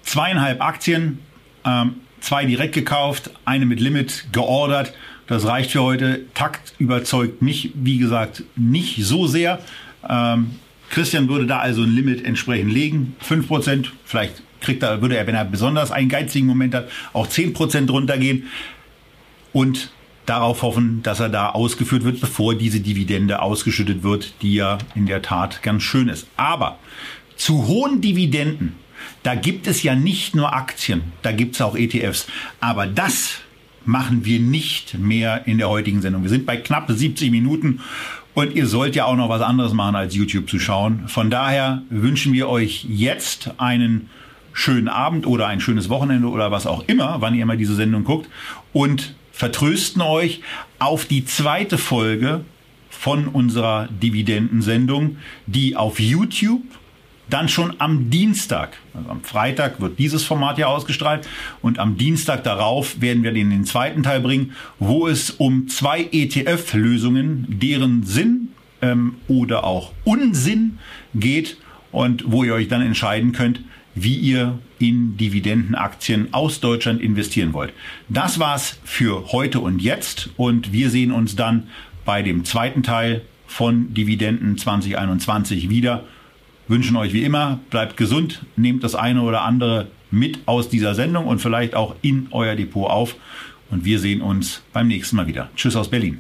Zweieinhalb 0.03 0.61
Aktien, 0.61 1.19
ähm, 1.65 1.95
zwei 2.19 2.45
direkt 2.45 2.73
gekauft, 2.73 3.31
eine 3.45 3.65
mit 3.65 3.79
Limit 3.79 4.25
geordert. 4.31 4.93
Das 5.27 5.45
reicht 5.45 5.71
für 5.71 5.81
heute. 5.81 6.25
Takt 6.33 6.73
überzeugt 6.77 7.41
mich, 7.41 7.71
wie 7.75 7.97
gesagt, 7.97 8.43
nicht 8.55 9.05
so 9.05 9.27
sehr. 9.27 9.59
Ähm, 10.07 10.59
Christian 10.93 11.27
würde 11.27 11.47
da 11.47 11.57
also 11.57 11.81
ein 11.81 11.95
Limit 11.95 12.23
entsprechend 12.23 12.71
legen. 12.71 13.15
5%, 13.27 13.87
vielleicht 14.05 14.43
kriegt 14.61 14.83
er, 14.83 15.01
würde 15.01 15.17
er, 15.17 15.25
wenn 15.25 15.33
er 15.33 15.43
besonders 15.43 15.91
einen 15.91 16.07
geizigen 16.07 16.45
Moment 16.45 16.75
hat, 16.75 16.87
auch 17.13 17.27
10% 17.27 17.89
runtergehen. 17.89 18.43
Und 19.53 19.89
darauf 20.27 20.61
hoffen, 20.61 21.01
dass 21.01 21.19
er 21.19 21.29
da 21.29 21.49
ausgeführt 21.49 22.03
wird, 22.03 22.21
bevor 22.21 22.53
diese 22.55 22.79
Dividende 22.79 23.41
ausgeschüttet 23.41 24.03
wird, 24.03 24.35
die 24.43 24.53
ja 24.53 24.77
in 24.93 25.07
der 25.07 25.23
Tat 25.23 25.63
ganz 25.63 25.81
schön 25.81 26.09
ist. 26.09 26.27
Aber 26.37 26.77
zu 27.35 27.65
hohen 27.65 27.99
Dividenden, 27.99 28.75
da 29.23 29.33
gibt 29.33 29.65
es 29.65 29.81
ja 29.81 29.95
nicht 29.95 30.35
nur 30.35 30.53
Aktien, 30.53 31.01
da 31.23 31.31
gibt 31.31 31.55
es 31.55 31.61
auch 31.61 31.75
ETFs. 31.75 32.27
Aber 32.59 32.85
das 32.85 33.39
machen 33.83 34.25
wir 34.25 34.39
nicht 34.39 34.97
mehr 34.99 35.47
in 35.47 35.57
der 35.57 35.69
heutigen 35.69 36.03
Sendung. 36.03 36.21
Wir 36.21 36.29
sind 36.29 36.45
bei 36.45 36.57
knapp 36.57 36.91
70 36.91 37.31
Minuten 37.31 37.81
und 38.33 38.55
ihr 38.55 38.67
sollt 38.67 38.95
ja 38.95 39.05
auch 39.05 39.15
noch 39.15 39.29
was 39.29 39.41
anderes 39.41 39.73
machen, 39.73 39.95
als 39.95 40.15
YouTube 40.15 40.49
zu 40.49 40.59
schauen. 40.59 41.07
Von 41.07 41.29
daher 41.29 41.83
wünschen 41.89 42.33
wir 42.33 42.49
euch 42.49 42.85
jetzt 42.89 43.51
einen 43.57 44.09
schönen 44.53 44.87
Abend 44.87 45.25
oder 45.25 45.47
ein 45.47 45.59
schönes 45.59 45.89
Wochenende 45.89 46.27
oder 46.27 46.51
was 46.51 46.67
auch 46.67 46.83
immer, 46.87 47.21
wann 47.21 47.35
ihr 47.35 47.45
mal 47.45 47.57
diese 47.57 47.75
Sendung 47.75 48.03
guckt. 48.03 48.29
Und 48.71 49.15
vertrösten 49.31 50.01
euch 50.01 50.41
auf 50.79 51.05
die 51.05 51.25
zweite 51.25 51.77
Folge 51.77 52.45
von 52.89 53.27
unserer 53.27 53.87
Dividendensendung, 53.89 55.17
die 55.47 55.75
auf 55.75 55.99
YouTube 55.99 56.61
dann 57.29 57.47
schon 57.47 57.75
am 57.79 58.09
Dienstag, 58.09 58.77
also 58.93 59.09
am 59.09 59.23
Freitag 59.23 59.79
wird 59.79 59.97
dieses 59.97 60.23
Format 60.23 60.57
ja 60.57 60.67
ausgestrahlt 60.67 61.27
und 61.61 61.79
am 61.79 61.97
Dienstag 61.97 62.43
darauf 62.43 63.01
werden 63.01 63.23
wir 63.23 63.31
den, 63.31 63.49
den 63.49 63.65
zweiten 63.65 64.03
Teil 64.03 64.19
bringen, 64.19 64.51
wo 64.79 65.07
es 65.07 65.31
um 65.31 65.67
zwei 65.67 66.07
ETF-Lösungen, 66.11 67.45
deren 67.49 68.03
Sinn 68.03 68.49
ähm, 68.81 69.15
oder 69.27 69.63
auch 69.63 69.93
Unsinn 70.03 70.79
geht 71.15 71.57
und 71.91 72.25
wo 72.27 72.43
ihr 72.43 72.53
euch 72.53 72.67
dann 72.67 72.81
entscheiden 72.81 73.31
könnt, 73.31 73.61
wie 73.95 74.15
ihr 74.15 74.59
in 74.79 75.17
Dividendenaktien 75.17 76.33
aus 76.33 76.59
Deutschland 76.59 77.01
investieren 77.01 77.53
wollt. 77.53 77.73
Das 78.09 78.39
war's 78.39 78.79
für 78.83 79.31
heute 79.31 79.59
und 79.59 79.81
jetzt 79.81 80.29
und 80.35 80.73
wir 80.73 80.89
sehen 80.89 81.11
uns 81.11 81.35
dann 81.35 81.67
bei 82.05 82.21
dem 82.21 82.43
zweiten 82.43 82.83
Teil 82.83 83.21
von 83.47 83.93
Dividenden 83.93 84.57
2021 84.57 85.69
wieder 85.69 86.05
wünschen 86.67 86.95
euch 86.95 87.13
wie 87.13 87.23
immer, 87.23 87.59
bleibt 87.69 87.97
gesund, 87.97 88.45
nehmt 88.55 88.83
das 88.83 88.95
eine 88.95 89.21
oder 89.21 89.41
andere 89.41 89.87
mit 90.11 90.39
aus 90.45 90.69
dieser 90.69 90.95
Sendung 90.95 91.25
und 91.25 91.39
vielleicht 91.39 91.75
auch 91.75 91.95
in 92.01 92.27
euer 92.31 92.55
Depot 92.55 92.89
auf. 92.89 93.15
Und 93.69 93.85
wir 93.85 93.99
sehen 93.99 94.21
uns 94.21 94.61
beim 94.71 94.87
nächsten 94.87 95.15
Mal 95.15 95.27
wieder. 95.27 95.49
Tschüss 95.55 95.75
aus 95.75 95.89
Berlin. 95.89 96.19